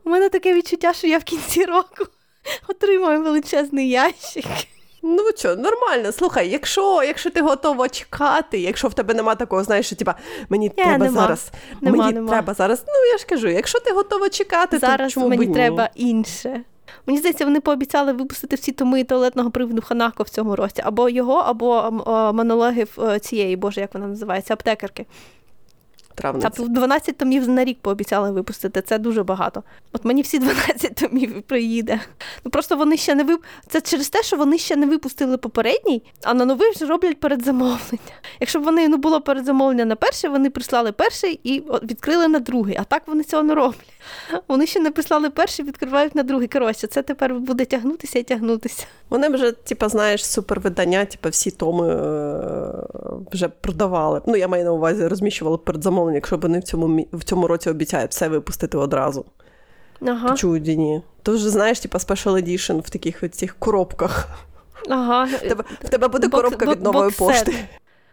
У 0.03 0.09
мене 0.09 0.29
таке 0.29 0.53
відчуття, 0.53 0.93
що 0.93 1.07
я 1.07 1.17
в 1.17 1.23
кінці 1.23 1.65
року 1.65 2.05
отримаю 2.67 3.23
величезний 3.23 3.89
ящик. 3.89 4.45
Ну 5.03 5.23
що, 5.37 5.55
нормально, 5.55 6.11
слухай, 6.11 6.49
якщо 6.49 7.03
якщо 7.03 7.29
ти 7.29 7.41
готова 7.41 7.89
чекати, 7.89 8.59
якщо 8.59 8.87
в 8.87 8.93
тебе 8.93 9.13
нема 9.13 9.35
такого, 9.35 9.63
знаєш, 9.63 9.85
що 9.85 9.95
типа 9.95 10.15
мені 10.49 10.69
yeah, 10.69 10.75
треба 10.75 11.05
нема. 11.05 11.21
зараз. 11.21 11.51
Нема, 11.81 11.97
мені 11.97 12.13
нема. 12.13 12.29
треба 12.29 12.53
зараз. 12.53 12.83
Ну 12.87 13.11
я 13.11 13.17
ж 13.17 13.25
кажу, 13.25 13.47
якщо 13.47 13.79
ти 13.79 13.91
готова 13.91 14.29
чекати, 14.29 14.77
зараз 14.77 15.07
то 15.07 15.13
чому 15.13 15.27
мені 15.27 15.45
б 15.45 15.53
треба 15.53 15.89
інше. 15.95 16.63
Мені 17.05 17.19
здається, 17.19 17.45
вони 17.45 17.59
пообіцяли 17.59 18.13
випустити 18.13 18.55
всі 18.55 18.71
томи 18.71 19.03
туалетного 19.03 19.51
приводу 19.51 19.81
Ханако 19.81 20.23
в 20.23 20.29
цьому 20.29 20.55
році, 20.55 20.81
або 20.85 21.09
його, 21.09 21.33
або 21.33 21.91
монологів 22.33 22.97
е, 23.03 23.19
цієї, 23.19 23.55
боже, 23.55 23.81
як 23.81 23.93
вона 23.93 24.07
називається, 24.07 24.53
аптекарки 24.53 25.05
травниці. 26.15 26.49
Та 26.57 26.63
12 26.63 27.17
томів 27.17 27.49
на 27.49 27.63
рік 27.63 27.77
пообіцяли 27.81 28.31
випустити. 28.31 28.81
Це 28.81 28.97
дуже 28.97 29.23
багато. 29.23 29.63
От 29.93 30.05
мені 30.05 30.21
всі 30.21 30.39
12 30.39 30.95
томів 30.95 31.41
приїде. 31.41 31.99
Ну 32.45 32.51
просто 32.51 32.75
вони 32.75 32.97
ще 32.97 33.15
не 33.15 33.23
вип... 33.23 33.43
Це 33.67 33.81
через 33.81 34.09
те, 34.09 34.23
що 34.23 34.37
вони 34.37 34.57
ще 34.57 34.75
не 34.75 34.85
випустили 34.85 35.37
попередній, 35.37 36.03
а 36.23 36.33
на 36.33 36.45
новий 36.45 36.71
вже 36.71 36.85
роблять 36.85 37.19
передзамовлення. 37.19 37.99
Якщо 38.39 38.59
б 38.59 38.63
вони 38.63 38.87
ну 38.87 38.97
було 38.97 39.21
передзамовлення 39.21 39.85
на 39.85 39.95
перший, 39.95 40.29
вони 40.29 40.49
прислали 40.49 40.91
перший 40.91 41.39
і 41.43 41.63
відкрили 41.83 42.27
на 42.27 42.39
другий. 42.39 42.77
А 42.79 42.83
так 42.83 43.03
вони 43.07 43.23
цього 43.23 43.43
не 43.43 43.55
роблять. 43.55 43.93
Вони 44.47 44.65
ще 44.65 44.79
не 44.79 44.91
прислали 44.91 45.29
перший, 45.29 45.65
відкривають 45.65 46.15
на 46.15 46.23
другий. 46.23 46.47
Коротше, 46.47 46.87
це 46.87 47.01
тепер 47.01 47.33
буде 47.33 47.65
тягнутися 47.65 48.19
і 48.19 48.23
тягнутися. 48.23 48.85
Вони 49.09 49.29
вже, 49.29 49.51
типа, 49.51 49.89
знаєш, 49.89 50.25
супервидання, 50.25 51.05
типа 51.05 51.29
всі 51.29 51.51
томи 51.51 51.89
е- 51.89 53.23
вже 53.31 53.47
продавали. 53.47 54.21
Ну, 54.25 54.35
я 54.35 54.47
маю 54.47 54.63
на 54.63 54.71
увазі, 54.71 55.07
розміщували 55.07 55.57
передзамовлення, 55.57 56.15
якщо 56.15 56.37
вони 56.37 56.59
в 56.59 56.63
цьому 56.63 57.07
в 57.13 57.23
цьому 57.23 57.47
році 57.47 57.69
обіцяють 57.69 58.11
все 58.11 58.27
випустити 58.27 58.77
одразу. 58.77 59.25
Ага. 60.07 60.35
Чудіні. 60.35 61.01
То 61.23 61.31
вже, 61.31 61.49
знаєш, 61.49 61.79
типа 61.79 61.97
Special 61.97 62.33
Edition 62.33 62.79
в 62.79 62.89
таких 62.89 63.31
цих 63.31 63.55
коробках. 63.59 64.27
Ага. 64.89 65.23
В 65.23 65.39
тебе, 65.39 65.63
в 65.83 65.89
тебе 65.89 66.07
буде 66.07 66.27
бокс, 66.27 66.43
коробка 66.43 66.65
бок, 66.65 66.75
від 66.75 66.83
нової 66.83 67.11
пошти. 67.11 67.55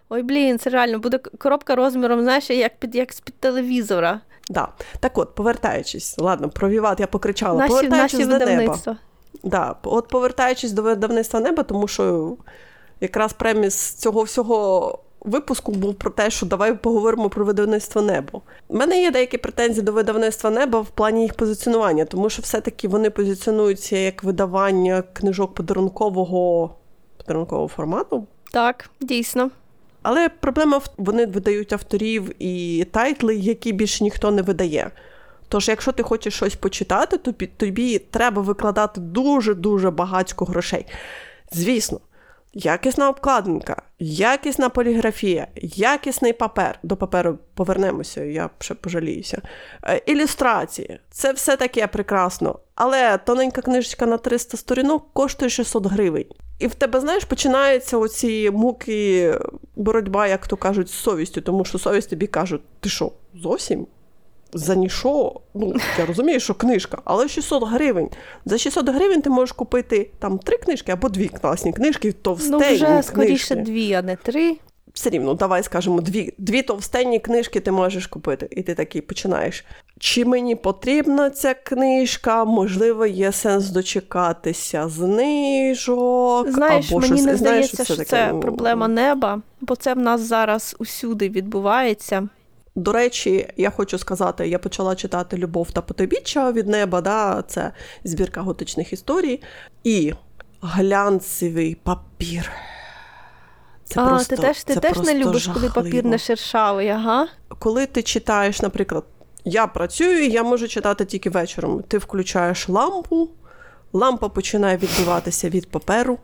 Ой, 0.08 0.22
блін, 0.22 0.58
це 0.58 0.70
реально 0.70 0.98
буде 0.98 1.18
коробка 1.18 1.74
розміром, 1.74 2.22
знаєш, 2.22 2.50
як 2.50 2.78
під 2.78 2.94
як 2.94 3.12
з-під 3.12 3.34
телевізора. 3.34 4.20
Да. 4.48 4.68
Так 5.00 5.18
от, 5.18 5.34
повертаючись, 5.34 6.18
ладно, 6.18 6.48
про 6.48 6.68
Віват 6.68 7.00
я 7.00 7.06
покричала, 7.06 7.58
наші, 7.58 7.68
повертаючись 7.68 8.26
наші 8.26 8.38
до 8.38 8.46
неба. 8.46 8.78
Да, 9.42 9.74
От 9.82 10.08
повертаючись 10.08 10.72
до 10.72 10.82
видавництва 10.82 11.40
неба, 11.40 11.62
тому 11.62 11.88
що 11.88 12.36
якраз 13.00 13.32
преміс 13.32 13.92
цього 13.92 14.22
всього 14.22 14.98
випуску 15.20 15.72
був 15.72 15.94
про 15.94 16.10
те, 16.10 16.30
що 16.30 16.46
давай 16.46 16.74
поговоримо 16.74 17.28
про 17.28 17.44
видавництво 17.44 18.02
небо. 18.02 18.42
У 18.68 18.76
мене 18.76 19.02
є 19.02 19.10
деякі 19.10 19.38
претензії 19.38 19.82
до 19.82 19.92
видавництва 19.92 20.50
неба 20.50 20.80
в 20.80 20.86
плані 20.86 21.22
їх 21.22 21.34
позиціонування, 21.34 22.04
тому 22.04 22.30
що 22.30 22.42
все-таки 22.42 22.88
вони 22.88 23.10
позиціонуються 23.10 23.96
як 23.96 24.24
видавання 24.24 25.02
книжок 25.12 25.54
подарункового 25.54 26.74
подарункового 27.16 27.68
формату. 27.68 28.26
Так, 28.52 28.90
дійсно. 29.00 29.50
Але 30.10 30.28
проблема 30.28 30.78
в 30.78 30.88
вони 30.96 31.26
видають 31.26 31.72
авторів 31.72 32.42
і 32.42 32.84
тайтли, 32.90 33.36
які 33.36 33.72
більше 33.72 34.04
ніхто 34.04 34.30
не 34.30 34.42
видає. 34.42 34.90
Тож, 35.48 35.68
якщо 35.68 35.92
ти 35.92 36.02
хочеш 36.02 36.34
щось 36.34 36.54
почитати, 36.54 37.18
то 37.18 37.32
тобі 37.32 37.98
треба 37.98 38.42
викладати 38.42 39.00
дуже-дуже 39.00 39.90
багатько 39.90 40.44
грошей. 40.44 40.86
Звісно, 41.52 42.00
якісна 42.52 43.08
обкладинка, 43.08 43.82
якісна 43.98 44.68
поліграфія, 44.68 45.46
якісний 45.62 46.32
папер. 46.32 46.78
До 46.82 46.96
паперу 46.96 47.38
повернемося, 47.54 48.24
я 48.24 48.50
ще 48.58 48.74
пожаліюся. 48.74 49.42
Е, 49.84 50.02
ілюстрації 50.06 51.00
це 51.10 51.32
все 51.32 51.56
таке 51.56 51.86
прекрасно. 51.86 52.58
Але 52.74 53.18
тоненька 53.18 53.62
книжечка 53.62 54.06
на 54.06 54.18
300 54.18 54.56
сторінок 54.56 55.12
коштує 55.12 55.50
600 55.50 55.86
гривень. 55.86 56.26
І 56.58 56.66
в 56.66 56.74
тебе, 56.74 57.00
знаєш, 57.00 57.24
починаються 57.24 57.98
оці 57.98 58.50
муки 58.50 59.34
боротьба, 59.76 60.26
як 60.26 60.46
то 60.46 60.56
кажуть, 60.56 60.88
з 60.88 60.92
совістю, 60.92 61.40
тому 61.40 61.64
що 61.64 61.78
совість 61.78 62.10
тобі 62.10 62.26
каже, 62.26 62.58
ти 62.80 62.88
що, 62.88 63.12
зовсім? 63.34 63.86
За 64.52 64.74
нішо, 64.74 65.40
ну 65.54 65.74
я 65.98 66.06
розумію, 66.06 66.40
що 66.40 66.54
книжка, 66.54 66.98
але 67.04 67.28
600 67.28 67.64
гривень. 67.68 68.08
За 68.44 68.58
600 68.58 68.88
гривень 68.88 69.22
ти 69.22 69.30
можеш 69.30 69.52
купити 69.52 70.10
там 70.18 70.38
три 70.38 70.56
книжки 70.56 70.92
або 70.92 71.08
дві 71.08 71.28
класні 71.28 71.72
книжки, 71.72 72.12
товстенні 72.12 72.52
Ну, 72.52 72.74
вже 72.74 73.02
скоріше 73.02 73.56
дві, 73.56 73.92
а 73.92 74.02
не 74.02 74.16
три. 74.16 74.56
Все 74.98 75.10
рівно, 75.10 75.34
давай 75.34 75.62
скажемо, 75.62 76.00
дві 76.00 76.34
дві 76.38 76.62
товстенні 76.62 77.18
книжки 77.18 77.60
ти 77.60 77.70
можеш 77.72 78.06
купити. 78.06 78.48
І 78.50 78.62
ти 78.62 78.74
такий 78.74 79.00
починаєш. 79.00 79.64
Чи 79.98 80.24
мені 80.24 80.54
потрібна 80.56 81.30
ця 81.30 81.54
книжка? 81.54 82.44
Можливо, 82.44 83.06
є 83.06 83.32
сенс 83.32 83.68
дочекатися 83.68 84.88
знижок. 84.88 86.50
Знаєш, 86.50 86.90
або 86.90 87.00
мені 87.00 87.12
щось, 87.14 87.26
не 87.26 87.36
знаєш, 87.36 87.66
здається, 87.66 87.84
що 87.84 87.96
це, 87.96 88.04
це 88.04 88.34
проблема 88.40 88.88
неба, 88.88 89.42
бо 89.60 89.76
це 89.76 89.94
в 89.94 89.98
нас 89.98 90.20
зараз 90.20 90.76
усюди 90.78 91.28
відбувається. 91.28 92.28
До 92.74 92.92
речі, 92.92 93.48
я 93.56 93.70
хочу 93.70 93.98
сказати, 93.98 94.48
я 94.48 94.58
почала 94.58 94.94
читати 94.94 95.36
Любов 95.36 95.70
та 95.70 95.80
потойбіччя 95.80 96.52
від 96.52 96.68
неба, 96.68 97.00
да, 97.00 97.44
це 97.48 97.72
збірка 98.04 98.40
готичних 98.40 98.92
історій, 98.92 99.40
і 99.84 100.12
глянцевий 100.62 101.74
папір. 101.74 102.52
Це 103.88 104.00
а, 104.00 104.08
просто, 104.08 104.36
ти 104.36 104.42
теж 104.42 104.64
ти 104.64 104.74
це 104.74 104.80
теж 104.80 104.98
не 104.98 105.14
любиш, 105.14 105.42
жахливо. 105.42 105.74
коли 105.74 105.84
папір 105.84 106.04
не 106.04 106.18
шершавий, 106.18 106.88
ага. 106.88 107.28
Коли 107.58 107.86
ти 107.86 108.02
читаєш, 108.02 108.62
наприклад, 108.62 109.04
я 109.44 109.66
працюю, 109.66 110.26
я 110.26 110.42
можу 110.42 110.68
читати 110.68 111.04
тільки 111.04 111.30
вечором. 111.30 111.82
Ти 111.88 111.98
включаєш 111.98 112.68
лампу, 112.68 113.30
лампа 113.92 114.28
починає 114.28 114.76
відбиватися 114.76 115.48
від 115.48 115.70
паперу, 115.70 116.18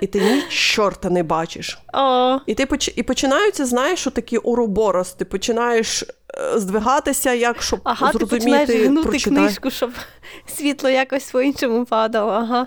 і 0.00 0.06
ти 0.06 0.20
ні 0.20 0.42
чорта 0.48 1.10
не 1.10 1.22
бачиш. 1.22 1.78
О. 1.94 2.38
І 2.46 2.54
ти 2.54 2.66
поч... 2.66 2.92
і 2.96 3.02
починаються, 3.02 3.66
знаєш, 3.66 4.04
такі 4.04 4.38
уроборос, 4.38 5.12
ти 5.12 5.24
починаєш 5.24 6.02
е, 6.02 6.06
здвигатися, 6.58 7.32
як 7.32 7.62
щоб 7.62 7.80
ага, 7.84 8.12
зрозуміти, 8.12 8.36
ти 8.36 8.36
починаєш 8.36 8.86
гнути 8.88 9.08
прочитай. 9.08 9.38
книжку, 9.38 9.70
щоб 9.70 9.90
світло 10.46 10.90
якось 10.90 11.30
по-іншому 11.30 11.84
падало. 11.84 12.32
Ага. 12.32 12.66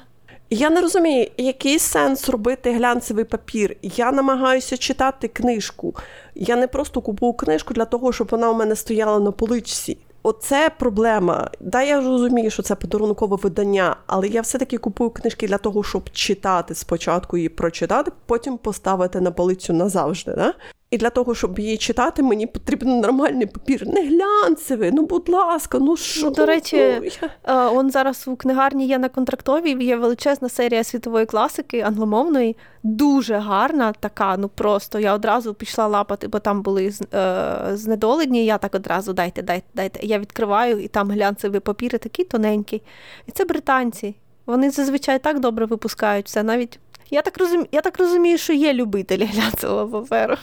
Я 0.52 0.70
не 0.70 0.82
розумію, 0.82 1.28
який 1.38 1.80
сенс 1.80 2.30
робити 2.30 2.72
глянцевий 2.72 3.26
папір. 3.26 3.76
Я 3.82 4.12
намагаюся 4.12 4.78
читати 4.78 5.28
книжку. 5.28 5.96
Я 6.36 6.56
не 6.56 6.68
просто 6.68 7.02
купую 7.02 7.34
книжку 7.34 7.74
для 7.74 7.86
того, 7.86 8.14
щоб 8.14 8.28
вона 8.32 8.50
у 8.50 8.54
мене 8.54 8.76
стояла 8.76 9.20
на 9.20 9.32
поличці. 9.32 9.98
Оце 10.24 10.72
проблема. 10.80 11.50
Да, 11.60 11.82
я 11.82 12.02
розумію, 12.02 12.50
що 12.50 12.64
це 12.64 12.76
подарункове 12.76 13.38
видання, 13.44 13.96
але 14.08 14.28
я 14.28 14.42
все-таки 14.42 14.78
купую 14.78 15.10
книжки 15.10 15.48
для 15.48 15.58
того, 15.58 15.84
щоб 15.84 16.10
читати 16.10 16.76
спочатку 16.76 17.38
і 17.38 17.50
прочитати, 17.50 18.12
потім 18.26 18.58
поставити 18.58 19.22
на 19.22 19.32
полицю 19.32 19.74
назавжди. 19.74 20.34
Да? 20.34 20.54
І 20.92 20.98
для 20.98 21.10
того, 21.10 21.36
щоб 21.36 21.60
її 21.60 21.78
читати, 21.78 22.24
мені 22.24 22.48
потрібен 22.48 23.00
нормальний 23.00 23.46
папір, 23.46 23.88
не 23.88 24.08
глянцевий. 24.08 24.92
Ну, 24.92 25.06
будь 25.06 25.30
ласка, 25.30 25.80
ну 25.80 25.98
що? 25.98 26.26
Ну, 26.26 26.32
до 26.32 26.46
речі, 26.46 27.02
я... 27.48 27.70
он 27.70 27.92
зараз 27.92 28.28
у 28.28 28.36
книгарні 28.36 28.88
є 28.88 28.98
на 28.98 29.10
контрактовій, 29.10 29.86
є 29.86 29.98
величезна 29.98 30.50
серія 30.50 30.84
світової 30.84 31.26
класики 31.26 31.82
англомовної, 31.82 32.58
дуже 32.84 33.38
гарна, 33.38 33.94
така, 34.00 34.38
ну 34.38 34.50
просто 34.50 35.00
я 35.00 35.14
одразу 35.14 35.54
пішла 35.54 35.88
лапати, 35.88 36.28
бо 36.28 36.40
там 36.40 36.62
були 36.62 36.92
е, 37.14 37.56
знедолені. 37.74 38.46
Я 38.46 38.58
так 38.58 38.76
одразу 38.76 39.14
дайте, 39.14 39.42
дайте, 39.42 39.68
дайте. 39.74 40.00
Я 40.06 40.20
відкриваю, 40.20 40.80
і 40.80 40.88
там 40.88 41.12
глянцевий 41.12 41.60
папір, 41.60 41.96
і 41.96 41.98
такий 41.98 42.26
тоненький. 42.26 42.82
І 43.28 43.32
це 43.32 43.46
британці. 43.46 44.16
Вони 44.46 44.72
зазвичай 44.72 45.20
так 45.20 45.40
добре 45.40 45.66
випускають 45.66 46.26
все. 46.26 46.44
Навіть 46.44 46.80
я 47.12 47.22
так 47.22 47.38
розумію, 47.38 47.68
я 47.72 47.82
так 47.82 48.00
розумію, 48.00 48.38
що 48.38 48.54
є 48.54 48.74
любителі 48.74 49.26
глянцевого 49.26 49.88
паперу. 49.88 50.36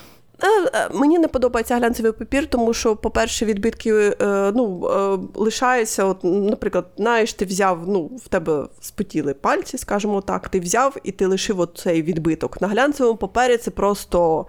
Е, 0.42 0.70
е, 0.74 0.88
мені 0.92 1.18
не 1.18 1.28
подобається 1.28 1.76
глянцевий 1.76 2.12
папір, 2.12 2.46
тому 2.46 2.74
що, 2.74 2.96
по-перше, 2.96 3.44
відбитки 3.44 3.92
е, 4.20 4.52
ну, 4.54 4.90
лишаються. 5.34 6.04
От, 6.04 6.18
Наприклад, 6.24 6.86
знаєш, 6.96 7.32
ти 7.32 7.44
взяв, 7.44 7.88
ну, 7.88 8.10
в 8.24 8.28
тебе 8.28 8.66
спотіли 8.80 9.34
пальці, 9.34 9.78
скажімо 9.78 10.20
так, 10.20 10.48
ти 10.48 10.60
взяв 10.60 10.96
і 11.02 11.12
ти 11.12 11.26
лишив 11.26 11.68
цей 11.74 12.02
відбиток. 12.02 12.60
На 12.60 12.68
глянцевому 12.68 13.16
папері 13.16 13.56
це 13.56 13.70
просто. 13.70 14.46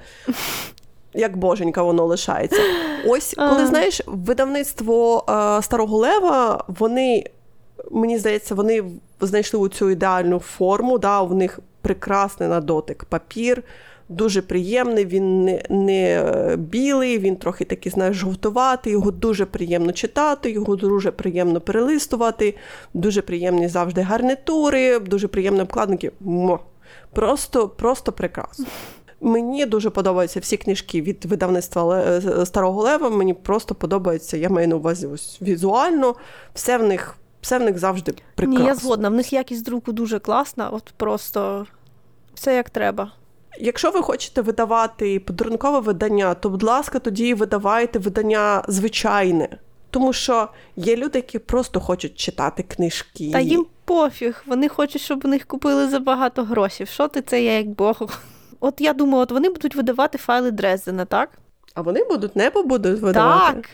Як 1.14 1.38
боженька, 1.38 1.84
воно 1.84 2.06
лишається. 2.06 2.62
Ось, 3.06 3.34
коли 3.38 3.68
знаєш, 3.68 4.02
видавництво 4.08 5.26
е, 5.30 5.62
Старого 5.62 5.98
Лева, 5.98 6.64
вони, 6.68 7.26
мені 7.92 8.18
здається, 8.18 8.56
вони 8.56 8.84
знайшли 9.22 9.70
цю 9.70 9.90
ідеальну 9.90 10.40
форму. 10.40 10.98
да, 10.98 11.22
У 11.22 11.34
них 11.34 11.60
прекрасний 11.82 12.50
на 12.50 12.62
дотик 12.62 13.06
папір, 13.06 13.64
дуже 14.10 14.42
приємний, 14.42 15.06
він 15.06 15.44
не 15.46 15.64
не 15.70 16.24
е, 16.24 16.56
білий, 16.58 17.20
він 17.20 17.36
трохи 17.36 17.66
такий, 17.66 17.92
знаєш, 17.92 18.16
жовтуватий, 18.16 18.94
його 18.94 19.12
дуже 19.12 19.46
приємно 19.46 19.92
читати, 19.92 20.52
його 20.52 20.76
дуже 20.76 21.12
приємно 21.12 21.62
перелистувати, 21.62 22.56
дуже 22.94 23.22
приємні 23.22 23.68
завжди 23.68 24.02
гарнитури, 24.02 25.00
дуже 25.00 25.28
приємні 25.28 25.62
обкладники. 25.62 26.12
Просто, 27.14 27.68
Просто 27.68 28.12
прекрасно. 28.12 28.66
Мені 29.22 29.66
дуже 29.66 29.90
подобаються 29.90 30.40
всі 30.40 30.58
книжки 30.58 31.02
від 31.02 31.26
видавництва 31.26 32.00
е, 32.00 32.46
Старого 32.46 32.82
Лева. 32.82 33.10
Мені 33.10 33.34
просто 33.34 33.76
подобається, 33.76 34.38
я 34.38 34.50
маю 34.50 34.68
на 34.68 34.76
увазі 34.76 35.08
ось 35.08 35.42
візуально, 35.42 36.16
все 36.54 36.78
в 36.78 36.84
них 36.84 37.18
все 37.42 37.60
в 37.60 37.64
них 37.64 37.78
завжди 37.78 38.14
прекрасно. 38.36 38.60
Ні, 38.60 38.68
я 38.68 38.76
згодна. 38.76 39.10
В 39.10 39.14
них 39.14 39.34
якість 39.34 39.66
друку 39.66 39.92
дуже 39.92 40.20
класна, 40.20 40.70
от 40.70 40.94
просто 40.98 41.68
все 42.34 42.56
як 42.56 42.70
треба. 42.70 43.12
Якщо 43.60 43.92
ви 43.92 44.02
хочете 44.02 44.42
видавати 44.42 45.20
подарункове 45.20 45.80
видання, 45.80 46.34
то, 46.34 46.50
будь 46.50 46.64
ласка, 46.64 47.00
тоді 47.00 47.34
видавайте 47.34 48.00
видання 48.00 48.64
звичайне. 48.68 49.50
Тому 49.90 50.14
що 50.14 50.48
є 50.76 50.96
люди, 50.96 51.20
які 51.20 51.40
просто 51.40 51.80
хочуть 51.80 52.16
читати 52.16 52.64
книжки. 52.64 53.30
Та 53.32 53.40
їм 53.40 53.66
пофіг. 53.86 54.44
Вони 54.48 54.70
хочуть, 54.70 55.02
щоб 55.02 55.22
у 55.26 55.28
них 55.28 55.46
купили 55.46 55.88
за 55.88 56.00
багато 56.00 56.44
грошей. 56.44 56.86
Що 56.86 57.08
ти 57.08 57.22
це 57.22 57.44
я 57.44 57.58
як 57.58 57.68
Бог? 57.68 58.02
От 58.60 58.82
я 58.82 58.94
думаю, 58.94 59.24
от 59.24 59.32
вони 59.32 59.50
будуть 59.50 59.76
видавати 59.76 60.18
файли 60.18 60.52
Дрездена, 60.52 61.06
так? 61.06 61.30
А 61.74 61.82
вони 61.82 62.04
будуть 62.04 62.36
небо 62.36 62.64
будуть 62.64 63.02
видавати? 63.02 63.56
Так. 63.56 63.70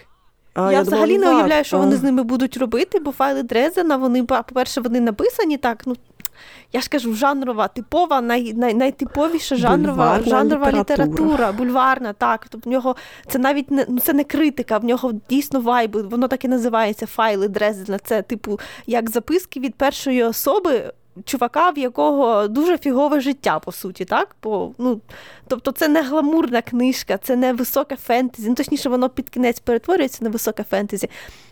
А, 0.53 0.71
Я, 0.71 0.77
я 0.77 0.81
взагалі 0.81 1.13
думала, 1.13 1.31
не 1.31 1.37
уявляю, 1.37 1.63
що 1.63 1.77
а. 1.77 1.79
вони 1.79 1.95
з 1.95 2.03
ними 2.03 2.23
будуть 2.23 2.57
робити, 2.57 2.99
бо 2.99 3.11
файли 3.11 3.43
Дрездена, 3.43 3.97
вони, 3.97 4.23
по-перше, 4.23 4.81
вони 4.81 4.99
написані 4.99 5.57
так, 5.57 5.83
ну 5.85 5.95
я 6.73 6.81
ж 6.81 6.89
кажу, 6.89 7.13
жанрова, 7.13 7.67
типова, 7.67 8.21
най, 8.21 8.53
най, 8.53 8.73
найтиповіша 8.73 9.55
жанрова 9.55 10.19
жанрова 10.25 10.71
література. 10.71 11.05
література, 11.05 11.51
бульварна, 11.51 12.13
так. 12.13 12.47
Тобто 12.49 12.69
в 12.69 12.73
нього 12.73 12.95
це 13.27 13.39
навіть 13.39 13.71
не 13.71 13.85
ну 13.89 13.99
це 13.99 14.13
не 14.13 14.23
критика, 14.23 14.77
в 14.77 14.85
нього 14.85 15.11
дійсно 15.29 15.61
вайби, 15.61 16.01
воно 16.01 16.27
так 16.27 16.45
і 16.45 16.47
називається 16.47 17.05
файли 17.05 17.47
Дрездена. 17.47 17.99
Це, 17.99 18.21
типу, 18.21 18.59
як 18.87 19.09
записки 19.09 19.59
від 19.59 19.75
першої 19.75 20.23
особи. 20.23 20.93
Чувака, 21.25 21.69
в 21.69 21.77
якого 21.77 22.47
дуже 22.47 22.77
фігове 22.77 23.21
життя, 23.21 23.59
по 23.59 23.71
суті, 23.71 24.05
так? 24.05 24.35
Бо, 24.43 24.71
ну, 24.77 25.01
Тобто 25.47 25.71
це 25.71 25.87
не 25.87 26.01
гламурна 26.01 26.61
книжка, 26.61 27.17
це 27.17 27.35
не 27.35 27.53
високе 27.53 27.95
фентезі. 27.95 28.49
Ну, 28.49 28.55
точніше, 28.55 28.89
воно 28.89 29.09
під 29.09 29.29
кінець 29.29 29.59
перетворюється 29.59 30.23
на 30.23 30.29
високе 30.29 30.63
фентезі, 30.63 31.09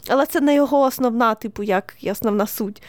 але 0.08 0.26
це 0.26 0.42
не 0.42 0.56
його 0.56 0.82
основна, 0.82 1.36
типу, 1.36 1.64
як 1.64 1.96
основна 2.12 2.48
суть. 2.48 2.82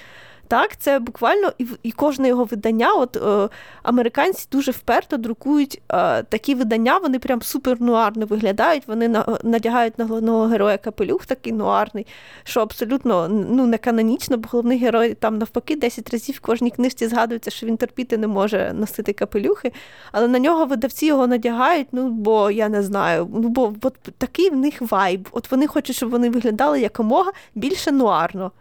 Так, 0.53 0.77
це 0.77 0.99
буквально 0.99 1.53
і 1.59 1.67
і 1.83 1.93
кожне 1.93 2.29
його 2.29 2.45
видання. 2.45 2.93
От 2.95 3.17
е, 3.17 3.49
американці 3.83 4.49
дуже 4.53 4.71
вперто 4.71 5.17
друкують 5.17 5.83
е, 5.89 6.23
такі 6.23 6.55
видання, 6.55 6.99
вони 6.99 7.19
прям 7.19 7.43
супер 7.43 7.81
нуарно 7.81 8.27
виглядають. 8.27 8.89
Вони 8.89 9.09
на, 9.09 9.39
надягають 9.43 9.99
на 9.99 10.05
головного 10.05 10.47
героя 10.47 10.79
капелюх 10.79 11.27
такий 11.27 11.53
нуарний, 11.53 12.07
що 12.45 12.61
абсолютно 12.61 13.29
ну, 13.29 13.67
не 13.67 13.79
канонічно, 13.79 14.37
бо 14.37 14.49
головний 14.53 14.79
герой 14.79 15.15
там 15.15 15.39
навпаки 15.39 15.77
10 15.77 16.11
разів 16.11 16.35
в 16.35 16.41
кожній 16.41 16.71
книжці 16.71 17.09
згадується, 17.09 17.51
що 17.51 17.67
він 17.67 17.77
терпіти 17.77 18.19
не 18.19 18.27
може 18.27 18.73
носити 18.73 19.13
капелюхи. 19.13 19.73
Але 20.13 20.29
на 20.29 20.39
нього 20.39 20.67
видавці 20.67 21.07
його 21.07 21.27
надягають, 21.27 21.89
ну 21.93 22.09
бо 22.09 22.51
я 22.51 22.69
не 22.69 22.83
знаю, 22.83 23.29
ну 23.35 23.49
бо 23.49 23.75
от 23.83 23.95
такий 24.19 24.51
в 24.51 24.57
них 24.57 24.75
вайб. 24.81 25.29
От 25.33 25.51
вони 25.51 25.67
хочуть, 25.67 25.97
щоб 25.97 26.11
вони 26.11 26.31
виглядали 26.31 26.81
якомога 26.81 27.33
більше 27.55 27.93
нуарно. 27.93 28.53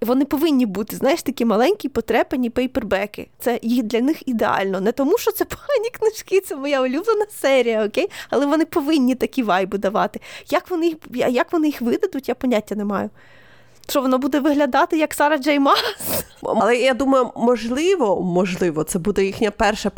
Вони 0.00 0.24
повинні 0.24 0.66
бути, 0.66 0.96
знаєш, 0.96 1.22
такі 1.22 1.44
маленькі 1.44 1.88
потрепані 1.88 2.50
пейпербеки. 2.50 3.28
Це 3.38 3.58
їх 3.62 3.82
для 3.82 4.00
них 4.00 4.28
ідеально. 4.28 4.80
Не 4.80 4.92
тому, 4.92 5.18
що 5.18 5.32
це 5.32 5.44
погані 5.44 5.90
книжки, 5.92 6.40
це 6.40 6.56
моя 6.56 6.80
улюблена 6.80 7.26
серія, 7.40 7.86
окей? 7.86 8.10
Але 8.30 8.46
вони 8.46 8.64
повинні 8.64 9.14
такі 9.14 9.42
вайби 9.42 9.78
давати. 9.78 10.20
Як 10.50 10.70
вони 10.70 10.86
їх 10.86 10.96
як 11.30 11.52
вони 11.52 11.66
їх 11.66 11.80
видадуть, 11.80 12.28
я 12.28 12.34
поняття 12.34 12.74
не 12.74 12.84
маю 12.84 13.10
що 13.90 14.02
воно 14.02 14.18
буде 14.18 14.40
виглядати 14.40 14.98
як 14.98 15.14
Сара 15.14 15.38
Джей 15.38 15.58
Мас. 15.58 15.84
Але 16.42 16.76
я 16.76 16.94
думаю, 16.94 17.30
можливо, 17.36 18.22
можливо, 18.22 18.84
це 18.84 18.98
буде 18.98 19.24
їхня 19.24 19.50
перша 19.50 19.88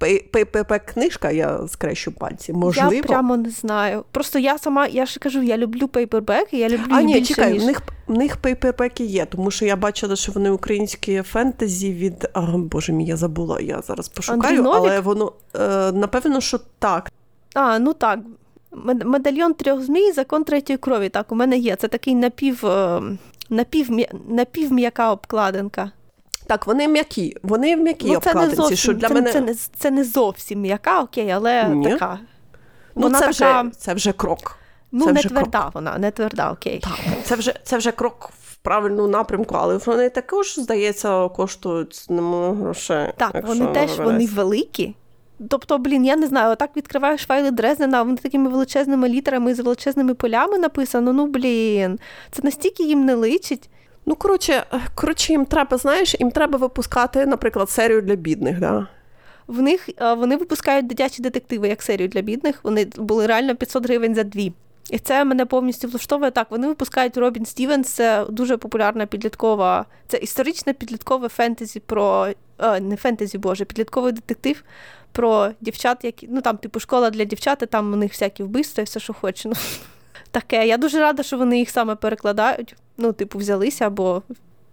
ППП-книжка, 0.00 1.32
я 1.32 1.68
скрещу 1.68 2.12
пальці. 2.12 2.52
Можливо. 2.52 2.94
Я 2.94 3.02
прямо 3.02 3.36
не 3.36 3.50
знаю. 3.50 4.04
Просто 4.10 4.38
я 4.38 4.58
сама, 4.58 4.86
я 4.86 5.06
ж 5.06 5.20
кажу, 5.20 5.42
я 5.42 5.56
люблю 5.56 5.88
пейпербеки, 5.88 6.58
я 6.58 6.68
люблю 6.68 6.90
а, 6.90 7.02
ні, 7.02 7.14
більше, 7.14 7.34
чекай, 7.34 7.52
ніж... 7.52 7.62
в 7.62 7.66
них 7.66 7.82
в 8.06 8.18
них 8.18 8.36
пейпербеки 8.36 9.04
є, 9.04 9.24
тому 9.24 9.50
що 9.50 9.64
я 9.64 9.76
бачила, 9.76 10.16
що 10.16 10.32
вони 10.32 10.50
українські 10.50 11.22
фентезі 11.22 11.92
від. 11.92 12.28
А, 12.32 12.40
Боже 12.40 12.92
мій, 12.92 13.04
я 13.04 13.16
забула, 13.16 13.60
я 13.60 13.82
зараз 13.82 14.08
пошукаю, 14.08 14.64
але 14.64 15.00
воно 15.00 15.32
е, 15.56 15.92
напевно, 15.92 16.40
що 16.40 16.60
так. 16.78 17.12
А, 17.54 17.78
ну 17.78 17.92
так. 17.92 18.18
Медальйон 19.04 19.54
трьох 19.54 19.80
змій, 19.80 20.12
закон 20.12 20.44
третьої 20.44 20.76
крові. 20.76 21.08
Так, 21.08 21.32
у 21.32 21.34
мене 21.34 21.56
є. 21.58 21.76
Це 21.76 21.88
такий 21.88 22.14
напів, 22.14 22.66
е, 22.66 23.02
напів, 23.50 23.90
напівм'яка 24.28 25.12
обкладинка. 25.12 25.90
Так, 26.46 26.66
вони 26.66 26.88
м'які. 26.88 27.36
Вони 27.42 27.76
м'які 27.76 28.06
ну, 28.06 28.12
це 28.12 28.16
обкладинці. 28.16 28.50
Не 28.50 28.56
зовсім, 28.56 28.76
що 28.76 28.92
для 28.92 29.08
це, 29.08 29.14
мене... 29.14 29.32
це, 29.32 29.40
не, 29.40 29.54
це 29.54 29.90
не 29.90 30.04
зовсім 30.04 30.60
м'яка, 30.60 31.00
окей, 31.00 31.30
але 31.30 31.68
Ні. 31.68 31.88
така. 31.90 32.18
Ну, 32.94 33.02
вона 33.02 33.18
це, 33.18 33.32
така... 33.32 33.62
вже, 33.62 33.70
це 33.70 33.94
вже 33.94 34.12
крок. 34.12 34.56
Ну, 34.92 35.04
це 35.04 35.12
не 35.12 35.20
вже 35.20 35.28
тверда 35.28 35.60
крок. 35.60 35.74
вона, 35.74 35.98
не 35.98 36.10
тверда, 36.10 36.52
окей. 36.52 36.78
Так, 36.78 36.98
Це 37.24 37.34
вже 37.34 37.54
це 37.64 37.76
вже 37.76 37.92
крок 37.92 38.30
в 38.42 38.56
правильну 38.56 39.08
напрямку, 39.08 39.54
але 39.54 39.76
вони 39.76 40.10
також, 40.10 40.54
здається, 40.54 41.28
коштують 41.28 42.06
грошей. 42.10 43.12
Так, 43.16 43.46
вони 43.46 43.66
теж 43.66 43.98
вони 43.98 44.26
великі. 44.26 44.94
Тобто, 45.48 45.78
блін, 45.78 46.04
я 46.04 46.16
не 46.16 46.26
знаю, 46.26 46.52
отак 46.52 46.70
відкриваєш 46.76 47.20
файли 47.20 47.50
Дрездена, 47.50 48.02
вони 48.02 48.16
такими 48.16 48.50
величезними 48.50 49.08
літерами 49.08 49.54
з 49.54 49.60
величезними 49.60 50.14
полями 50.14 50.58
написано. 50.58 51.12
Ну, 51.12 51.26
блін, 51.26 51.98
це 52.30 52.42
настільки 52.42 52.82
їм 52.82 53.04
не 53.04 53.14
личить. 53.14 53.70
Ну, 54.06 54.14
коротше, 54.14 54.64
коротше, 54.94 55.32
їм 55.32 55.44
треба, 55.44 55.76
знаєш, 55.76 56.16
їм 56.18 56.30
треба 56.30 56.58
випускати, 56.58 57.26
наприклад, 57.26 57.70
серію 57.70 58.02
для 58.02 58.14
бідних, 58.14 58.60
да? 58.60 58.86
В 59.46 59.62
них 59.62 59.88
вони 60.16 60.36
випускають 60.36 60.86
дитячі 60.86 61.22
детективи 61.22 61.68
як 61.68 61.82
серію 61.82 62.08
для 62.08 62.20
бідних. 62.20 62.60
Вони 62.62 62.86
були 62.96 63.26
реально 63.26 63.56
500 63.56 63.84
гривень 63.84 64.14
за 64.14 64.24
дві. 64.24 64.52
І 64.90 64.98
це 64.98 65.24
мене 65.24 65.46
повністю 65.46 65.88
влаштовує 65.88 66.30
так. 66.30 66.50
Вони 66.50 66.66
випускають 66.66 67.16
Робін 67.16 67.46
Стівенс, 67.46 67.88
це 67.88 68.26
дуже 68.28 68.56
популярна 68.56 69.06
підліткова, 69.06 69.86
це 70.08 70.16
історичне 70.16 70.72
підліткове 70.72 71.28
фентезі 71.28 71.80
про 71.80 72.28
а, 72.56 72.80
не 72.80 72.96
фентезі, 72.96 73.38
боже, 73.38 73.64
підлітковий 73.64 74.12
детектив 74.12 74.62
про 75.12 75.50
дівчат, 75.60 76.04
які 76.04 76.28
ну 76.30 76.40
там, 76.40 76.56
типу, 76.56 76.80
школа 76.80 77.10
для 77.10 77.24
дівчат, 77.24 77.62
і 77.62 77.66
там 77.66 77.92
у 77.92 77.96
них 77.96 78.12
всякі 78.12 78.42
вбивства 78.42 78.82
і 78.82 78.84
все, 78.84 79.00
що 79.00 79.12
хоче. 79.12 79.48
Ну, 79.48 79.54
Таке. 80.30 80.66
Я 80.66 80.76
дуже 80.76 81.00
рада, 81.00 81.22
що 81.22 81.38
вони 81.38 81.58
їх 81.58 81.70
саме 81.70 81.94
перекладають. 81.94 82.76
Ну, 82.96 83.12
типу, 83.12 83.38
взялися, 83.38 83.90
бо 83.90 84.22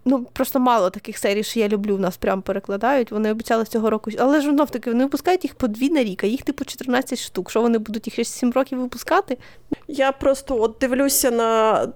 ну 0.08 0.26
просто 0.32 0.60
мало 0.60 0.90
таких 0.90 1.18
серій, 1.18 1.42
що 1.42 1.60
я 1.60 1.68
люблю, 1.68 1.96
в 1.96 2.00
нас 2.00 2.16
прям 2.16 2.42
перекладають. 2.42 3.12
Вони 3.12 3.30
обіцяли 3.30 3.64
цього 3.64 3.90
року. 3.90 4.10
Але 4.18 4.40
ж 4.40 4.50
знов 4.50 4.70
таки 4.70 4.90
вони 4.90 5.04
випускають 5.04 5.44
їх 5.44 5.54
по 5.54 5.68
дві 5.68 5.90
на 5.90 6.04
рік, 6.04 6.24
а 6.24 6.26
їх 6.26 6.42
типу 6.42 6.64
14 6.64 7.18
штук. 7.18 7.50
Що 7.50 7.62
вони 7.62 7.78
будуть 7.78 8.06
їх 8.06 8.14
ще 8.14 8.24
7 8.24 8.52
років 8.52 8.80
випускати? 8.80 9.38
Я 9.88 10.12
просто 10.12 10.60
от 10.60 10.76
дивлюся 10.80 11.30
на 11.30 11.86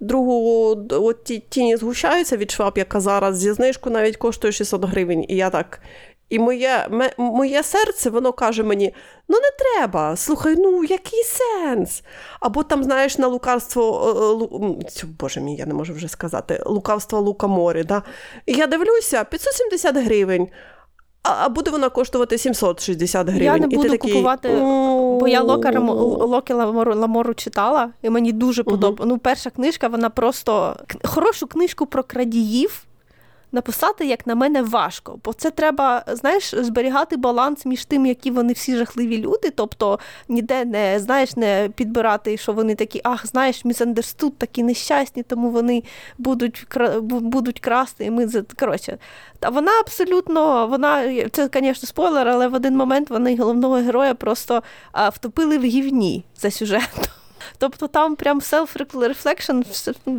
другу 0.00 0.70
от 0.90 1.24
ті 1.24 1.42
тіні 1.48 1.76
згущаються 1.76 2.36
від 2.36 2.50
шваб, 2.50 2.78
яка 2.78 3.00
зараз 3.00 3.38
зі 3.38 3.52
знижку 3.52 3.90
навіть 3.90 4.16
коштує 4.16 4.52
600 4.52 4.84
гривень. 4.84 5.24
І 5.28 5.36
я 5.36 5.50
так. 5.50 5.80
І 6.28 6.38
моє 6.38 6.88
моє 7.18 7.62
серце, 7.62 8.10
воно 8.10 8.32
каже 8.32 8.62
мені: 8.62 8.94
ну 9.28 9.36
не 9.36 9.50
треба, 9.58 10.16
слухай, 10.16 10.56
ну 10.58 10.84
який 10.84 11.22
сенс? 11.22 12.02
Або 12.40 12.62
там, 12.62 12.84
знаєш, 12.84 13.18
на 13.18 13.26
лукавство, 13.26 14.12
лу... 14.32 14.80
боже 15.20 15.40
мій, 15.40 15.56
я 15.56 15.66
не 15.66 15.74
можу 15.74 15.94
вже 15.94 16.08
сказати, 16.08 16.62
лукавство 16.66 17.20
Лукаморі. 17.20 17.84
Да? 17.84 18.02
І 18.46 18.52
я 18.52 18.66
дивлюся, 18.66 19.24
570 19.24 19.96
гривень. 19.96 20.48
А 21.22 21.48
буде 21.48 21.70
вона 21.70 21.88
коштувати 21.88 22.38
760 22.38 23.28
гривень. 23.28 23.44
Я 23.44 23.58
не 23.58 23.66
буду 23.66 23.86
і 23.86 23.90
ти 23.90 23.98
купувати, 23.98 24.48
такий... 24.48 24.64
бо 25.20 25.28
я 25.28 25.42
Лока 25.42 25.80
Локі 25.80 26.52
Ламору, 26.52 26.94
Ламору 26.94 27.34
читала, 27.34 27.90
і 28.02 28.10
мені 28.10 28.32
дуже 28.32 28.62
подобається. 28.62 29.04
Uh-huh. 29.04 29.08
Ну, 29.08 29.18
перша 29.18 29.50
книжка, 29.50 29.88
вона 29.88 30.10
просто 30.10 30.76
хорошу 31.04 31.46
книжку 31.46 31.86
про 31.86 32.02
крадіїв 32.02 32.85
написати, 33.52 34.06
як 34.06 34.26
на 34.26 34.34
мене, 34.34 34.62
важко, 34.62 35.18
бо 35.24 35.32
це 35.32 35.50
треба, 35.50 36.04
знаєш, 36.08 36.54
зберігати 36.54 37.16
баланс 37.16 37.66
між 37.66 37.84
тим, 37.84 38.06
які 38.06 38.30
вони 38.30 38.52
всі 38.52 38.76
жахливі 38.76 39.18
люди. 39.18 39.50
Тобто 39.50 39.98
ніде 40.28 40.64
не 40.64 40.98
знаєш, 41.00 41.36
не 41.36 41.70
підбирати, 41.74 42.36
що 42.36 42.52
вони 42.52 42.74
такі, 42.74 43.00
ах, 43.04 43.26
знаєш, 43.26 43.64
мізандерстут 43.64 44.38
такі 44.38 44.62
нещасні, 44.62 45.22
тому 45.22 45.50
вони 45.50 45.82
будуть 46.18 46.66
будуть 47.00 47.60
красти. 47.60 48.04
І 48.04 48.10
ми 48.10 48.28
коротше. 48.58 48.98
Та 49.38 49.48
вона 49.48 49.72
абсолютно, 49.80 50.66
вона 50.66 51.20
це, 51.28 51.48
звісно, 51.54 51.88
спойлер, 51.88 52.28
але 52.28 52.48
в 52.48 52.54
один 52.54 52.76
момент 52.76 53.10
вони 53.10 53.36
головного 53.36 53.74
героя 53.74 54.14
просто 54.14 54.62
а, 54.92 55.08
втопили 55.08 55.58
в 55.58 55.64
гівні 55.64 56.24
за 56.36 56.50
сюжетом. 56.50 57.04
Тобто 57.58 57.86
там 57.86 58.16
прям 58.16 58.40
self-reflection 58.40 59.64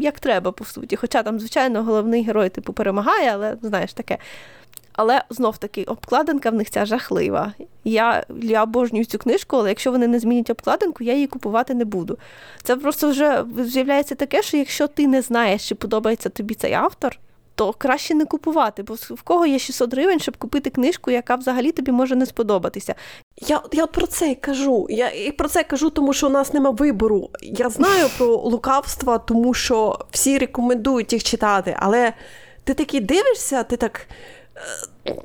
як 0.02 0.20
треба, 0.20 0.52
по 0.52 0.66
суті. 0.66 0.96
Хоча 0.96 1.24
там, 1.24 1.40
звичайно, 1.40 1.84
головний 1.84 2.24
герой 2.24 2.50
типу 2.50 2.74
перемагає, 2.74 3.32
але 3.34 3.58
знаєш 3.62 3.94
таке. 3.94 4.18
Але 4.94 5.24
знов 5.30 5.58
таки 5.58 5.84
обкладинка 5.84 6.50
в 6.50 6.54
них 6.54 6.70
ця 6.70 6.86
жахлива. 6.86 7.54
Я 7.84 8.24
я 8.42 8.64
обожнюю 8.64 9.06
цю 9.06 9.18
книжку, 9.18 9.58
але 9.58 9.70
якщо 9.70 9.92
вони 9.92 10.08
не 10.08 10.20
змінять 10.20 10.50
обкладинку, 10.50 11.04
я 11.04 11.14
її 11.14 11.28
купувати 11.28 11.74
не 11.74 11.86
буду. 11.86 12.18
Це 12.64 12.76
просто 12.76 13.10
вже 13.10 13.44
з'являється 13.60 14.16
таке, 14.16 14.42
що 14.42 14.58
якщо 14.58 14.88
ти 14.88 15.08
не 15.08 15.22
знаєш, 15.22 15.70
чи 15.70 15.76
подобається 15.76 16.30
тобі 16.30 16.54
цей 16.54 16.74
автор, 16.74 17.20
то 17.58 17.74
краще 17.74 18.16
не 18.16 18.26
купувати, 18.26 18.84
бо 18.84 18.94
в 18.94 19.22
кого 19.22 19.46
є 19.46 19.60
600 19.60 19.94
гривень, 19.94 20.20
щоб 20.20 20.38
купити 20.38 20.70
книжку, 20.70 21.12
яка 21.12 21.36
взагалі 21.36 21.72
тобі 21.72 21.92
може 21.92 22.16
не 22.16 22.26
сподобатися. 22.26 22.96
Я 23.38 23.62
я 23.74 23.88
про 23.88 24.08
це 24.08 24.32
і 24.32 24.36
кажу. 24.36 24.88
Я 24.90 25.10
і 25.10 25.32
про 25.32 25.50
це 25.50 25.64
кажу, 25.64 25.90
тому 25.90 26.14
що 26.14 26.28
у 26.28 26.30
нас 26.30 26.54
нема 26.54 26.70
вибору. 26.70 27.30
Я 27.42 27.70
знаю 27.70 28.10
про 28.18 28.28
лукавства, 28.28 29.18
тому 29.18 29.54
що 29.54 30.00
всі 30.12 30.38
рекомендують 30.38 31.14
їх 31.14 31.24
читати, 31.24 31.78
але 31.80 32.14
ти 32.64 32.74
такий 32.74 33.00
дивишся, 33.00 33.64
ти 33.64 33.78
так. 33.78 34.08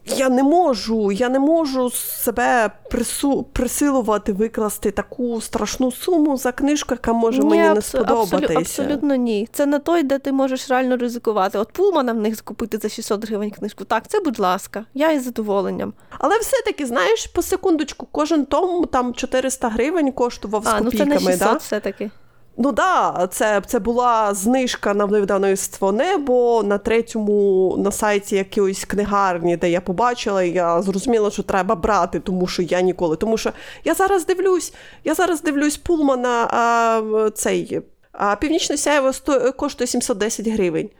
Я 0.07 0.29
не 0.29 0.43
можу, 0.43 1.13
я 1.13 1.29
не 1.29 1.39
можу 1.39 1.91
себе 1.91 2.71
прису, 2.91 3.43
присилувати 3.53 4.33
викласти 4.33 4.91
таку 4.91 5.41
страшну 5.41 5.93
суму 5.93 6.37
за 6.37 6.53
книжку, 6.53 6.95
яка 6.95 7.13
може 7.13 7.43
ні, 7.43 7.49
мені 7.49 7.75
не 7.75 7.83
сподобатися. 7.83 8.37
Абсолютно, 8.37 8.61
абсолютно 8.61 9.15
ні. 9.15 9.49
Це 9.53 9.67
не 9.67 9.79
той, 9.79 10.03
де 10.03 10.19
ти 10.19 10.33
можеш 10.33 10.71
реально 10.71 10.97
ризикувати. 10.97 11.59
От 11.59 11.73
Пулмана 11.73 12.13
в 12.13 12.17
них 12.17 12.37
закупити 12.37 12.79
за 12.79 12.89
600 12.89 13.27
гривень 13.29 13.51
книжку. 13.51 13.85
Так, 13.85 14.09
це 14.09 14.21
будь 14.21 14.39
ласка, 14.39 14.85
я 14.95 15.13
із 15.13 15.25
задоволенням. 15.25 15.93
Але 16.19 16.39
все-таки, 16.39 16.87
знаєш, 16.87 17.27
по 17.27 17.43
секундочку, 17.43 18.09
кожен 18.13 18.45
том 18.45 18.85
там 18.85 19.15
400 19.15 19.69
гривень 19.69 20.13
коштував 20.13 20.63
а, 20.67 20.71
з 20.71 20.85
копійками. 20.85 21.15
Ну 21.15 21.21
це 21.21 21.27
не 21.27 21.33
600 21.33 21.49
да? 21.49 21.57
все-таки. 21.57 22.11
Ну 22.57 22.73
да, 22.73 23.29
це 23.33 23.63
це 23.67 23.79
була 23.79 24.35
знижка 24.35 24.95
на 24.95 25.05
видавництво 25.05 25.93
небо 25.93 26.63
на 26.65 26.79
третьому 26.79 27.75
на 27.79 27.93
сайті 27.93 28.37
якоїсь 28.37 28.85
книгарні, 28.85 29.57
де 29.57 29.71
я 29.71 29.81
побачила, 29.81 30.43
і 30.43 30.51
я 30.51 30.83
зрозуміла, 30.83 31.31
що 31.31 31.43
треба 31.43 31.75
брати, 31.75 32.21
тому 32.21 32.47
що 32.47 32.63
я 32.63 32.81
ніколи. 32.81 33.17
Тому 33.17 33.39
що 33.39 33.53
я 33.85 33.95
зараз 33.95 34.27
дивлюсь, 34.27 34.75
я 35.05 35.15
зараз 35.15 35.43
дивлюсь 35.43 35.77
Пулмана 35.77 36.49
а, 36.51 37.31
цей 37.35 37.81
а, 38.13 38.37
Північне 38.37 38.77
сяйво 38.77 39.13
сто, 39.13 39.53
коштує 39.53 39.89
710 39.89 40.49
гривень. 40.49 40.91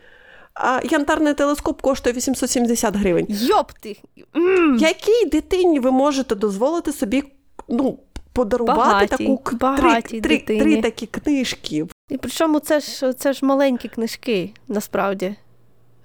А 0.55 0.81
янтарний 0.91 1.35
телескоп 1.35 1.81
коштує 1.81 2.17
870 2.17 2.97
гривень. 2.97 3.27
Йопти! 3.29 3.97
Mm. 4.35 4.77
Якій 4.79 5.27
дитині 5.33 5.81
ви 5.81 5.91
можете 5.91 6.35
дозволити 6.35 6.93
собі 6.93 7.23
ну, 7.69 7.99
подарувати 8.33 8.79
багаті, 8.79 9.07
таку 9.07 9.57
багаті 9.57 10.21
три, 10.21 10.39
три, 10.39 10.59
три 10.59 10.83
такі 10.83 11.07
книжки. 11.07 11.87
І 12.09 12.17
причому 12.17 12.59
це 12.59 12.81
ж 12.81 13.13
це 13.13 13.33
ж 13.33 13.45
маленькі 13.45 13.89
книжки, 13.89 14.51
насправді. 14.69 15.35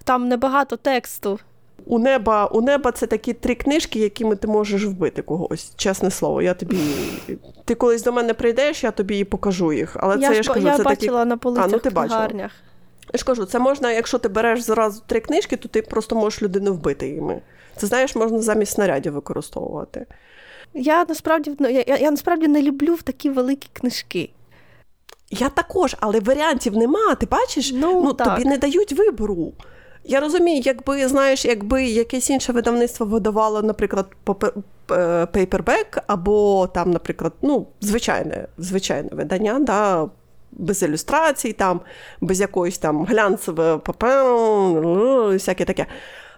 Там 0.03 0.27
небагато 0.27 0.77
тексту. 0.77 1.39
У 1.85 1.99
неба 1.99 2.45
у 2.45 2.61
неба 2.61 2.91
це 2.91 3.07
такі 3.07 3.33
три 3.33 3.55
книжки, 3.55 3.99
якими 3.99 4.35
ти 4.35 4.47
можеш 4.47 4.85
вбити 4.85 5.21
когось. 5.21 5.73
Чесне 5.75 6.11
слово, 6.11 6.41
я 6.41 6.53
тобі. 6.53 6.77
Ти 7.65 7.75
колись 7.75 8.03
до 8.03 8.11
мене 8.11 8.33
прийдеш, 8.33 8.83
я 8.83 8.91
тобі 8.91 9.19
і 9.19 9.23
покажу 9.23 9.73
їх. 9.73 9.97
Але 9.99 10.17
я 10.17 10.29
це 10.29 10.35
я 10.35 10.43
ж 10.43 10.53
кажу, 10.53 10.67
я 10.67 10.77
це 10.77 10.83
бачила 10.83 11.19
такі... 11.19 11.29
на 11.29 11.37
полицях 11.37 11.65
а, 11.65 11.71
ну, 11.71 11.79
ти 11.79 11.91
книгарнях. 11.91 12.51
Я 13.13 13.17
ж 13.17 13.25
кажу, 13.25 13.45
це 13.45 13.59
можна, 13.59 13.91
якщо 13.91 14.17
ти 14.17 14.29
береш 14.29 14.61
зразу 14.61 15.01
три 15.07 15.19
книжки, 15.19 15.57
то 15.57 15.69
ти 15.69 15.81
просто 15.81 16.15
можеш 16.15 16.41
людину 16.41 16.73
вбити 16.73 17.09
їми. 17.09 17.41
Це 17.75 17.87
знаєш, 17.87 18.15
можна 18.15 18.39
замість 18.39 18.73
снарядів 18.73 19.13
використовувати. 19.13 20.05
Я 20.77 21.05
насправді 21.09 21.55
ну, 21.59 21.69
я, 21.69 21.83
я, 21.87 21.97
я 21.97 22.11
насправді 22.11 22.47
не 22.47 22.61
люблю 22.61 22.93
в 22.93 23.01
такі 23.01 23.29
великі 23.29 23.69
книжки. 23.73 24.29
Я 25.29 25.49
також, 25.49 25.95
але 25.99 26.19
варіантів 26.19 26.77
нема. 26.77 27.15
Ти 27.15 27.25
бачиш, 27.25 27.71
ну, 27.73 28.03
ну 28.03 28.13
тобі 28.13 28.45
не 28.45 28.57
дають 28.57 28.93
вибору. 28.93 29.53
Я 30.03 30.19
розумію, 30.19 30.61
якби 30.65 31.07
знаєш, 31.07 31.45
якби 31.45 31.85
якесь 31.85 32.29
інше 32.29 32.53
видавництво 32.53 33.05
видавало, 33.05 33.61
наприклад, 33.61 34.05
пейпербек, 35.31 36.03
або 36.07 36.67
там, 36.73 36.91
наприклад, 36.91 37.33
ну, 37.41 37.67
звичайне 37.81 38.47
звичайне 38.57 39.09
видання, 39.11 39.59
да, 39.59 40.09
без 40.51 40.83
ілюстрацій, 40.83 41.53
там, 41.53 41.81
без 42.21 42.39
якоїсь 42.39 42.77
там 42.77 43.05
глянцеве 43.05 43.77
папе, 43.77 44.23
всяке 45.33 45.65
таке 45.65 45.85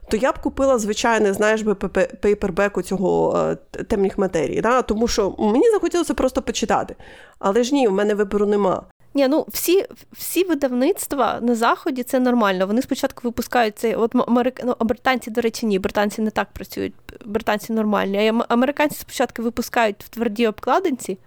то 0.10 0.18
я 0.18 0.32
б 0.32 0.40
купила 0.40 0.78
звичайний, 0.78 1.34
знаєш, 1.34 1.62
би 1.62 1.76
paperback 1.76 2.71
у 2.71 2.82
цього 2.82 3.38
е, 3.38 3.84
темних 3.84 4.18
матерій. 4.18 4.62
Да? 4.62 4.82
Тому 4.82 5.08
що 5.08 5.36
мені 5.40 5.72
захотілося 5.72 6.14
просто 6.14 6.42
почитати. 6.42 6.96
Але 7.40 7.64
ж 7.64 7.74
ні, 7.74 7.88
в 7.88 7.92
мене 7.92 8.14
вибору 8.14 8.46
нема. 8.46 8.84
Ні, 9.14 9.28
ну 9.28 9.46
всі 9.48 9.86
всі 10.12 10.44
видавництва 10.44 11.40
на 11.42 11.56
заході 11.56 12.04
це 12.04 12.20
нормально. 12.20 12.68
Вони 12.68 12.82
спочатку 12.82 13.22
випускають 13.24 13.80
цей. 13.80 13.96
От 13.96 14.16
америк... 14.28 14.62
ну, 14.66 14.76
британці, 14.80 15.32
до 15.32 15.42
речі, 15.42 15.66
ні, 15.66 15.80
британці 15.80 16.22
не 16.22 16.32
так 16.32 16.48
працюють. 16.54 16.94
Британці 17.26 17.74
нормальні. 17.74 18.30
А 18.30 18.46
американці 18.54 18.98
спочатку 19.00 19.44
випускають 19.44 20.04
в 20.04 20.10
твердій 20.10 20.48
обкладинці, 20.48 21.18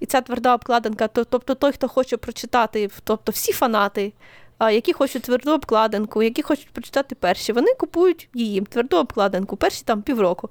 і 0.00 0.06
ця 0.06 0.20
тверда 0.20 0.54
обкладинка, 0.54 1.08
тобто 1.08 1.54
той, 1.54 1.72
хто 1.72 1.88
хоче 1.88 2.16
прочитати, 2.16 2.90
тобто 3.04 3.32
всі 3.32 3.52
фанати 3.52 4.12
які 4.60 4.92
хочуть 4.92 5.22
тверду 5.22 5.52
обкладинку, 5.52 6.22
які 6.22 6.42
хочуть 6.42 6.70
прочитати 6.70 7.14
перші, 7.14 7.52
вони 7.52 7.74
купують 7.74 8.28
її 8.34 8.60
тверду 8.60 8.96
обкладинку, 8.96 9.56
перші 9.56 9.82
там 9.84 10.02
півроку. 10.02 10.50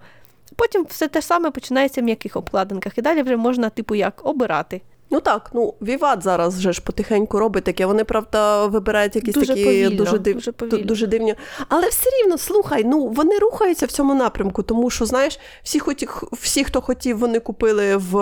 Потім 0.55 0.85
все 0.89 1.07
те 1.07 1.21
саме 1.21 1.51
починається 1.51 2.01
в 2.01 2.03
м'яких 2.03 2.35
обкладинках, 2.35 2.97
і 2.97 3.01
далі 3.01 3.21
вже 3.21 3.37
можна, 3.37 3.69
типу, 3.69 3.95
як 3.95 4.25
обирати. 4.25 4.81
Ну 5.11 5.19
так, 5.19 5.49
ну 5.53 5.73
Віват 5.81 6.23
зараз 6.23 6.57
вже 6.57 6.71
ж 6.71 6.81
потихеньку 6.81 7.39
робить 7.39 7.63
таке. 7.63 7.85
Вони, 7.85 8.03
правда, 8.03 8.65
вибирають 8.65 9.15
якісь 9.15 9.33
дуже 9.33 9.47
такі 9.47 9.65
повільно, 9.65 9.95
дуже 9.95 10.19
див... 10.19 10.35
дуже, 10.59 10.83
дуже 10.83 11.07
дивні. 11.07 11.35
Але 11.69 11.87
все 11.87 12.09
рівно, 12.21 12.37
слухай, 12.37 12.83
ну 12.83 13.07
вони 13.07 13.37
рухаються 13.37 13.85
в 13.85 13.91
цьому 13.91 14.15
напрямку, 14.15 14.63
тому 14.63 14.89
що, 14.89 15.05
знаєш, 15.05 15.39
всі, 15.63 15.79
хоті... 15.79 16.07
всі 16.31 16.63
хто 16.63 16.81
хотів, 16.81 17.17
вони 17.17 17.39
купили 17.39 17.97
в 17.97 18.17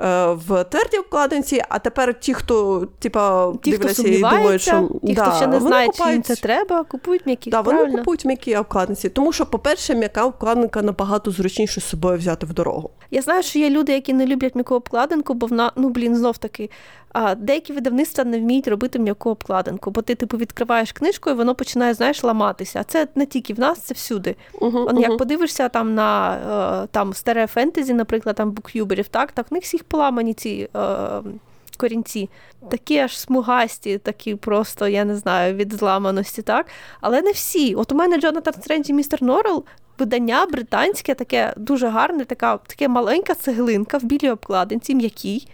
е, 0.00 0.32
в 0.32 0.64
твердій 0.64 0.98
обкладинці, 0.98 1.62
а 1.68 1.78
тепер 1.78 2.20
ті, 2.20 2.34
хто 2.34 2.86
типа, 2.98 3.52
ті, 3.62 3.70
дивляться 3.70 4.02
хто 4.02 4.10
і 4.10 4.20
думають, 4.20 4.62
що 4.62 4.90
ті, 5.06 5.12
да, 5.12 5.24
хто 5.24 5.36
ще 5.36 5.46
не 5.46 5.60
знає, 5.60 5.86
купають... 5.86 6.10
чи 6.10 6.12
їм 6.12 6.22
це 6.22 6.42
треба, 6.42 6.84
купують 6.84 7.26
м'які. 7.26 7.50
Да, 7.50 7.62
правильно? 7.62 7.86
Вони 7.86 7.98
купують 7.98 8.24
м'які 8.24 8.56
обкладинці, 8.56 9.08
тому 9.08 9.32
що, 9.32 9.46
по-перше, 9.46 9.94
м'яка 9.94 10.24
обкладинка 10.24 10.82
набагато 10.82 11.30
зручніше 11.30 11.80
з 11.80 11.84
собою 11.84 12.18
взяти 12.18 12.46
в 12.46 12.52
дорогу. 12.52 12.90
Я 13.10 13.22
знаю, 13.22 13.42
що 13.42 13.58
є 13.58 13.70
люди, 13.70 13.92
які 13.92 14.12
не 14.12 14.26
люблять 14.26 14.54
м'яку 14.54 14.74
обкладинку, 14.74 15.34
бо 15.34 15.46
вона, 15.46 15.72
ну 15.76 15.88
блін, 15.88 16.11
знов 16.16 16.38
таки. 16.38 16.70
А 17.12 17.34
деякі 17.34 17.72
видавництва 17.72 18.24
не 18.24 18.40
вміють 18.40 18.68
робити 18.68 18.98
м'яку 18.98 19.30
обкладинку, 19.30 19.90
бо 19.90 20.02
ти, 20.02 20.14
типу, 20.14 20.36
відкриваєш 20.36 20.92
книжку, 20.92 21.30
і 21.30 21.32
воно 21.32 21.54
починає, 21.54 21.94
знаєш, 21.94 22.24
ламатися. 22.24 22.80
А 22.80 22.84
це 22.84 23.08
не 23.14 23.26
тільки 23.26 23.54
в 23.54 23.60
нас, 23.60 23.78
це 23.78 23.94
всюди. 23.94 24.36
Uh-huh, 24.54 24.88
Он, 24.88 24.96
uh-huh. 24.96 25.00
Як 25.00 25.18
подивишся 25.18 25.68
там 25.68 25.94
на 25.94 26.34
е, 26.84 26.86
там 26.90 27.14
старе 27.14 27.46
фентезі, 27.46 27.94
наприклад, 27.94 28.36
там 28.36 28.50
букюберів, 28.50 29.08
так, 29.08 29.32
так 29.32 29.50
в 29.50 29.54
них 29.54 29.62
всіх 29.62 29.84
поламані 29.84 30.34
ці 30.34 30.68
е, 30.76 31.22
корінці. 31.76 32.30
Такі 32.70 32.98
аж 32.98 33.18
смугасті, 33.18 33.98
такі 33.98 34.34
просто, 34.34 34.88
я 34.88 35.04
не 35.04 35.16
знаю, 35.16 35.54
від 35.54 35.72
зламаності, 35.72 36.42
так? 36.42 36.66
Але 37.00 37.22
не 37.22 37.32
всі. 37.32 37.74
От 37.74 37.92
у 37.92 37.94
мене 37.94 38.20
Джонатан 38.20 38.54
Стрендж 38.54 38.90
і 38.90 38.92
містер 38.92 39.22
Норрел 39.22 39.64
видання 39.98 40.46
британське, 40.46 41.14
таке 41.14 41.54
дуже 41.56 41.88
гарне, 41.88 42.24
така 42.24 42.56
таке 42.56 42.88
маленька 42.88 43.34
цеглинка 43.34 43.98
в 43.98 44.04
білій 44.04 44.30
обкладинці, 44.30 44.94
м'якій. 44.94 45.48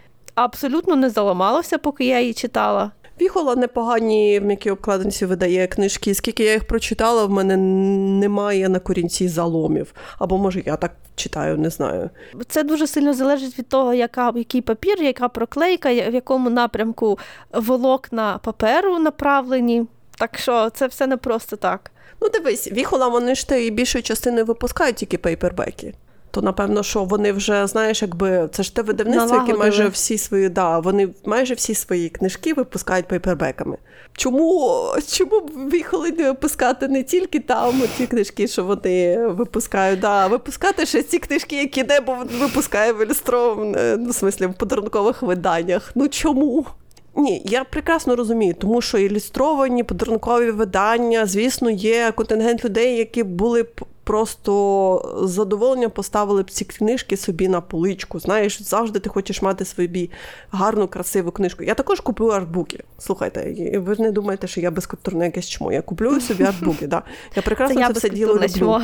Абсолютно 0.44 0.96
не 0.96 1.10
заламалося, 1.10 1.78
поки 1.78 2.04
я 2.04 2.20
її 2.20 2.34
читала. 2.34 2.90
Віхола 3.20 3.56
непогані 3.56 4.40
в 4.40 4.44
м'якій 4.44 4.70
обкладинці 4.70 5.26
видає 5.26 5.66
книжки. 5.66 6.14
Скільки 6.14 6.44
я 6.44 6.52
їх 6.52 6.66
прочитала, 6.66 7.24
в 7.24 7.30
мене 7.30 7.56
немає 7.56 8.68
на 8.68 8.78
корінці 8.78 9.28
заломів. 9.28 9.94
Або 10.18 10.38
може 10.38 10.62
я 10.66 10.76
так 10.76 10.92
читаю, 11.14 11.58
не 11.58 11.70
знаю. 11.70 12.10
Це 12.48 12.62
дуже 12.62 12.86
сильно 12.86 13.14
залежить 13.14 13.58
від 13.58 13.68
того, 13.68 13.94
яка 13.94 14.32
який 14.36 14.60
папір, 14.60 15.02
яка 15.02 15.28
проклейка, 15.28 15.88
в 15.88 16.14
якому 16.14 16.50
напрямку 16.50 17.18
волокна 17.52 18.38
паперу 18.44 18.98
направлені. 18.98 19.86
Так 20.18 20.38
що 20.38 20.70
це 20.70 20.86
все 20.86 21.06
не 21.06 21.16
просто 21.16 21.56
так. 21.56 21.90
Ну, 22.22 22.28
дивись, 22.28 22.72
віхола 22.72 23.08
вони 23.08 23.34
ж 23.34 23.66
і 23.66 23.70
більшою 23.70 24.02
частиною 24.02 24.44
випускають 24.44 24.96
тільки 24.96 25.18
пейпербеки. 25.18 25.94
То 26.30 26.42
напевно, 26.42 26.82
що 26.82 27.04
вони 27.04 27.32
вже 27.32 27.66
знаєш, 27.66 28.02
якби 28.02 28.48
це 28.52 28.62
ж 28.62 28.74
те 28.74 28.82
видавництво, 28.82 29.36
яке 29.36 29.54
майже 29.54 29.88
всі 29.88 30.18
свої 30.18 30.48
да, 30.48 30.78
вони 30.78 31.08
майже 31.24 31.54
всі 31.54 31.74
свої 31.74 32.08
книжки 32.08 32.54
випускають 32.54 33.08
пейпербеками. 33.08 33.76
Чому 34.16 34.84
чому 35.12 35.40
б 35.40 35.50
виїхали 35.70 36.10
не 36.10 36.24
випускати 36.24 36.88
не 36.88 37.02
тільки 37.02 37.40
там 37.40 37.82
ті 37.96 38.06
книжки, 38.06 38.48
що 38.48 38.64
вони 38.64 39.26
випускають, 39.26 40.00
да, 40.00 40.26
випускати 40.26 40.86
ще 40.86 41.02
ці 41.02 41.18
книжки, 41.18 41.56
які 41.56 41.84
небо 41.84 42.16
випускає 42.40 42.92
в 42.92 43.06
ілюстрованих, 43.06 43.96
ну, 43.98 44.10
в 44.10 44.14
смислі, 44.14 44.46
в 44.46 44.54
подарункових 44.54 45.22
виданнях. 45.22 45.92
Ну 45.94 46.08
чому? 46.08 46.66
Ні, 47.18 47.42
я 47.44 47.64
прекрасно 47.64 48.16
розумію, 48.16 48.54
тому 48.54 48.80
що 48.80 48.98
ілюстровані 48.98 49.84
подарункові 49.84 50.50
видання, 50.50 51.26
звісно, 51.26 51.70
є 51.70 52.12
контингент 52.12 52.64
людей, 52.64 52.96
які 52.96 53.22
були 53.22 53.62
б 53.62 53.84
просто 54.04 55.22
з 55.24 55.30
задоволенням 55.30 55.90
поставили 55.90 56.42
б 56.42 56.50
ці 56.50 56.64
книжки 56.64 57.16
собі 57.16 57.48
на 57.48 57.60
поличку. 57.60 58.20
Знаєш, 58.20 58.62
завжди 58.62 58.98
ти 58.98 59.08
хочеш 59.08 59.42
мати 59.42 59.64
собі 59.64 60.10
гарну, 60.50 60.88
красиву 60.88 61.30
книжку. 61.30 61.64
Я 61.64 61.74
також 61.74 62.00
куплю 62.00 62.26
артбуки. 62.26 62.84
Слухайте, 62.98 63.54
ви 63.78 63.94
ж 63.94 64.02
не 64.02 64.10
думаєте, 64.10 64.46
що 64.46 64.60
я 64.60 64.70
безкультурне 64.70 65.24
якесь 65.24 65.48
чмо. 65.48 65.72
Я 65.72 65.82
куплю 65.82 66.20
собі 66.20 66.44
артбуки. 66.44 66.86
Да. 66.86 67.02
Я 67.36 67.42
прекрасно 67.42 67.80
це, 67.80 67.86
це 67.86 67.92
все 67.92 68.08
діло 68.10 68.34
люблю. 68.34 68.80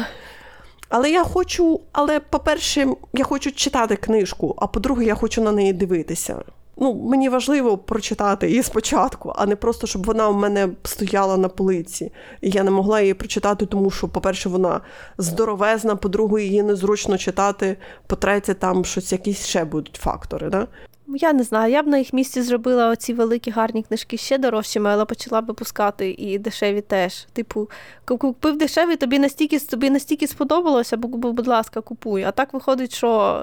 Але 0.89 1.11
я 1.11 1.25
хочу, 1.25 1.81
але, 1.93 2.21
по-перше, 2.21 2.87
я 3.13 3.25
хочу 3.25 3.53
читати 3.53 3.97
книжку, 3.97 4.55
а 4.59 4.67
по-друге, 4.67 5.05
я 5.05 5.15
хочу 5.15 5.43
на 5.43 5.53
неї 5.53 5.73
дивитися 5.73 6.43
ну, 6.77 6.95
мені 6.95 7.29
важливо 7.29 7.79
прочитати 7.79 8.49
її 8.49 8.63
спочатку, 8.63 9.33
а 9.37 9.47
не 9.47 9.57
просто, 9.57 9.87
щоб 9.87 10.07
вона 10.07 10.29
у 10.29 10.33
мене 10.33 10.69
стояла 10.83 11.37
на 11.37 11.49
полиці. 11.49 12.13
І 12.41 12.51
я 12.51 12.63
не 12.63 12.71
могла 12.71 13.01
її 13.01 13.15
прочитати, 13.15 13.67
тому 13.67 13.91
що, 13.91 14.09
по-перше, 14.09 14.49
вона 14.49 14.81
здоровезна, 15.19 15.97
по-друге, 15.97 16.43
її 16.43 16.63
незручно 16.63 17.19
читати, 17.19 17.77
по-третє, 18.07 18.55
там 18.55 18.85
щось 18.85 19.13
якісь 19.13 19.47
ще 19.47 19.65
будуть 19.65 19.97
фактори. 19.97 20.51
Да? 20.51 20.67
Я 21.07 21.33
не 21.33 21.43
знаю, 21.43 21.73
я 21.73 21.83
б 21.83 21.87
на 21.87 21.99
їх 21.99 22.13
місці 22.13 22.43
зробила 22.43 22.89
оці 22.89 23.15
великі 23.15 23.51
гарні 23.51 23.83
книжки 23.83 24.17
ще 24.17 24.39
дорожчими, 24.39 24.91
але 24.91 25.05
почала 25.05 25.41
б 25.41 25.47
випускати 25.47 26.11
і 26.11 26.39
дешеві 26.39 26.81
теж. 26.81 27.27
Типу, 27.33 27.71
купив 28.05 28.59
дешеві, 28.59 28.97
тобі 28.97 29.19
настільки 29.19 29.59
тобі 29.59 29.91
настільки 29.91 30.27
сподобалося, 30.27 30.97
бо, 30.97 31.33
будь 31.33 31.47
ласка, 31.47 31.81
купуй. 31.81 32.23
А 32.23 32.33
так 32.33 32.53
виходить, 32.55 32.95
що 32.95 33.39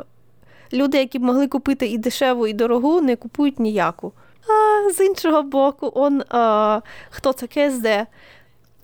люди, 0.74 0.98
які 0.98 1.20
б 1.20 1.24
могли 1.24 1.48
купити 1.48 1.88
і 1.88 1.98
дешеву, 1.98 2.48
і 2.48 2.54
дорогу, 2.54 3.02
не 3.02 3.16
купують 3.16 3.60
ніяку. 3.60 4.14
А 4.48 4.90
з 4.94 5.06
іншого 5.06 5.44
боку, 5.44 5.92
он 5.96 6.24
а, 6.30 6.82
хто 7.10 7.34
це 7.34 7.48
КСД? 7.48 7.88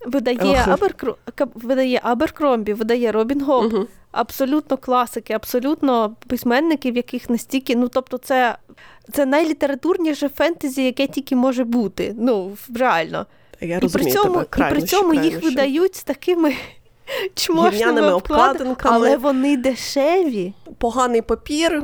Видає 0.05 0.65
Аберкро... 0.67 1.15
видає 1.55 1.99
Аберкромбі, 2.03 2.73
видає 2.73 3.11
Робін 3.11 3.41
Гоп. 3.41 3.73
Угу. 3.73 3.85
Абсолютно 4.11 4.77
класики, 4.77 5.33
абсолютно 5.33 6.15
письменники, 6.27 6.91
в 6.91 6.95
яких 6.95 7.29
настільки, 7.29 7.75
ну 7.75 7.87
тобто, 7.87 8.17
це 8.17 8.57
це 9.13 9.25
найлітературніше 9.25 10.29
фентезі, 10.29 10.83
яке 10.83 11.07
тільки 11.07 11.35
може 11.35 11.63
бути. 11.63 12.15
Ну, 12.17 12.57
реально. 12.75 13.25
Я 13.61 13.77
і 13.77 13.79
розумію 13.79 14.03
при 14.03 14.13
цьому, 14.13 14.33
тебе, 14.33 14.45
крайнощі, 14.49 14.77
і 14.77 14.81
при 14.81 14.87
цьому 14.87 15.13
їх 15.13 15.43
видають 15.43 15.95
з 15.95 16.03
такими 16.03 16.53
чмошними 17.35 18.13
обкладинками, 18.13 18.95
але 18.95 19.17
вони 19.17 19.57
дешеві. 19.57 20.53
Поганий 20.77 21.21
папір, 21.21 21.83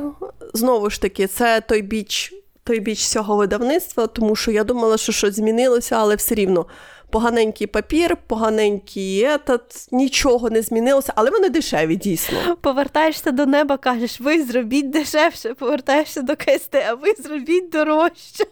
знову 0.54 0.90
ж 0.90 1.00
таки, 1.00 1.26
це 1.26 1.60
той 1.60 1.82
біч, 1.82 2.34
той 2.64 2.80
біч 2.80 3.06
цього 3.06 3.36
видавництва, 3.36 4.06
тому 4.06 4.36
що 4.36 4.50
я 4.50 4.64
думала, 4.64 4.96
що 4.96 5.12
щось 5.12 5.34
змінилося, 5.34 5.96
але 5.96 6.16
все 6.16 6.34
рівно. 6.34 6.66
Поганенький 7.10 7.66
папір, 7.66 8.16
поганенький 8.26 9.24
етат, 9.24 9.88
нічого 9.92 10.50
не 10.50 10.62
змінилося, 10.62 11.12
але 11.16 11.30
вони 11.30 11.48
дешеві, 11.48 11.96
дійсно. 11.96 12.56
Повертаєшся 12.60 13.30
до 13.30 13.46
неба, 13.46 13.76
кажеш, 13.76 14.20
ви 14.20 14.44
зробіть 14.44 14.90
дешевше, 14.90 15.54
повертаєшся 15.54 16.22
до 16.22 16.36
КСТ, 16.36 16.74
а 16.90 16.94
ви 16.94 17.14
зробіть 17.18 17.70
дорожче. 17.70 18.44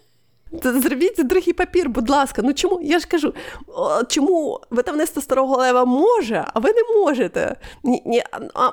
Зробіть 0.62 1.26
другий 1.26 1.52
папір, 1.52 1.88
будь 1.88 2.10
ласка. 2.10 2.42
Ну 2.44 2.54
чому? 2.54 2.80
Я 2.82 2.98
ж 2.98 3.06
кажу, 3.06 3.34
чому 4.08 4.60
видавництво 4.70 5.22
старого 5.22 5.56
лева 5.56 5.84
може, 5.84 6.44
а 6.54 6.60
ви 6.60 6.70
не 6.72 7.00
можете? 7.00 7.56
Ні, 7.84 8.02
ні, 8.06 8.22
а... 8.54 8.70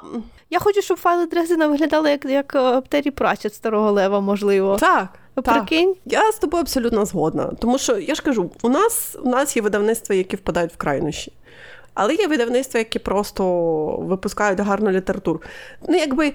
Я 0.51 0.59
хочу, 0.59 0.81
щоб 0.81 0.97
файли 0.97 1.25
Дрезина 1.25 1.67
виглядали 1.67 2.11
як 2.11 2.25
як 2.25 2.81
Птері 2.85 3.11
Прачет 3.11 3.53
старого 3.53 3.91
лева, 3.91 4.19
можливо. 4.19 4.77
Так. 4.79 5.07
Прикинь? 5.43 5.95
Я 6.05 6.31
з 6.31 6.39
тобою 6.39 6.61
абсолютно 6.61 7.05
згодна. 7.05 7.51
Тому 7.59 7.77
що 7.77 7.97
я 7.97 8.15
ж 8.15 8.21
кажу, 8.21 8.51
у 8.61 8.69
нас 8.69 9.17
у 9.23 9.29
нас 9.29 9.55
є 9.55 9.61
видавництва, 9.61 10.15
які 10.15 10.35
впадають 10.35 10.73
в 10.73 10.77
крайнощі. 10.77 11.33
Але 11.93 12.15
є 12.15 12.27
видавництва, 12.27 12.77
які 12.77 12.99
просто 12.99 13.43
випускають 13.99 14.59
гарну 14.59 14.91
літературу. 14.91 15.41
Ну, 15.87 15.97
якби 15.97 16.33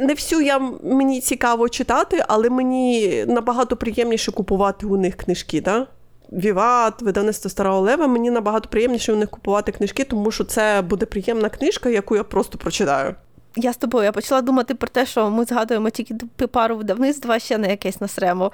не 0.00 0.14
всю 0.14 0.40
я 0.40 0.58
мені 0.82 1.20
цікаво 1.20 1.68
читати, 1.68 2.24
але 2.28 2.50
мені 2.50 3.24
набагато 3.28 3.76
приємніше 3.76 4.32
купувати 4.32 4.86
у 4.86 4.96
них 4.96 5.16
книжки. 5.16 5.60
Да? 5.60 5.86
Віват, 6.32 7.02
видавництво 7.02 7.50
Старого 7.50 7.80
Лева, 7.80 8.06
мені 8.06 8.30
набагато 8.30 8.68
приємніше 8.68 9.12
у 9.12 9.16
них 9.16 9.30
купувати 9.30 9.72
книжки, 9.72 10.04
тому 10.04 10.30
що 10.30 10.44
це 10.44 10.82
буде 10.82 11.06
приємна 11.06 11.48
книжка, 11.48 11.88
яку 11.88 12.16
я 12.16 12.24
просто 12.24 12.58
прочитаю. 12.58 13.14
Я 13.56 13.72
з 13.72 13.76
тобою 13.76 14.04
я 14.04 14.12
почала 14.12 14.42
думати 14.42 14.74
про 14.74 14.88
те, 14.88 15.06
що 15.06 15.30
ми 15.30 15.44
згадуємо 15.44 15.90
тільки 15.90 16.14
пару 16.46 16.76
видавництва, 16.76 17.38
ще 17.38 17.58
не 17.58 17.70
якесь 17.70 18.00
насремо. 18.00 18.52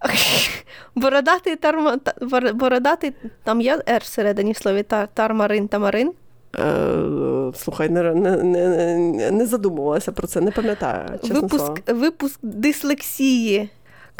Бородатий 0.94 1.56
тарма, 1.56 1.98
бородатий, 2.54 3.12
там 3.44 3.60
є 3.60 3.82
Р 3.88 4.00
всередині 4.02 4.52
в 4.52 4.56
слові 4.56 4.84
тармарин 5.14 5.68
тамарин. 5.68 6.12
Е, 6.56 7.52
слухай, 7.56 7.88
не 7.88 8.14
не, 8.14 8.36
не, 8.36 9.30
не 9.30 9.46
задумувалася 9.46 10.12
про 10.12 10.26
це, 10.26 10.40
не 10.40 10.50
пам'ятаю. 10.50 11.18
чесно 11.20 11.40
Випуск 11.40 11.64
слово. 11.64 12.00
випуск 12.00 12.38
дислексії. 12.42 13.70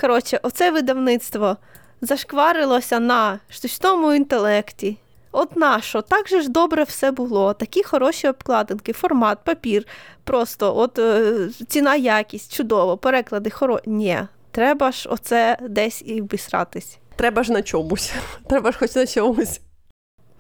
Коротше, 0.01 0.41
оце 0.43 0.70
видавництво 0.70 1.57
зашкварилося 2.01 3.01
на 3.01 3.39
штучному 3.49 4.12
інтелекті. 4.12 4.99
От 5.33 5.57
нащо? 5.57 6.03
Так 6.03 6.29
же 6.29 6.41
ж 6.41 6.49
добре 6.51 6.83
все 6.83 7.11
було. 7.11 7.55
Такі 7.55 7.83
хороші 7.83 8.29
обкладинки, 8.29 8.93
формат, 8.93 9.39
папір, 9.45 9.87
просто 10.24 10.76
от 10.76 10.99
е, 10.99 11.49
ціна, 11.68 11.97
якість, 11.97 12.53
чудово, 12.53 12.97
переклади 12.97 13.51
хоро. 13.51 13.81
Ні, 13.87 14.18
треба 14.51 14.93
ж 14.93 15.09
оце 15.09 15.59
десь 15.68 16.03
і 16.07 16.20
вбісратись. 16.20 16.99
Треба 17.16 17.43
ж 17.43 17.53
на 17.53 17.62
чомусь. 17.62 18.12
Треба 18.49 18.72
ж 18.72 18.79
хоч 18.79 18.95
на 18.95 19.07
чомусь. 19.07 19.61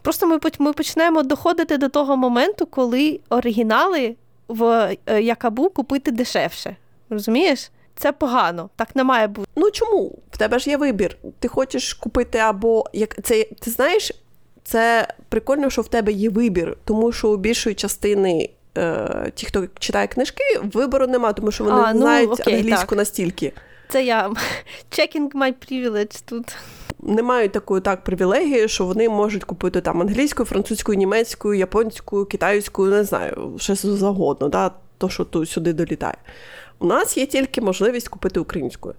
Просто 0.08 0.26
ми 0.26 0.38
ми 0.58 0.72
почнемо 0.72 1.22
доходити 1.22 1.78
до 1.78 1.88
того 1.88 2.16
моменту, 2.16 2.66
коли 2.66 3.20
оригінали 3.28 4.16
в 4.48 4.64
е, 5.06 5.22
Якабу 5.22 5.70
купити 5.70 6.10
дешевше. 6.10 6.76
Розумієш? 7.10 7.70
це 7.96 8.12
погано, 8.12 8.70
так 8.76 8.96
не 8.96 9.04
має 9.04 9.26
бути. 9.26 9.48
Ну 9.56 9.70
чому? 9.70 10.18
В 10.30 10.36
тебе 10.38 10.58
ж 10.58 10.70
є 10.70 10.76
вибір. 10.76 11.16
Ти 11.38 11.48
хочеш 11.48 11.94
купити 11.94 12.38
або 12.38 12.84
як 12.92 13.16
це 13.22 13.44
ти 13.44 13.70
знаєш, 13.70 14.12
це 14.64 15.08
прикольно, 15.28 15.70
що 15.70 15.82
в 15.82 15.88
тебе 15.88 16.12
є 16.12 16.30
вибір, 16.30 16.76
тому 16.84 17.12
що 17.12 17.30
у 17.30 17.36
більшої 17.36 17.74
частини 17.74 18.50
е, 18.78 19.32
ті, 19.34 19.46
хто 19.46 19.66
читає 19.78 20.06
книжки, 20.06 20.44
вибору 20.62 21.06
нема, 21.06 21.32
тому 21.32 21.50
що 21.50 21.64
вони 21.64 21.82
а, 21.82 21.92
ну, 21.92 22.00
знають 22.00 22.30
окей, 22.30 22.54
англійську 22.54 22.86
так. 22.86 22.98
настільки. 22.98 23.52
Це 23.88 24.04
я 24.04 24.30
checking 24.90 25.30
my 25.30 25.54
privilege 25.68 26.22
тут. 26.26 26.56
Не 27.08 27.22
мають 27.22 27.52
такої 27.52 27.80
так 27.80 28.04
привілегії, 28.04 28.68
що 28.68 28.84
вони 28.84 29.08
можуть 29.08 29.44
купити 29.44 29.80
там 29.80 30.00
англійською, 30.00 30.46
французькою, 30.46 30.98
німецькою, 30.98 31.58
японською, 31.58 32.24
китайською, 32.24 32.90
не 32.90 33.04
знаю, 33.04 33.54
щось 33.58 33.86
завгодно, 33.86 34.48
да, 34.48 34.70
то, 34.98 35.08
що 35.08 35.24
тут 35.24 35.48
сюди 35.48 35.72
долітає. 35.72 36.16
У 36.78 36.86
нас 36.86 37.16
є 37.16 37.26
тільки 37.26 37.60
можливість 37.60 38.08
купити 38.08 38.40
українською. 38.40 38.94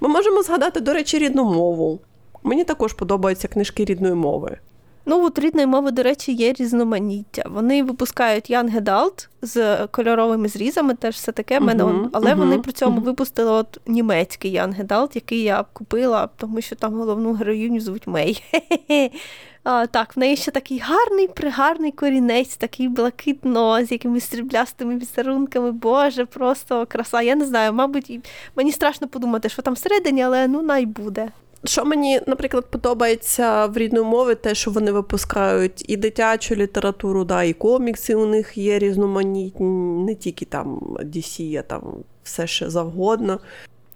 Ми 0.00 0.08
можемо 0.08 0.42
згадати, 0.42 0.80
до 0.80 0.92
речі, 0.92 1.18
рідну 1.18 1.44
мову. 1.44 2.00
Мені 2.42 2.64
також 2.64 2.92
подобаються 2.92 3.48
книжки 3.48 3.84
рідної 3.84 4.14
мови. 4.14 4.58
Ну, 5.06 5.26
от 5.26 5.38
рідної 5.38 5.66
мови, 5.66 5.90
до 5.90 6.02
речі, 6.02 6.32
є 6.32 6.52
різноманіття. 6.52 7.42
Вони 7.50 7.82
випускають 7.82 8.50
Young 8.50 8.82
Adult 8.82 9.28
з 9.42 9.86
кольоровими 9.86 10.48
зрізами, 10.48 10.94
теж 10.94 11.14
все 11.14 11.32
таке. 11.32 11.58
Uh-huh, 11.58 11.64
мене, 11.64 12.08
але 12.12 12.34
uh-huh, 12.34 12.38
вони 12.38 12.58
при 12.58 12.72
цьому 12.72 13.00
uh-huh. 13.00 13.04
випустили 13.04 13.50
от 13.50 13.80
німецький 13.86 14.58
Young 14.58 14.86
Adult, 14.86 15.10
який 15.14 15.42
я 15.42 15.64
купила, 15.72 16.28
тому 16.36 16.60
що 16.60 16.76
там 16.76 16.94
головну 16.94 17.32
героїню 17.32 17.80
звуть 17.80 18.06
Мей. 18.06 18.42
А, 19.64 19.86
Так, 19.86 20.16
в 20.16 20.18
неї 20.18 20.36
ще 20.36 20.50
такий 20.50 20.78
гарний, 20.78 21.28
пригарний 21.28 21.92
корінець, 21.92 22.56
такий 22.56 22.88
блакитно, 22.88 23.84
з 23.84 23.92
якимись 23.92 24.28
сріблястими 24.28 24.96
візерунками. 24.98 25.72
Боже, 25.72 26.26
просто 26.26 26.86
краса. 26.86 27.22
Я 27.22 27.34
не 27.34 27.46
знаю, 27.46 27.72
мабуть, 27.72 28.20
мені 28.56 28.72
страшно 28.72 29.08
подумати, 29.08 29.48
що 29.48 29.62
там 29.62 29.74
всередині, 29.74 30.22
але 30.22 30.48
ну 30.48 30.62
най 30.62 30.86
буде. 30.86 31.28
Що 31.64 31.84
мені, 31.84 32.20
наприклад, 32.26 32.66
подобається 32.70 33.66
в 33.66 33.76
рідної 33.76 34.04
мови, 34.04 34.34
те, 34.34 34.54
що 34.54 34.70
вони 34.70 34.92
випускають 34.92 35.90
і 35.90 35.96
дитячу 35.96 36.54
літературу, 36.54 37.24
да, 37.24 37.42
і 37.42 37.52
комікси 37.52 38.14
у 38.14 38.26
них 38.26 38.58
є 38.58 38.78
різноманітні, 38.78 39.66
не 40.04 40.14
тільки 40.14 40.44
там 40.44 40.96
DC, 40.98 41.58
а 41.58 41.62
там 41.62 41.82
все 42.22 42.46
ще 42.46 42.70
завгодно. 42.70 43.40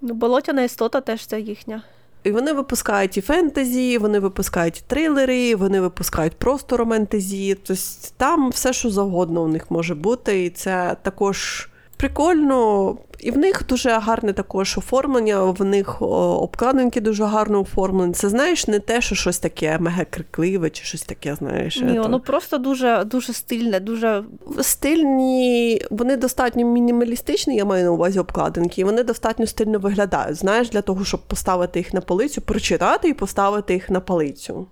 Ну, 0.01 0.13
болотяна 0.13 0.63
істота 0.63 1.01
теж 1.01 1.25
це 1.25 1.39
їхня. 1.39 1.83
І 2.23 2.31
вони 2.31 2.53
випускають 2.53 3.17
і 3.17 3.21
фентезі, 3.21 3.97
вони 3.97 4.19
випускають 4.19 4.77
і 4.77 4.83
трилери, 4.87 5.55
вони 5.55 5.81
випускають 5.81 6.33
просто 6.33 6.77
романтезі. 6.77 7.55
Тобто 7.55 7.83
там 8.17 8.49
все, 8.49 8.73
що 8.73 8.89
завгодно 8.89 9.43
у 9.43 9.47
них 9.47 9.71
може 9.71 9.95
бути, 9.95 10.45
і 10.45 10.49
це 10.49 10.95
також 11.01 11.69
прикольно. 11.97 12.97
І 13.19 13.31
в 13.31 13.37
них 13.37 13.65
дуже 13.69 13.89
гарне 13.89 14.33
також 14.33 14.77
оформлення, 14.77 15.43
в 15.43 15.65
них 15.65 16.01
обкладинки 16.01 17.01
дуже 17.01 17.23
гарно 17.23 17.61
оформлені. 17.61 18.13
Це 18.13 18.29
знаєш, 18.29 18.67
не 18.67 18.79
те, 18.79 19.01
що 19.01 19.15
щось 19.15 19.39
таке 19.39 19.79
мега 19.79 20.05
крикливе 20.05 20.69
чи 20.69 20.83
щось 20.83 21.01
таке, 21.01 21.35
знаєш. 21.35 21.81
Ні, 21.81 21.99
воно 21.99 22.19
просто 22.19 22.57
дуже 22.57 23.03
дуже 23.05 23.33
стильне, 23.33 23.79
дуже 23.79 24.23
стильні, 24.61 25.81
вони 25.91 26.17
достатньо 26.17 26.65
мінімалістичні, 26.65 27.55
я 27.55 27.65
маю 27.65 27.83
на 27.83 27.91
увазі 27.91 28.19
обкладинки, 28.19 28.81
і 28.81 28.83
вони 28.83 29.03
достатньо 29.03 29.47
стильно 29.47 29.79
виглядають. 29.79 30.37
Знаєш, 30.37 30.69
для 30.69 30.81
того, 30.81 31.05
щоб 31.05 31.19
поставити 31.27 31.79
їх 31.79 31.93
на 31.93 32.01
полицю, 32.01 32.41
прочитати 32.41 33.09
і 33.09 33.13
поставити 33.13 33.73
їх 33.73 33.89
на 33.89 33.99
полицю. 33.99 34.67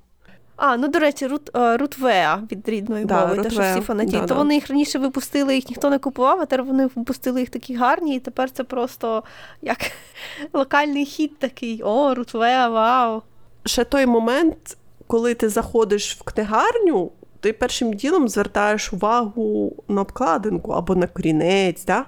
А, 0.58 0.78
ну 0.78 0.88
до 0.88 1.00
речі, 1.00 1.28
Рут 1.28 1.56
е, 1.56 1.78
Рутвеа 1.78 2.44
від 2.52 2.70
рідної 2.70 3.06
да, 3.06 3.28
мови, 3.28 3.44
те, 3.44 3.50
що 3.50 3.62
всі 3.62 3.82
фанатіють. 3.82 4.22
Да, 4.22 4.28
то 4.28 4.34
да. 4.34 4.40
вони 4.40 4.54
їх 4.54 4.70
раніше 4.70 5.00
випустили, 5.00 5.56
їх 5.56 5.70
ніхто 5.70 5.90
не 5.90 6.00
купував, 6.00 6.40
а 6.42 6.46
тепер 6.46 6.64
вони 6.64 6.90
випустили 6.96 7.40
їх 7.40 7.50
такі 7.50 7.76
гарні, 7.76 8.16
і 8.16 8.20
тепер 8.20 8.52
це 8.52 8.64
просто 8.64 9.24
як 9.62 9.78
локальний 10.54 11.06
хід 11.06 11.40
такий. 11.40 11.82
О, 11.84 12.16
Рутвеа, 12.16 12.70
вау. 12.70 13.22
Ще 13.66 13.84
той 13.84 14.06
момент, 14.06 14.78
коли 15.08 15.34
ти 15.34 15.50
заходиш 15.50 16.16
в 16.16 16.24
книгарню, 16.24 17.12
ти 17.40 17.54
першим 17.54 17.94
ділом 17.94 18.30
звертаєш 18.30 18.94
увагу 18.94 19.76
на 19.88 20.02
обкладинку 20.02 20.72
або 20.72 20.96
на 20.96 21.08
корінець. 21.08 21.86
Да? 21.86 22.06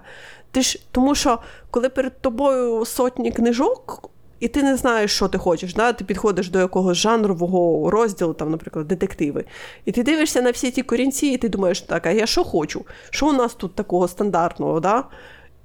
Ти 0.52 0.62
ж, 0.62 0.80
Тому 0.92 1.16
що 1.16 1.40
коли 1.72 1.90
перед 1.90 2.22
тобою 2.22 2.86
сотні 2.86 3.32
книжок, 3.32 4.09
і 4.40 4.48
ти 4.48 4.64
не 4.64 4.78
знаєш, 4.78 5.12
що 5.16 5.28
ти 5.28 5.38
хочеш. 5.38 5.74
Да? 5.74 5.94
Ти 5.94 6.04
підходиш 6.04 6.50
до 6.50 6.60
якогось 6.60 6.98
жанрового 6.98 7.92
розділу, 7.92 8.34
там, 8.34 8.52
наприклад, 8.52 8.88
детективи. 8.88 9.46
І 9.86 9.92
ти 9.92 10.04
дивишся 10.04 10.42
на 10.42 10.52
всі 10.52 10.72
ті 10.72 10.84
корінці, 10.84 11.28
і 11.28 11.38
ти 11.38 11.50
думаєш, 11.50 11.82
так, 11.82 12.06
а 12.06 12.12
я 12.12 12.26
що 12.26 12.44
хочу? 12.44 12.86
Що 13.10 13.28
у 13.30 13.34
нас 13.34 13.54
тут 13.54 13.76
такого 13.76 14.08
стандартного? 14.08 14.80
Да? 14.80 15.04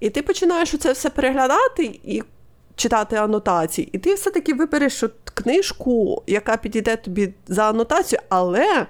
І 0.01 0.11
ти 0.11 0.23
починаєш 0.23 0.77
це 0.79 0.93
все 0.93 1.11
переглядати 1.11 2.01
і 2.05 2.23
читати 2.77 3.17
анотації. 3.17 3.89
І 3.93 3.99
ти 3.99 4.15
все-таки 4.15 4.55
вибереш 4.55 5.05
книжку, 5.35 6.23
яка 6.27 6.57
підійде 6.57 6.97
тобі 6.97 7.35
за 7.49 7.69
анотацію, 7.69 8.21
але 8.29 8.87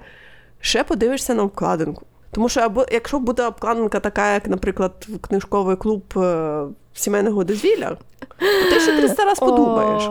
ще 0.60 0.84
подивишся 0.84 1.34
на 1.34 1.42
обкладинку. 1.42 2.06
Тому 2.34 2.48
що 2.48 2.60
або 2.60 2.86
якщо 2.92 3.18
буде 3.18 3.46
обкладинка 3.46 4.00
така, 4.00 4.32
як, 4.32 4.48
наприклад, 4.48 5.08
книжковий 5.20 5.76
клуб 5.76 6.02
е, 6.16 6.62
сімейного 6.94 7.44
дозвілля, 7.44 7.96
то 8.38 8.70
ти 8.70 8.80
ще 8.80 9.00
300 9.00 9.24
раз 9.24 9.38
подумаєш. 9.38 10.10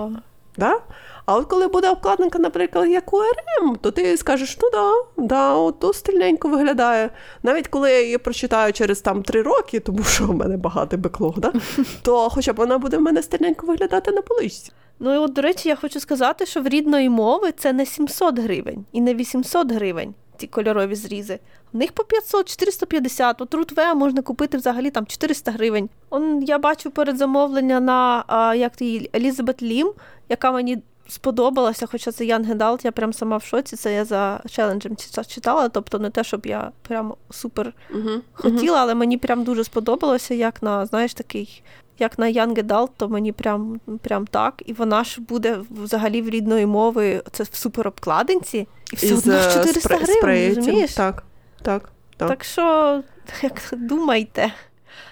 Да? 0.58 0.80
А 1.26 1.36
от 1.36 1.46
коли 1.46 1.68
буде 1.68 1.90
обкладинка, 1.90 2.40
наприклад, 2.40 2.90
як 2.90 3.14
у 3.14 3.18
РМ, 3.18 3.76
то 3.76 3.92
ти 3.92 4.18
скажеш, 4.18 4.58
ну 4.62 4.70
да, 4.72 4.92
да, 5.18 5.54
от 5.54 5.80
тут 5.80 5.96
стильненько 5.96 6.50
виглядає. 6.50 7.10
Навіть 7.44 7.68
коли 7.68 7.92
я 7.92 8.02
її 8.02 8.18
прочитаю 8.18 8.74
через 8.74 9.02
там 9.02 9.24
три 9.24 9.42
роки, 9.42 9.80
тому 9.80 10.04
що 10.04 10.26
в 10.26 10.36
мене 10.36 10.58
багатий 10.58 11.00
беклог, 11.00 11.40
да? 11.40 11.54
то 12.02 12.30
хоча 12.30 12.54
б 12.54 12.56
вона 12.56 12.78
буде 12.78 12.98
в 12.98 13.02
мене 13.02 13.24
стильненько 13.24 13.68
виглядати 13.68 14.12
на 14.12 14.22
поличці. 14.22 14.72
Ну 15.00 15.14
і 15.14 15.18
от, 15.18 15.34
до 15.34 15.42
речі, 15.42 15.70
я 15.70 15.76
хочу 15.76 16.00
сказати, 16.00 16.46
що 16.46 16.62
в 16.62 16.68
рідної 16.68 17.10
мови 17.10 17.54
це 17.58 17.74
не 17.74 17.86
700 17.86 18.40
гривень 18.40 18.86
і 18.92 19.02
не 19.02 19.16
800 19.16 19.72
гривень, 19.72 20.14
ці 20.38 20.48
кольорові 20.48 20.96
зрізи. 20.96 21.40
В 21.74 21.78
них 21.78 21.92
по 21.92 22.04
500-450, 22.04 23.36
от 23.40 23.54
Рутве 23.54 23.94
можна 23.94 24.22
купити 24.22 24.58
взагалі 24.58 24.92
там 24.92 25.06
400 25.06 25.52
гривень. 25.52 25.90
Он 26.10 26.44
я 26.44 26.60
бачу 26.60 26.92
передзамовлення 26.92 27.80
на 27.80 28.24
а, 28.28 28.56
як 28.56 28.82
її 28.82 29.10
Елізабет 29.16 29.64
Лім, 29.64 29.92
яка 30.30 30.52
мені 30.52 30.82
сподобалася, 31.08 31.86
хоча 31.86 32.12
це 32.12 32.26
Ян 32.26 32.46
Гедалт, 32.46 32.86
я 32.86 32.92
прям 32.92 33.14
сама 33.14 33.38
в 33.38 33.44
шоці. 33.44 33.76
Це 33.76 33.94
я 33.94 34.06
за 34.06 34.42
челенджем 34.50 34.96
читала. 35.28 35.70
Тобто 35.70 36.00
не 36.00 36.10
те, 36.10 36.24
щоб 36.24 36.46
я 36.46 36.72
прям 36.88 37.14
супер 37.30 37.74
uh-huh. 37.96 38.22
хотіла, 38.34 38.82
але 38.82 38.96
мені 38.96 39.18
прям 39.18 39.44
дуже 39.44 39.64
сподобалося, 39.64 40.34
як 40.34 40.64
на 40.64 40.86
знаєш 40.86 41.14
такий. 41.14 41.64
Як 42.00 42.20
на 42.20 42.26
Young 42.26 42.64
Adult, 42.64 42.90
то 42.98 43.10
мені 43.10 43.32
прям 43.32 43.80
прям 44.02 44.28
так. 44.28 44.64
І 44.66 44.74
вона 44.74 45.04
ж 45.04 45.22
буде 45.22 45.60
взагалі 45.70 46.22
в 46.22 46.30
рідної 46.30 46.66
мови 46.66 47.24
це 47.32 47.44
в 47.44 47.56
суперобкладинці, 47.56 48.68
і 48.94 48.96
все 48.96 49.16
одно 49.16 49.44
400 49.54 49.96
гривень, 49.96 50.56
розумієш? 50.56 50.94
Так. 50.94 51.24
Так, 51.62 51.90
так. 52.18 52.30
Так 52.30 52.44
що, 52.44 53.04
як 53.42 53.62
думайте. 53.72 54.54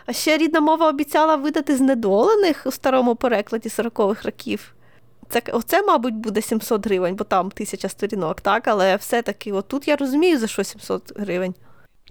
А 0.06 0.14
ще 0.14 0.38
рідна 0.38 0.60
мова 0.60 0.90
обіцяла 0.90 1.36
видати 1.36 1.78
знедолених 1.78 2.64
у 2.66 2.72
старому 2.72 3.16
перекладі 3.16 3.70
40-х 3.70 4.26
років. 4.26 4.74
Це, 5.30 5.42
Оце, 5.54 5.82
мабуть, 5.82 6.14
буде 6.14 6.42
700 6.42 6.86
гривень, 6.86 7.16
бо 7.16 7.24
там 7.24 7.52
тисяча 7.52 7.90
сторінок, 7.90 8.42
так? 8.42 8.68
Але 8.68 8.96
все-таки 8.96 9.52
отут 9.52 9.88
я 9.88 9.96
розумію, 9.96 10.40
за 10.40 10.48
що 10.48 10.64
700 10.64 11.20
гривень. 11.20 11.56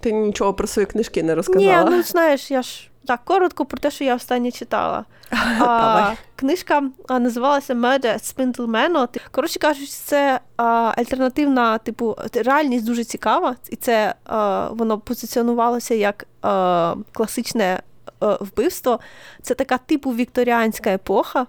Ти 0.00 0.12
нічого 0.12 0.54
про 0.54 0.66
свої 0.66 0.86
книжки 0.86 1.22
не 1.22 1.34
розказала. 1.34 1.84
Ні, 1.84 1.90
ну 1.90 2.02
знаєш, 2.02 2.50
я 2.50 2.62
ж 2.62 2.90
так, 3.06 3.20
коротко 3.24 3.64
про 3.64 3.78
те, 3.78 3.90
що 3.90 4.04
я 4.04 4.16
останнє 4.16 4.50
читала. 4.50 5.04
А, 5.60 6.12
Книжка 6.36 6.82
називалася 7.08 7.74
Murder 7.74 8.04
at 8.04 8.34
Spindlemano. 8.36 9.08
Коротше 9.30 9.58
кажучи, 9.58 9.86
це 9.86 10.40
а, 10.56 10.92
альтернативна, 10.96 11.78
типу, 11.78 12.16
реальність 12.34 12.84
дуже 12.84 13.04
цікава, 13.04 13.56
і 13.70 13.76
це 13.76 14.14
а, 14.24 14.68
воно 14.72 14.98
позиціонувалося 14.98 15.94
як 15.94 16.26
а, 16.42 16.94
класичне 17.12 17.82
вбивство. 18.20 19.00
Це 19.42 19.54
така 19.54 19.78
типу 19.78 20.10
вікторіанська 20.10 20.90
епоха. 20.90 21.46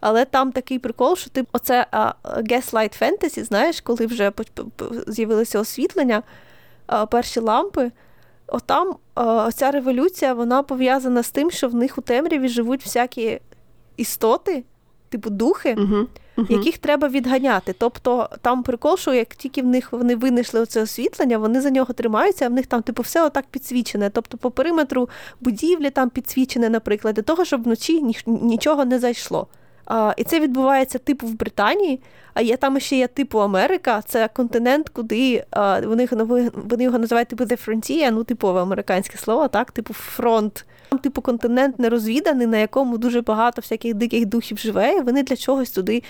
Але 0.00 0.24
там 0.24 0.52
такий 0.52 0.78
прикол, 0.78 1.16
що 1.16 1.30
ти 1.30 1.44
оце 1.52 1.86
а, 1.90 2.12
gaslight 2.24 3.02
fantasy, 3.02 3.44
знаєш, 3.44 3.80
коли 3.80 4.06
вже 4.06 4.32
з'явилося 5.06 5.60
освітлення, 5.60 6.22
перші 7.10 7.40
лампи. 7.40 7.90
Отам 8.46 8.94
ця 9.54 9.70
революція 9.70 10.34
вона 10.34 10.62
пов'язана 10.62 11.22
з 11.22 11.30
тим, 11.30 11.50
що 11.50 11.68
в 11.68 11.74
них 11.74 11.98
у 11.98 12.00
темряві 12.00 12.48
живуть 12.48 12.84
всякі 12.84 13.40
істоти, 13.96 14.64
типу 15.08 15.30
духи. 15.30 15.74
Uh-huh. 15.74 16.06
яких 16.48 16.78
треба 16.78 17.08
відганяти. 17.08 17.74
Тобто 17.78 18.28
там 18.42 18.62
прикол, 18.62 18.96
що 18.96 19.14
як 19.14 19.28
тільки 19.28 19.62
в 19.62 19.66
них 19.66 19.92
вони 19.92 20.16
винайшли 20.16 20.60
оце 20.60 20.82
освітлення, 20.82 21.38
вони 21.38 21.60
за 21.60 21.70
нього 21.70 21.94
тримаються, 21.94 22.46
а 22.46 22.48
в 22.48 22.52
них 22.52 22.66
там 22.66 22.82
типу 22.82 23.02
все 23.02 23.24
отак 23.24 23.44
підсвічене. 23.50 24.10
Тобто 24.10 24.38
по 24.38 24.50
периметру 24.50 25.08
будівлі 25.40 25.90
там 25.90 26.10
підсвічене, 26.10 26.68
наприклад, 26.68 27.14
для 27.14 27.22
того, 27.22 27.44
щоб 27.44 27.62
вночі 27.62 28.02
нічого 28.26 28.84
не 28.84 28.98
зайшло. 28.98 29.46
А, 29.94 30.14
І 30.16 30.24
це 30.24 30.40
відбувається 30.40 30.98
типу 30.98 31.26
в 31.26 31.34
Британії. 31.34 32.00
А 32.34 32.40
є 32.40 32.56
там 32.56 32.80
ще 32.80 32.96
є 32.96 33.06
типу 33.06 33.38
Америка, 33.38 34.02
це 34.06 34.28
континент, 34.28 34.88
куди 34.88 35.44
а, 35.50 35.80
вони 35.80 36.08
вони 36.54 36.84
його 36.84 36.98
називають 36.98 37.28
типу 37.28 37.44
The 37.44 37.68
Frontier, 37.68 38.10
ну 38.10 38.24
типове 38.24 38.62
американське 38.62 39.18
слово, 39.18 39.48
так, 39.48 39.70
типу 39.70 39.94
фронт. 39.94 40.66
Там, 40.88 40.98
типу, 40.98 41.22
континент 41.22 41.78
нерозвіданий, 41.78 42.46
на 42.46 42.58
якому 42.58 42.98
дуже 42.98 43.20
багато 43.20 43.60
всяких 43.60 43.94
диких 43.94 44.26
духів 44.26 44.58
живе, 44.58 44.92
і 44.92 45.00
вони 45.00 45.22
для 45.22 45.36
чогось 45.36 45.70
туди 45.70 46.02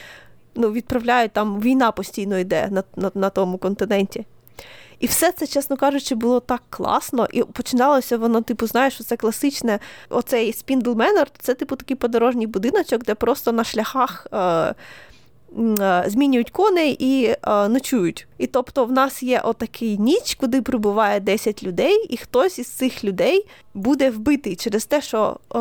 ну, 0.54 0.72
відправляють 0.72 1.32
там 1.32 1.60
війна 1.60 1.92
постійно 1.92 2.38
йде 2.38 2.68
на, 2.70 2.82
на, 2.96 3.10
на 3.14 3.30
тому 3.30 3.58
континенті. 3.58 4.26
І 5.02 5.06
все 5.06 5.32
це, 5.32 5.46
чесно 5.46 5.76
кажучи, 5.76 6.14
було 6.14 6.40
так 6.40 6.62
класно. 6.70 7.28
І 7.32 7.42
починалося 7.42 8.16
воно, 8.16 8.40
типу, 8.40 8.66
знаєш, 8.66 9.04
це 9.04 9.16
класичне, 9.16 9.78
оцей 10.08 10.52
Спіндл 10.52 10.92
Менор, 10.92 11.26
це, 11.38 11.54
типу, 11.54 11.76
такий 11.76 11.96
подорожній 11.96 12.46
будиночок, 12.46 13.04
де 13.04 13.14
просто 13.14 13.52
на 13.52 13.64
шляхах. 13.64 14.26
Е- 14.32 14.74
Змінюють 16.06 16.50
коней 16.50 16.96
і 16.98 17.24
е, 17.24 17.68
ночують. 17.68 18.26
І 18.38 18.46
тобто 18.46 18.84
в 18.84 18.92
нас 18.92 19.22
є 19.22 19.40
отакий 19.40 19.98
ніч, 19.98 20.34
куди 20.34 20.62
прибуває 20.62 21.20
10 21.20 21.62
людей, 21.62 22.06
і 22.08 22.16
хтось 22.16 22.58
із 22.58 22.68
цих 22.68 23.04
людей 23.04 23.46
буде 23.74 24.10
вбитий 24.10 24.56
через 24.56 24.86
те, 24.86 25.02
що 25.02 25.36
е, 25.54 25.58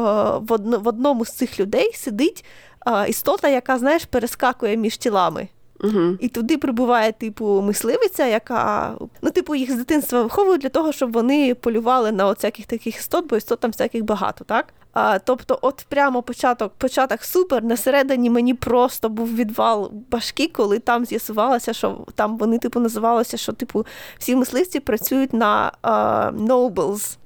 в 0.78 0.88
одному 0.88 1.26
з 1.26 1.32
цих 1.32 1.60
людей 1.60 1.92
сидить 1.94 2.46
е, 2.88 3.10
істота, 3.10 3.50
яка, 3.50 3.80
знаєш, 3.80 4.06
перескакує 4.06 4.78
між 4.78 4.98
тілами. 4.98 5.48
Угу. 5.84 6.18
І 6.20 6.28
туди 6.28 6.58
прибуває, 6.58 7.12
типу, 7.12 7.62
мисливиця, 7.62 8.28
яка 8.28 8.94
ну, 9.22 9.32
типу, 9.32 9.56
їх 9.56 9.72
з 9.72 9.76
дитинства 9.76 10.24
виховують 10.24 10.62
для 10.62 10.70
того, 10.70 10.92
щоб 10.92 11.12
вони 11.12 11.56
полювали 11.56 12.12
на 12.12 12.30
всяких 12.30 12.66
таких 12.66 12.98
істот, 12.98 13.30
бо 13.30 13.38
істот 13.38 13.60
там 13.60 13.72
всяких 13.72 14.04
багато, 14.04 14.44
так? 14.44 14.66
А, 14.94 15.20
Тобто, 15.20 15.60
от 15.62 15.86
прямо 15.90 16.22
початок 16.22 16.74
початок 16.78 17.24
супер. 17.24 17.64
На 17.64 17.78
середині 17.78 18.30
мені 18.30 18.54
просто 18.54 19.10
був 19.10 19.36
відвал 19.36 19.92
башки, 20.12 20.48
коли 20.48 20.80
там 20.80 21.06
з'ясувалося, 21.06 21.74
що 21.74 22.06
там 22.16 22.38
вони 22.38 22.58
типу 22.58 22.80
називалися, 22.80 23.38
що 23.38 23.54
типу 23.54 23.86
всі 24.18 24.36
мисливці 24.36 24.80
працюють 24.80 25.34
на 25.34 25.72
uh, 25.84 26.48
nobles 26.48 27.18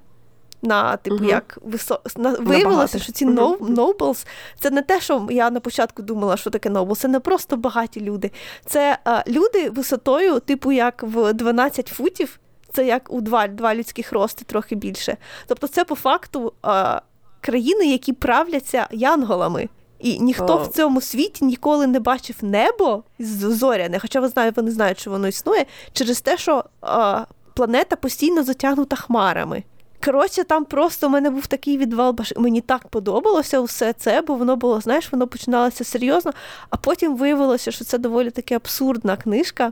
на 0.65 0.97
типу, 0.97 1.15
uh-huh. 1.15 1.29
як 1.29 1.57
висо... 1.61 1.99
на... 2.17 2.31
виявилося, 2.31 2.99
що 2.99 3.11
ці 3.11 3.25
nobles– 3.25 4.27
це 4.59 4.71
не 4.71 4.81
те, 4.81 5.01
що 5.01 5.27
я 5.29 5.49
на 5.49 5.59
початку 5.59 6.01
думала, 6.01 6.37
що 6.37 6.49
таке 6.49 6.69
nobles, 6.69 6.95
це 6.95 7.07
не 7.07 7.19
просто 7.19 7.57
багаті 7.57 7.97
люди. 7.97 8.31
Це 8.65 8.97
а, 9.03 9.23
люди 9.27 9.69
висотою, 9.69 10.39
типу, 10.39 10.71
як 10.71 11.03
в 11.03 11.33
12 11.33 11.87
футів, 11.87 12.39
це 12.73 12.85
як 12.85 13.13
у 13.13 13.21
два 13.21 13.47
два 13.47 13.75
людських 13.75 14.13
рости, 14.13 14.45
трохи 14.45 14.75
більше. 14.75 15.17
Тобто, 15.47 15.67
це 15.67 15.83
по 15.83 15.95
факту 15.95 16.53
а, 16.61 17.01
країни, 17.41 17.85
які 17.85 18.13
правляться 18.13 18.87
янголами. 18.91 19.69
І 19.99 20.19
ніхто 20.19 20.57
oh. 20.57 20.63
в 20.63 20.67
цьому 20.67 21.01
світі 21.01 21.45
ніколи 21.45 21.87
не 21.87 21.99
бачив 21.99 22.35
небо 22.41 23.03
зоряне, 23.19 23.99
хоча 23.99 24.19
ви 24.19 24.27
знаєте, 24.27 24.61
вони 24.61 24.71
знають, 24.71 24.99
що 24.99 25.11
воно 25.11 25.27
існує, 25.27 25.65
через 25.93 26.21
те, 26.21 26.37
що 26.37 26.63
а, 26.81 27.25
планета 27.53 27.95
постійно 27.95 28.43
затягнута 28.43 28.95
хмарами. 28.95 29.63
Коротше, 30.05 30.43
там 30.43 30.65
просто 30.65 31.07
у 31.07 31.09
мене 31.09 31.29
був 31.29 31.47
такий 31.47 31.77
відвал 31.77 32.11
баш. 32.13 32.33
Мені 32.37 32.61
так 32.61 32.87
подобалося 32.87 33.61
все 33.61 33.93
це, 33.93 34.21
бо 34.21 34.35
воно 34.35 34.55
було, 34.55 34.81
знаєш, 34.81 35.11
воно 35.11 35.27
починалося 35.27 35.83
серйозно, 35.83 36.33
а 36.69 36.77
потім 36.77 37.17
виявилося, 37.17 37.71
що 37.71 37.85
це 37.85 37.97
доволі 37.97 38.31
таки 38.31 38.55
абсурдна 38.55 39.17
книжка. 39.17 39.71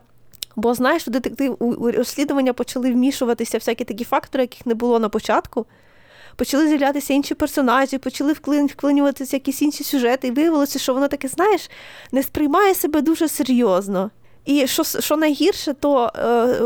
Бо, 0.55 0.73
знаєш, 0.73 1.07
у 1.07 1.11
детектив 1.11 1.57
у 1.59 1.91
розслідування 1.91 2.53
почали 2.53 2.91
вмішуватися 2.91 3.57
всякі 3.57 3.83
такі 3.83 4.03
фактори, 4.03 4.43
яких 4.43 4.65
не 4.65 4.73
було 4.73 4.99
на 4.99 5.09
початку. 5.09 5.65
Почали 6.35 6.67
з'являтися 6.67 7.13
інші 7.13 7.35
персонажі, 7.35 7.97
почали 7.97 8.33
вклинюватися 8.67 9.35
якісь 9.35 9.61
інші 9.61 9.83
сюжети, 9.83 10.27
і 10.27 10.31
виявилося, 10.31 10.79
що 10.79 10.93
воно 10.93 11.07
таке, 11.07 11.27
знаєш, 11.27 11.69
не 12.11 12.23
сприймає 12.23 12.75
себе 12.75 13.01
дуже 13.01 13.27
серйозно. 13.27 14.09
І 14.45 14.67
що 14.67 14.83
що 14.83 15.17
найгірше, 15.17 15.73
то 15.73 16.11
е, 16.15 16.59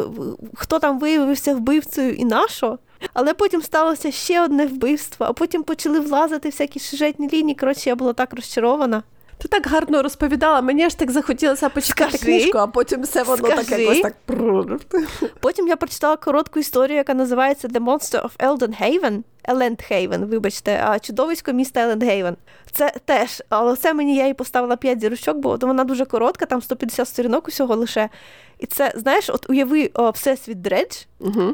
хто 0.56 0.80
там 0.80 1.00
виявився 1.00 1.56
вбивцею 1.56 2.14
і 2.14 2.26
нашо, 2.26 2.80
але 3.14 3.34
потім 3.34 3.62
сталося 3.62 4.12
ще 4.12 4.42
одне 4.42 4.66
вбивство, 4.66 5.26
а 5.26 5.34
потім 5.34 5.64
почали 5.64 6.00
влазити 6.00 6.50
всякі 6.50 6.80
сюжетні 6.80 7.30
лінії. 7.34 7.56
Коротше, 7.56 7.90
я 7.90 7.96
була 7.96 8.14
так 8.14 8.34
розчарована. 8.34 9.04
Ти 9.40 9.48
так 9.48 9.68
гарно 9.68 10.04
розповідала, 10.04 10.62
мені 10.62 10.90
ж 10.90 10.98
так 10.98 11.12
захотілося 11.12 11.70
почитати 11.70 12.18
Скажи. 12.18 12.26
книжку, 12.38 12.58
а 12.58 12.68
потім 12.68 13.02
все 13.02 13.24
воно 13.24 13.48
Скажи. 13.48 13.64
так 13.70 13.80
якось 13.80 14.02
так. 14.02 14.16
Потім 15.40 15.68
я 15.68 15.76
прочитала 15.76 16.16
коротку 16.18 16.60
історію, 16.60 16.98
яка 16.98 17.14
називається 17.14 17.68
The 17.68 17.84
Monster 17.84 18.22
of 18.22 18.32
Elendhaven. 18.38 19.24
Елендхейвен, 19.50 20.26
вибачте, 20.26 20.84
а 20.88 21.00
чудовисько 21.00 21.54
міста 21.54 21.82
Елендхейвен. 21.82 22.38
Це 22.72 22.94
теж, 23.06 23.44
але 23.50 23.76
це 23.76 23.94
мені 23.94 24.16
я 24.16 24.28
їй 24.28 24.34
поставила 24.34 24.76
5 24.76 25.02
зірочок, 25.02 25.38
бо 25.38 25.58
вона 25.62 25.84
дуже 25.84 26.06
коротка, 26.06 26.46
там 26.46 26.62
150 26.62 27.08
сторінок 27.08 27.48
усього 27.48 27.76
лише. 27.76 28.10
І 28.60 28.66
це, 28.66 28.94
знаєш, 28.96 29.30
от 29.30 29.50
уяви 29.50 29.92
о, 29.94 30.10
Всесвіт 30.10 30.62
Дредж, 30.62 30.98
угу. 31.20 31.54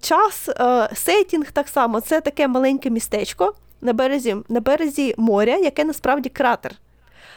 час, 0.00 0.48
сетінг 0.94 1.52
так 1.52 1.68
само, 1.68 2.00
це 2.00 2.20
таке 2.20 2.48
маленьке 2.48 2.90
містечко 2.90 3.54
на 3.80 3.92
березі, 3.92 4.36
на 4.48 4.60
березі 4.60 5.14
моря, 5.16 5.56
яке 5.56 5.84
насправді 5.84 6.28
кратер. 6.28 6.72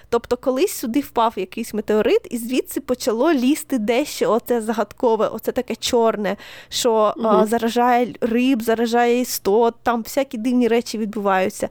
Тобто, 0.10 0.38
колись 0.38 0.72
сюди 0.72 1.00
впав 1.00 1.34
якийсь 1.36 1.74
метеорит, 1.74 2.28
і 2.30 2.38
звідси 2.38 2.82
почало 2.82 3.34
лізти 3.34 3.78
дещо 3.78 4.32
оце 4.32 4.62
загадкове, 4.62 5.28
оце 5.28 5.52
таке 5.52 5.76
чорне, 5.76 6.38
що 6.70 7.14
угу. 7.18 7.28
а, 7.28 7.46
заражає 7.46 8.14
риб, 8.22 8.62
заражає 8.62 9.20
істот, 9.20 9.76
там 9.84 10.04
всякі 10.04 10.38
дивні 10.38 10.68
речі 10.68 10.98
відбуваються. 10.98 11.70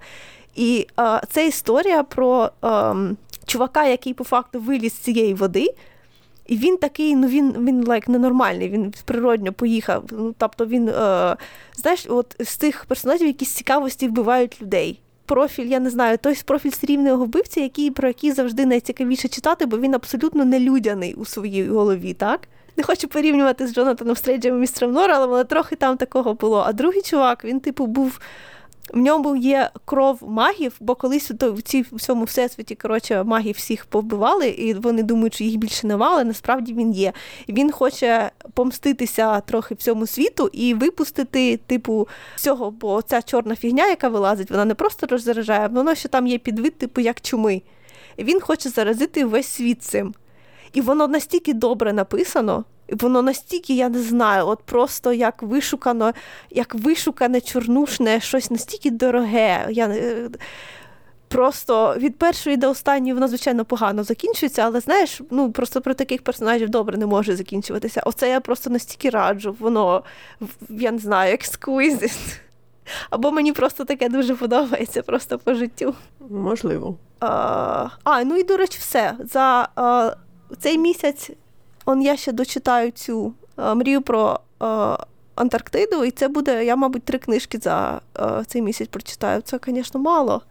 І 0.54 0.86
а, 0.96 1.20
це 1.30 1.46
історія 1.46 2.02
про 2.02 2.50
а, 2.60 2.94
чувака, 3.46 3.86
який 3.86 4.14
по 4.14 4.24
факту 4.24 4.60
виліз 4.60 4.92
з 4.92 4.98
цієї 4.98 5.34
води. 5.34 5.74
І 6.52 6.56
він 6.56 6.76
такий, 6.76 7.16
ну 7.16 7.26
він 7.26 7.52
він 7.52 7.84
like, 7.84 8.10
ненормальний, 8.10 8.68
він 8.68 8.94
природньо 9.04 9.52
поїхав. 9.52 10.04
Ну, 10.10 10.34
Тобто 10.38 10.66
він, 10.66 10.88
е, 10.88 11.36
знаєш, 11.74 12.06
от 12.08 12.36
з 12.40 12.56
тих 12.56 12.84
персонажів, 12.84 13.26
які 13.26 13.44
з 13.44 13.54
цікавості 13.54 14.08
вбивають 14.08 14.62
людей 14.62 15.00
профіль, 15.26 15.66
я 15.66 15.80
не 15.80 15.90
знаю, 15.90 16.18
той 16.18 16.42
профіль 16.44 16.70
серійного 16.70 17.24
вбивця, 17.24 17.60
який, 17.60 17.90
про 17.90 18.08
який 18.08 18.32
завжди 18.32 18.66
найцікавіше 18.66 19.28
читати, 19.28 19.66
бо 19.66 19.78
він 19.78 19.94
абсолютно 19.94 20.44
нелюдяний 20.44 21.14
у 21.14 21.24
своїй 21.24 21.68
голові, 21.68 22.14
так? 22.14 22.40
Не 22.76 22.82
хочу 22.82 23.08
порівнювати 23.08 23.66
з 23.66 23.74
Джонатаном 23.74 24.16
Стрейджем 24.16 24.56
і 24.56 24.60
містером 24.60 24.94
Нора, 24.94 25.18
але 25.18 25.44
трохи 25.44 25.76
там 25.76 25.96
такого 25.96 26.34
було. 26.34 26.64
А 26.66 26.72
другий 26.72 27.02
чувак, 27.02 27.44
він, 27.44 27.60
типу, 27.60 27.86
був 27.86 28.20
в 28.92 28.98
ньому 28.98 29.36
є 29.36 29.70
кров 29.84 30.18
магів, 30.22 30.76
бо 30.80 30.94
колись 30.94 31.30
в 31.30 31.62
цій 31.62 31.82
в 31.82 32.00
цьому 32.00 32.24
всесвіті 32.24 32.74
коротше, 32.74 33.22
магів 33.22 33.54
всіх 33.54 33.84
повбивали, 33.86 34.48
і 34.48 34.74
вони 34.74 35.02
думають, 35.02 35.34
що 35.34 35.44
їх 35.44 35.56
більше 35.56 35.86
нема, 35.86 36.08
але 36.12 36.24
насправді 36.24 36.74
він 36.74 36.92
є. 36.92 37.12
Він 37.48 37.72
хоче 37.72 38.30
помститися 38.54 39.40
трохи 39.40 39.74
всьому 39.74 40.06
світу 40.06 40.50
і 40.52 40.74
випустити, 40.74 41.56
типу, 41.56 42.08
всього, 42.36 42.70
бо 42.70 43.02
ця 43.02 43.22
чорна 43.22 43.56
фігня, 43.56 43.86
яка 43.86 44.08
вилазить, 44.08 44.50
вона 44.50 44.64
не 44.64 44.74
просто 44.74 45.06
роззаражає, 45.06 45.68
воно 45.68 45.94
ще 45.94 46.08
там 46.08 46.26
є 46.26 46.38
підвид, 46.38 46.78
типу, 46.78 47.00
як 47.00 47.20
чуми. 47.20 47.62
Він 48.18 48.40
хоче 48.40 48.68
заразити 48.68 49.24
весь 49.24 49.46
світ 49.46 49.82
цим. 49.82 50.14
І 50.72 50.80
воно 50.80 51.08
настільки 51.08 51.54
добре 51.54 51.92
написано 51.92 52.64
воно 52.92 53.22
настільки, 53.22 53.74
я 53.74 53.88
не 53.88 53.98
знаю, 53.98 54.48
от 54.48 54.62
просто 54.62 55.12
як 55.12 55.42
вишукано, 55.42 56.12
як 56.50 56.74
вишукане 56.74 57.40
чорнушне, 57.40 58.20
щось 58.20 58.50
настільки 58.50 58.90
дороге. 58.90 59.66
Я, 59.70 59.88
е, 59.88 60.28
Просто 61.28 61.94
від 61.98 62.18
першої 62.18 62.56
до 62.56 62.70
останньої 62.70 63.14
воно, 63.14 63.28
звичайно, 63.28 63.64
погано 63.64 64.04
закінчується, 64.04 64.62
але 64.62 64.80
знаєш, 64.80 65.20
ну 65.30 65.52
просто 65.52 65.80
про 65.80 65.94
таких 65.94 66.22
персонажів 66.22 66.68
добре 66.68 66.98
не 66.98 67.06
може 67.06 67.36
закінчуватися. 67.36 68.02
Оце 68.04 68.30
я 68.30 68.40
просто 68.40 68.70
настільки 68.70 69.10
раджу, 69.10 69.56
воно, 69.58 70.04
я 70.68 70.92
не 70.92 70.98
знаю, 70.98 71.34
ексквізит. 71.34 72.40
Або 73.10 73.30
мені 73.32 73.52
просто 73.52 73.84
таке 73.84 74.08
дуже 74.08 74.34
подобається 74.34 75.02
просто 75.02 75.38
по 75.38 75.54
життю. 75.54 75.94
Можливо. 76.30 76.96
А, 77.20 77.88
а 78.04 78.24
ну 78.24 78.36
і 78.36 78.42
до 78.42 78.56
речі, 78.56 78.78
все. 78.80 79.14
За 79.32 79.68
а, 79.76 80.10
цей 80.60 80.78
місяць 80.78 81.30
Он 81.84 82.02
я 82.02 82.16
ще 82.16 82.32
дочитаю 82.32 82.90
цю 82.90 83.32
е, 83.58 83.74
мрію 83.74 84.02
про 84.02 84.40
е, 84.62 84.66
Антарктиду, 85.34 86.04
і 86.04 86.10
це 86.10 86.28
буде, 86.28 86.64
я, 86.64 86.76
мабуть, 86.76 87.02
три 87.02 87.18
книжки 87.18 87.58
за 87.62 88.00
е, 88.18 88.44
цей 88.46 88.62
місяць 88.62 88.88
прочитаю. 88.88 89.40
Це, 89.40 89.58
звісно, 89.66 90.00
мало. 90.00 90.42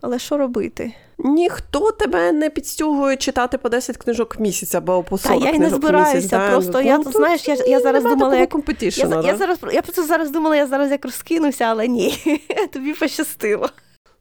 Але 0.00 0.18
що 0.18 0.38
робити? 0.38 0.94
Ніхто 1.18 1.90
тебе 1.90 2.32
не 2.32 2.50
підстюгує 2.50 3.16
читати 3.16 3.58
по 3.58 3.68
10 3.68 3.96
книжок 3.96 4.36
в 4.38 4.42
місяць 4.42 4.74
або 4.74 5.02
по 5.02 5.18
40 5.18 5.40
Та 5.40 5.48
я 5.48 5.54
й 5.54 5.58
не 5.58 5.70
збираюся. 5.70 6.48
Просто 6.50 6.80
я 6.80 6.98
ну, 6.98 7.12
знаєш, 7.12 7.48
я 7.48 7.54
я 7.54 7.80
зараз 7.80 8.04
думала, 8.04 8.36
як 8.36 8.54
я, 8.80 9.06
да? 9.06 9.20
я 9.20 9.36
зараз 9.36 9.58
я 9.72 9.82
просто 9.82 10.04
зараз 10.04 10.30
думала, 10.30 10.56
я 10.56 10.66
зараз 10.66 10.90
як 10.90 11.04
розкинуся, 11.04 11.64
але 11.64 11.88
ні, 11.88 12.40
тобі 12.72 12.92
пощастило. 12.92 13.68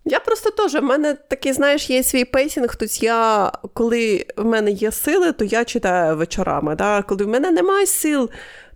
Я 0.05 0.19
просто 0.19 0.49
теж, 0.51 0.75
в 0.75 0.81
мене 0.83 1.13
такий, 1.13 1.53
знаєш, 1.53 1.89
є 1.89 2.03
свій 2.03 2.25
pacing. 2.25 2.75
Тобто 2.75 2.95
я, 2.99 3.51
коли 3.73 4.25
в 4.37 4.45
мене 4.45 4.71
є 4.71 4.91
сили, 4.91 5.31
то 5.31 5.45
я 5.45 5.65
читаю 5.65 6.17
вечорами. 6.17 6.75
Да? 6.75 7.01
Коли 7.01 7.25
в 7.25 7.27
мене 7.27 7.51
немає 7.51 7.85
сил, 7.85 8.29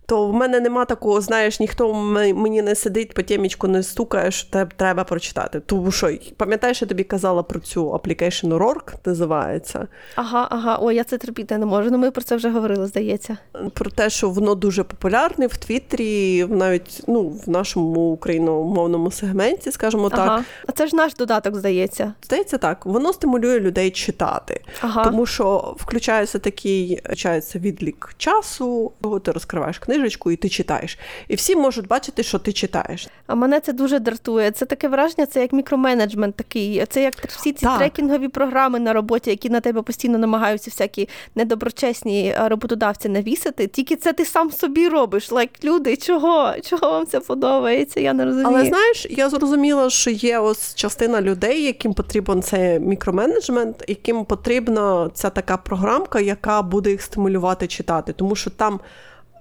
то 0.06 0.26
в 0.26 0.34
мене 0.34 0.60
нема 0.60 0.84
такого, 0.84 1.20
знаєш, 1.20 1.60
ніхто 1.60 1.94
мені 1.94 2.62
не 2.62 2.74
сидить, 2.74 3.14
по 3.14 3.22
темічку 3.22 3.68
не 3.68 3.82
стукає, 3.82 4.30
що 4.30 4.50
тебе 4.50 4.70
треба 4.76 5.04
прочитати. 5.04 5.60
Тому 5.60 5.90
що, 5.90 6.10
пам'ятаєш, 6.36 6.82
я 6.82 6.88
тобі 6.88 7.04
казала 7.04 7.42
про 7.42 7.60
цю 7.60 7.90
application 7.90 8.58
RORK, 8.58 8.94
називається. 9.04 9.86
Ага, 10.14 10.48
ага. 10.50 10.78
О, 10.80 10.92
я 10.92 11.04
це 11.04 11.18
терпіти 11.18 11.58
не 11.58 11.66
можу. 11.66 11.90
Ну 11.90 11.98
ми 11.98 12.10
про 12.10 12.22
це 12.22 12.36
вже 12.36 12.50
говорили, 12.50 12.86
здається. 12.86 13.36
Про 13.74 13.90
те, 13.90 14.10
що 14.10 14.30
воно 14.30 14.54
дуже 14.54 14.84
популярне 14.84 15.46
в 15.46 15.56
Твіттері, 15.56 16.46
навіть 16.50 17.04
ну, 17.06 17.28
в 17.28 17.50
нашому 17.50 18.00
україномовному 18.00 19.10
сегменті, 19.10 19.72
скажімо 19.72 20.10
ага. 20.12 20.36
так. 20.36 20.44
А 20.66 20.72
це 20.72 20.86
ж 20.86 20.96
наш 20.96 21.14
додаток, 21.14 21.56
здається. 21.56 22.12
Здається, 22.22 22.58
так. 22.58 22.86
Воно 22.86 23.12
стимулює 23.12 23.60
людей 23.60 23.90
читати, 23.90 24.60
ага. 24.80 25.04
тому 25.04 25.26
що 25.26 25.74
включається 25.78 26.38
такий 26.38 27.00
включається 27.16 27.58
відлік 27.58 28.14
часу, 28.16 28.92
ти 29.24 29.32
розкриваєш 29.32 29.78
книгу 29.78 29.95
книжечку 29.96 30.30
і 30.30 30.36
ти 30.36 30.48
читаєш. 30.48 30.98
І 31.28 31.34
всі 31.34 31.56
можуть 31.56 31.86
бачити, 31.86 32.22
що 32.22 32.38
ти 32.38 32.52
читаєш. 32.52 33.08
А 33.26 33.34
мене 33.34 33.60
це 33.60 33.72
дуже 33.72 33.98
дратує. 33.98 34.50
Це 34.50 34.66
таке 34.66 34.88
враження, 34.88 35.26
це 35.26 35.40
як 35.40 35.52
мікроменеджмент 35.52 36.36
такий. 36.36 36.84
Це 36.88 37.02
як 37.02 37.14
всі 37.26 37.52
ці 37.52 37.66
так. 37.66 37.78
трекінгові 37.78 38.28
програми 38.28 38.80
на 38.80 38.92
роботі, 38.92 39.30
які 39.30 39.50
на 39.50 39.60
тебе 39.60 39.82
постійно 39.82 40.18
намагаються 40.18 40.70
всякі 40.70 41.08
недоброчесні 41.34 42.34
роботодавці 42.38 43.08
навісити. 43.08 43.66
Тільки 43.66 43.96
це 43.96 44.12
ти 44.12 44.24
сам 44.24 44.50
собі 44.50 44.88
робиш. 44.88 45.32
Лайк, 45.32 45.50
люди, 45.64 45.96
чого? 45.96 46.54
Чого 46.64 46.90
вам 46.90 47.06
це 47.06 47.20
подобається? 47.20 48.00
Я 48.00 48.12
не 48.12 48.24
розумію. 48.24 48.48
Але 48.48 48.64
знаєш, 48.64 49.06
я 49.10 49.30
зрозуміла, 49.30 49.90
що 49.90 50.10
є 50.10 50.38
ось 50.38 50.74
частина 50.74 51.20
людей, 51.20 51.62
яким 51.62 51.94
потрібен 51.94 52.42
цей 52.42 52.80
мікроменеджмент, 52.80 53.84
яким 53.88 54.24
потрібна 54.24 55.10
ця 55.14 55.30
така 55.30 55.56
програмка, 55.56 56.20
яка 56.20 56.62
буде 56.62 56.90
їх 56.90 57.02
стимулювати 57.02 57.66
читати, 57.66 58.12
тому 58.12 58.36
що 58.36 58.50
там. 58.50 58.80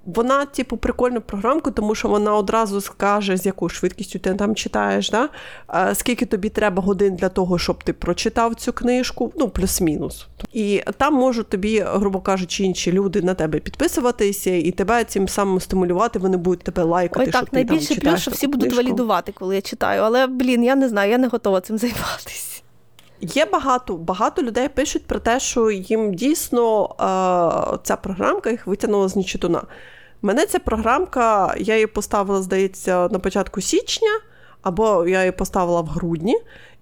Вона, 0.06 0.46
типу, 0.46 0.78
прикольна 0.78 1.20
програмка, 1.20 1.72
тому 1.72 1.96
що 1.96 2.08
вона 2.08 2.36
одразу 2.36 2.82
скаже, 2.82 3.38
з 3.38 3.46
якою 3.46 3.70
швидкістю 3.70 4.20
ти 4.20 4.34
там 4.34 4.56
читаєш, 4.56 5.10
да? 5.10 5.30
скільки 5.94 6.26
тобі 6.26 6.50
треба 6.50 6.84
годин 6.84 7.16
для 7.16 7.30
того, 7.30 7.60
щоб 7.60 7.84
ти 7.84 7.94
прочитав 7.94 8.56
цю 8.56 8.74
книжку, 8.74 9.34
ну, 9.38 9.50
плюс-мінус. 9.50 10.28
І 10.54 10.84
там 10.98 11.14
можуть 11.14 11.50
тобі, 11.50 11.80
грубо 11.88 12.22
кажучи, 12.22 12.64
інші 12.64 12.92
люди 12.92 13.22
на 13.22 13.34
тебе 13.34 13.60
підписуватися 13.60 14.50
і 14.52 14.72
тебе 14.72 15.04
цим 15.04 15.28
самим 15.28 15.60
стимулювати, 15.60 16.20
вони 16.20 16.38
будуть 16.38 16.64
тебе 16.64 16.84
лайкати. 16.84 17.26
Ой, 17.26 17.32
так, 17.32 17.48
що 17.48 17.56
найбільше 17.56 17.96
ти 17.96 18.02
там 18.02 18.14
плюс, 18.14 18.22
що 18.22 18.32
всі 18.32 18.48
будуть 18.48 18.74
валідувати, 18.74 19.32
коли 19.32 19.56
я 19.56 19.62
читаю. 19.62 20.02
Але, 20.02 20.28
блін, 20.28 20.64
я 20.64 20.76
не 20.76 20.90
знаю, 20.90 21.12
я 21.12 21.18
не 21.18 21.28
готова 21.28 21.62
цим 21.62 21.78
займатися. 21.78 22.62
Є 23.22 23.46
багато 23.46 23.98
багато 23.98 24.44
людей 24.44 24.70
пишуть 24.70 25.06
про 25.06 25.20
те, 25.20 25.40
що 25.40 25.72
їм 25.72 26.14
дійсно 26.14 26.86
е, 26.86 27.78
ця 27.84 27.96
програмка 27.96 28.50
їх 28.50 28.68
витягнула 28.68 29.08
з 29.08 29.16
нічитуна. 29.16 29.62
Мене 30.26 30.46
ця 30.46 30.60
програмка, 30.60 31.56
я 31.58 31.74
її 31.74 31.88
поставила, 31.88 32.42
здається, 32.42 33.08
на 33.08 33.20
початку 33.20 33.62
січня, 33.62 34.20
або 34.62 35.08
я 35.08 35.20
її 35.20 35.32
поставила 35.32 35.82
в 35.82 35.88
грудні. 35.88 36.38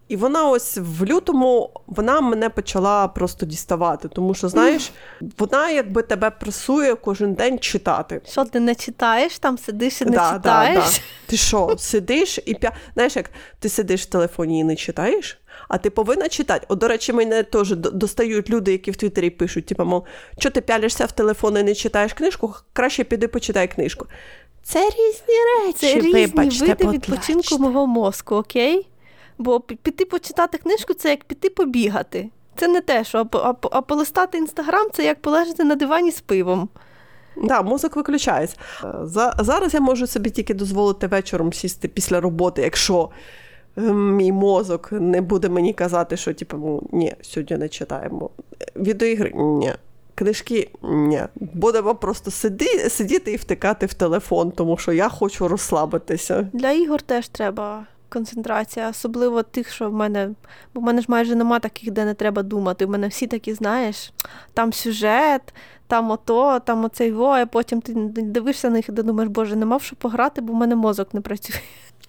І 0.07 0.15
вона 0.15 0.49
ось 0.49 0.77
в 0.81 1.05
лютому 1.05 1.69
вона 1.87 2.21
мене 2.21 2.49
почала 2.49 3.07
просто 3.07 3.45
діставати, 3.45 4.07
тому 4.07 4.33
що, 4.33 4.49
знаєш, 4.49 4.91
вона 5.37 5.69
якби 5.69 6.01
тебе 6.01 6.29
пресує 6.29 6.95
кожен 6.95 7.33
день 7.33 7.59
читати. 7.59 8.21
Що 8.25 8.45
ти 8.45 8.59
не 8.59 8.75
читаєш, 8.75 9.39
там 9.39 9.57
сидиш 9.57 10.01
і 10.01 10.05
не 10.05 10.11
да, 10.11 10.33
читаєш? 10.33 10.83
Да, 10.83 10.91
да. 10.91 10.97
Ти 11.25 11.37
що, 11.37 11.75
сидиш 11.77 12.39
і 12.45 12.55
п'я... 12.55 12.71
Знаєш, 12.93 13.15
як 13.15 13.29
ти 13.59 13.69
сидиш 13.69 14.01
в 14.01 14.05
телефоні 14.09 14.59
і 14.59 14.63
не 14.63 14.75
читаєш? 14.75 15.39
А 15.73 15.77
ти 15.77 15.89
повинна 15.89 16.29
читати. 16.29 16.65
От, 16.69 16.79
до 16.79 16.87
речі, 16.87 17.13
мене 17.13 17.43
теж 17.43 17.75
достають 17.75 18.49
люди, 18.49 18.71
які 18.71 18.91
в 18.91 18.95
Твіттері 18.95 19.29
пишуть, 19.29 19.65
типу, 19.65 19.85
мов, 19.85 20.03
що 20.39 20.49
ти 20.49 20.61
пялишся 20.61 21.05
в 21.05 21.11
телефон 21.11 21.57
і 21.57 21.63
не 21.63 21.75
читаєш 21.75 22.13
книжку, 22.13 22.55
краще 22.73 23.03
піди 23.03 23.27
почитай 23.27 23.67
книжку. 23.67 24.05
Це 24.63 24.85
різні 24.85 25.65
речі. 25.65 25.77
Це 25.77 25.95
різні 25.95 26.11
вибачте, 26.11 26.65
види 26.65 26.87
відпочинку 26.87 27.57
мого 27.57 27.87
мозку, 27.87 28.35
окей? 28.35 28.87
Бо 29.37 29.59
піти 29.59 30.05
почитати 30.05 30.57
книжку 30.57 30.93
це 30.93 31.09
як 31.09 31.23
піти 31.23 31.49
побігати. 31.49 32.29
Це 32.55 32.67
не 32.67 32.81
те, 32.81 33.03
що 33.03 33.27
а, 33.31 33.37
а, 33.37 33.53
а 33.71 33.81
полистати 33.81 34.37
інстаграм 34.37 34.87
це 34.93 35.05
як 35.05 35.21
полежати 35.21 35.63
на 35.63 35.75
дивані 35.75 36.11
з 36.11 36.21
пивом. 36.21 36.69
Так, 37.35 37.45
да, 37.45 37.61
мозок 37.61 37.95
виключається. 37.95 38.57
За, 39.03 39.35
Зараз 39.39 39.73
я 39.73 39.79
можу 39.79 40.07
собі 40.07 40.29
тільки 40.29 40.53
дозволити 40.53 41.07
вечором 41.07 41.53
сісти 41.53 41.87
після 41.87 42.21
роботи, 42.21 42.61
якщо 42.61 43.09
мій 43.75 44.31
мозок 44.31 44.91
не 44.91 45.21
буде 45.21 45.49
мені 45.49 45.73
казати, 45.73 46.17
що 46.17 46.33
типу, 46.33 46.57
ну, 46.57 46.83
ні, 46.91 47.15
сьогодні 47.21 47.57
не 47.57 47.69
читаємо. 47.69 48.29
Відеоігри 48.75 49.31
ні. 49.35 49.73
Книжки 50.15 50.69
ні. 50.83 51.21
Будемо 51.35 51.95
просто 51.95 52.31
сиди, 52.31 52.89
сидіти 52.89 53.31
і 53.31 53.35
втикати 53.35 53.85
в 53.85 53.93
телефон, 53.93 54.51
тому 54.51 54.77
що 54.77 54.91
я 54.91 55.09
хочу 55.09 55.47
розслабитися. 55.47 56.49
Для 56.53 56.71
ігор 56.71 57.01
теж 57.01 57.27
треба 57.27 57.85
концентрація, 58.09 58.89
особливо 58.89 59.43
тих, 59.43 59.71
що 59.71 59.89
в 59.89 59.93
мене, 59.93 60.29
бо 60.73 60.81
в 60.81 60.83
мене 60.83 61.01
ж 61.01 61.05
майже 61.09 61.35
нема 61.35 61.59
таких, 61.59 61.91
де 61.91 62.05
не 62.05 62.13
треба 62.13 62.43
думати. 62.43 62.85
У 62.85 62.89
мене 62.89 63.07
всі 63.07 63.27
такі, 63.27 63.53
знаєш, 63.53 64.13
там 64.53 64.73
сюжет, 64.73 65.53
там 65.87 66.11
ото, 66.11 66.59
там 66.59 66.85
оцей 66.85 67.11
во, 67.11 67.27
а 67.27 67.45
потім 67.45 67.81
ти 67.81 67.93
дивишся 68.15 68.69
на 68.69 68.73
них 68.73 68.89
і 68.89 68.91
думаєш, 68.91 69.31
боже, 69.31 69.55
не 69.55 69.65
мав 69.65 69.81
що 69.81 69.95
пограти, 69.95 70.41
бо 70.41 70.53
в 70.53 70.55
мене 70.55 70.75
мозок 70.75 71.13
не 71.13 71.21
працює. 71.21 71.55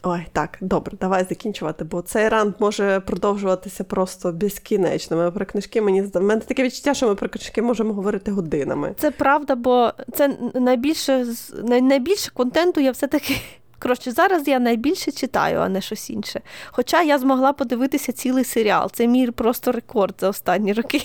Ой, 0.07 0.27
так, 0.33 0.59
добре, 0.61 0.97
давай 1.01 1.27
закінчувати, 1.29 1.85
бо 1.85 2.03
цей 2.03 2.29
рант 2.29 2.57
може 2.59 3.01
продовжуватися 3.01 3.85
просто 3.85 4.33
безкінечно. 4.33 5.17
Ми 5.17 5.31
про 5.31 5.47
книжки 5.47 5.83
мені 5.83 6.03
В 6.03 6.21
мене 6.21 6.41
таке 6.41 6.63
відчуття, 6.63 6.95
що 6.95 7.09
ми 7.09 7.15
про 7.15 7.29
книжки 7.29 7.63
можемо 7.63 7.95
говорити 7.95 8.31
годинами. 8.31 8.95
Це 8.99 9.11
правда, 9.11 9.55
бо 9.55 9.93
це 10.15 10.37
найбільше 10.55 11.27
найбільше 11.63 12.31
контенту 12.31 12.81
я 12.81 12.91
все-таки. 12.91 13.37
Коротше, 13.79 14.13
зараз 14.13 14.49
я 14.49 14.59
найбільше 14.59 15.13
читаю, 15.13 15.59
а 15.59 15.69
не 15.69 15.81
щось 15.81 16.11
інше. 16.11 16.41
Хоча 16.67 17.03
я 17.03 17.19
змогла 17.19 17.53
подивитися 17.53 18.13
цілий 18.13 18.45
серіал. 18.45 18.91
Це 18.93 19.07
мій 19.07 19.31
просто 19.31 19.73
рекорд 19.73 20.15
за 20.21 20.29
останні 20.29 20.73
роки. 20.73 21.03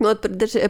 Ну, 0.00 0.08
от 0.08 0.20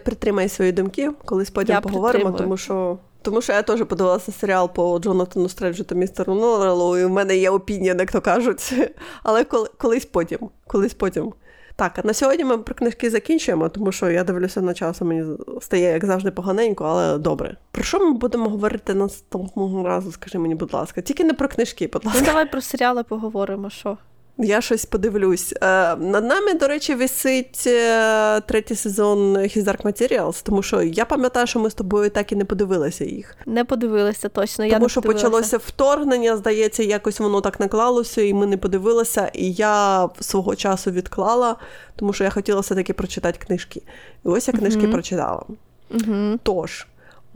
притримай 0.05 0.48
свої 0.48 0.73
думки, 0.73 1.11
колись 1.24 1.51
потім 1.51 1.74
я 1.74 1.81
поговоримо, 1.81 2.31
тому 2.31 2.57
що 2.57 2.98
тому 3.27 3.43
що 3.43 3.53
я 3.53 3.62
теж 3.62 3.85
подивилася 3.85 4.32
серіал 4.32 4.73
по 4.73 4.98
Джонатану 4.98 5.48
Стрейджу 5.48 5.85
та 5.85 5.94
містеру 5.94 6.35
Норрелу, 6.35 6.98
і 6.98 7.05
в 7.05 7.11
мене 7.11 7.36
є 7.36 7.51
опінія, 7.51 7.97
як 7.98 8.12
то 8.12 8.20
кажуть. 8.20 8.74
Але 9.23 9.44
коли, 9.44 9.69
колись 9.78 10.05
потім. 10.05 10.39
Колись 10.66 10.94
потім. 10.94 11.32
Так, 11.77 11.98
а 11.98 12.07
на 12.07 12.15
сьогодні 12.15 12.44
ми 12.44 12.59
про 12.59 12.74
книжки 12.74 13.11
закінчуємо, 13.11 13.69
тому 13.69 13.93
що 13.93 14.11
я 14.11 14.24
дивлюся 14.24 14.61
на 14.61 14.74
час, 14.74 15.01
мені 15.01 15.36
стає, 15.61 15.93
як 15.93 16.05
завжди, 16.05 16.31
поганенько, 16.31 16.85
але 16.85 17.19
добре. 17.19 17.57
Про 17.70 17.82
що 17.82 17.98
ми 17.98 18.12
будемо 18.12 18.51
говорити 18.51 18.94
наступного 18.94 19.86
разу? 19.86 20.12
Скажи 20.12 20.39
мені, 20.39 20.55
будь 20.55 20.74
ласка, 20.74 21.01
тільки 21.01 21.24
не 21.24 21.35
про 21.35 21.48
книжки, 21.48 21.90
будь 21.93 22.05
ласка. 22.05 22.20
Ну, 22.20 22.27
давай 22.27 22.51
про 22.51 22.61
серіали 22.61 23.03
поговоримо. 23.03 23.70
що? 23.70 23.98
Я 24.38 24.60
щось 24.60 24.84
подивлюсь. 24.84 25.54
Е, 25.62 25.96
Над 25.96 26.24
нами, 26.24 26.54
до 26.54 26.68
речі, 26.68 26.94
висить 26.94 27.64
е, 27.66 28.40
третій 28.40 28.74
сезон 28.74 29.36
His 29.36 29.64
Dark 29.64 29.82
Materials, 29.82 30.42
тому 30.44 30.62
що 30.62 30.82
я 30.82 31.04
пам'ятаю, 31.04 31.46
що 31.46 31.58
ми 31.58 31.70
з 31.70 31.74
тобою 31.74 32.10
так 32.10 32.32
і 32.32 32.36
не 32.36 32.44
подивилися 32.44 33.04
їх. 33.04 33.36
Не 33.46 33.64
подивилися 33.64 34.28
точно. 34.28 34.68
Тому 34.68 34.82
я 34.82 34.88
що 34.88 35.02
почалося 35.02 35.56
вторгнення, 35.58 36.36
здається, 36.36 36.82
якось 36.82 37.20
воно 37.20 37.40
так 37.40 37.60
наклалося, 37.60 38.22
і 38.22 38.34
ми 38.34 38.46
не 38.46 38.56
подивилися. 38.56 39.30
І 39.34 39.52
я 39.52 40.08
свого 40.20 40.56
часу 40.56 40.90
відклала, 40.90 41.56
тому 41.96 42.12
що 42.12 42.24
я 42.24 42.30
хотіла 42.30 42.60
все-таки 42.60 42.92
прочитати 42.92 43.38
книжки. 43.46 43.82
І 44.24 44.28
ось 44.28 44.48
я 44.48 44.54
книжки 44.54 44.80
uh-huh. 44.80 44.92
прочитала. 44.92 45.42
Uh-huh. 45.90 46.38
Тож. 46.42 46.86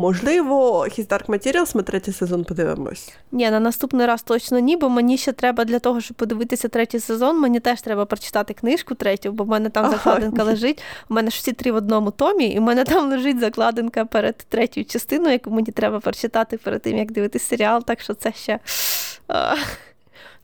Можливо, 0.01 0.85
His 0.85 1.07
Dark 1.09 1.27
Materials 1.27 1.77
ми 1.77 1.83
третій 1.83 2.13
сезон 2.13 2.45
подивимось. 2.45 3.13
Ні, 3.33 3.51
на 3.51 3.61
наступний 3.61 4.07
раз 4.07 4.23
точно 4.23 4.59
ні, 4.59 4.77
бо 4.77 4.89
мені 4.89 5.19
ще 5.19 5.33
треба 5.33 5.65
для 5.65 5.79
того, 5.79 6.01
щоб 6.01 6.17
подивитися 6.17 6.69
третій 6.69 7.01
сезон, 7.01 7.41
мені 7.41 7.61
теж 7.61 7.81
треба 7.81 8.05
прочитати 8.05 8.55
книжку 8.55 8.95
третю, 8.95 9.33
бо 9.33 9.45
в 9.45 9.49
мене 9.49 9.69
там 9.69 9.91
закладинка 9.91 10.45
лежить. 10.45 10.83
У 11.09 11.15
мене 11.15 11.31
ж 11.31 11.37
всі 11.37 11.53
три 11.53 11.73
в 11.73 11.75
одному 11.75 12.11
томі, 12.11 12.47
і 12.47 12.59
в 12.59 12.63
мене 12.63 12.85
там 12.85 13.11
лежить 13.11 13.41
закладинка 13.41 14.05
перед 14.05 14.37
третьою 14.37 14.87
частиною, 14.87 15.33
яку 15.33 15.51
мені 15.51 15.73
треба 15.73 16.01
прочитати 16.01 16.57
перед 16.57 16.83
тим, 16.83 16.99
як 16.99 17.13
дивитися 17.13 17.49
серіал. 17.49 17.85
Так 17.85 18.01
що 18.01 18.15
це 18.15 18.33
ще 18.33 18.59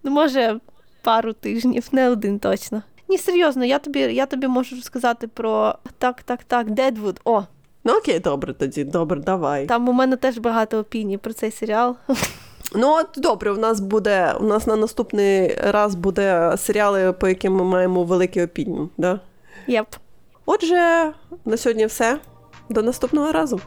ну, 0.02 0.10
може 0.10 0.60
пару 1.02 1.32
тижнів, 1.32 1.88
не 1.92 2.08
один 2.08 2.38
точно. 2.38 2.82
Ні, 3.08 3.18
серйозно, 3.18 3.64
я 3.64 3.78
тобі 3.78 4.00
я 4.00 4.26
тобі 4.26 4.46
можу 4.46 4.82
сказати 4.82 5.28
про 5.28 5.74
так, 5.98 6.22
так, 6.22 6.44
так, 6.44 6.70
Дедвуд. 6.70 7.20
О, 7.24 7.42
Ну 7.86 7.96
окей, 7.96 8.20
добре 8.20 8.52
тоді, 8.52 8.84
добре, 8.84 9.20
давай. 9.20 9.66
Там 9.66 9.88
у 9.88 9.92
мене 9.92 10.16
теж 10.16 10.38
багато 10.38 10.78
опіній 10.78 11.18
про 11.18 11.32
цей 11.32 11.50
серіал. 11.50 11.96
Ну, 12.74 12.94
от 12.94 13.06
добре, 13.16 13.52
у 13.52 13.56
нас 13.56 13.80
буде. 13.80 14.34
У 14.40 14.44
нас 14.44 14.66
на 14.66 14.76
наступний 14.76 15.54
раз 15.54 15.94
буде 15.94 16.54
серіали, 16.56 17.12
по 17.12 17.28
яким 17.28 17.54
ми 17.54 17.64
маємо 17.64 18.04
великі 18.04 18.44
опінії, 18.44 18.88
да? 18.98 19.20
Єп. 19.66 19.86
Отже, 20.46 21.12
на 21.44 21.56
сьогодні 21.56 21.86
все. 21.86 22.18
До 22.68 22.82
наступного 22.82 23.32
разу. 23.32 23.60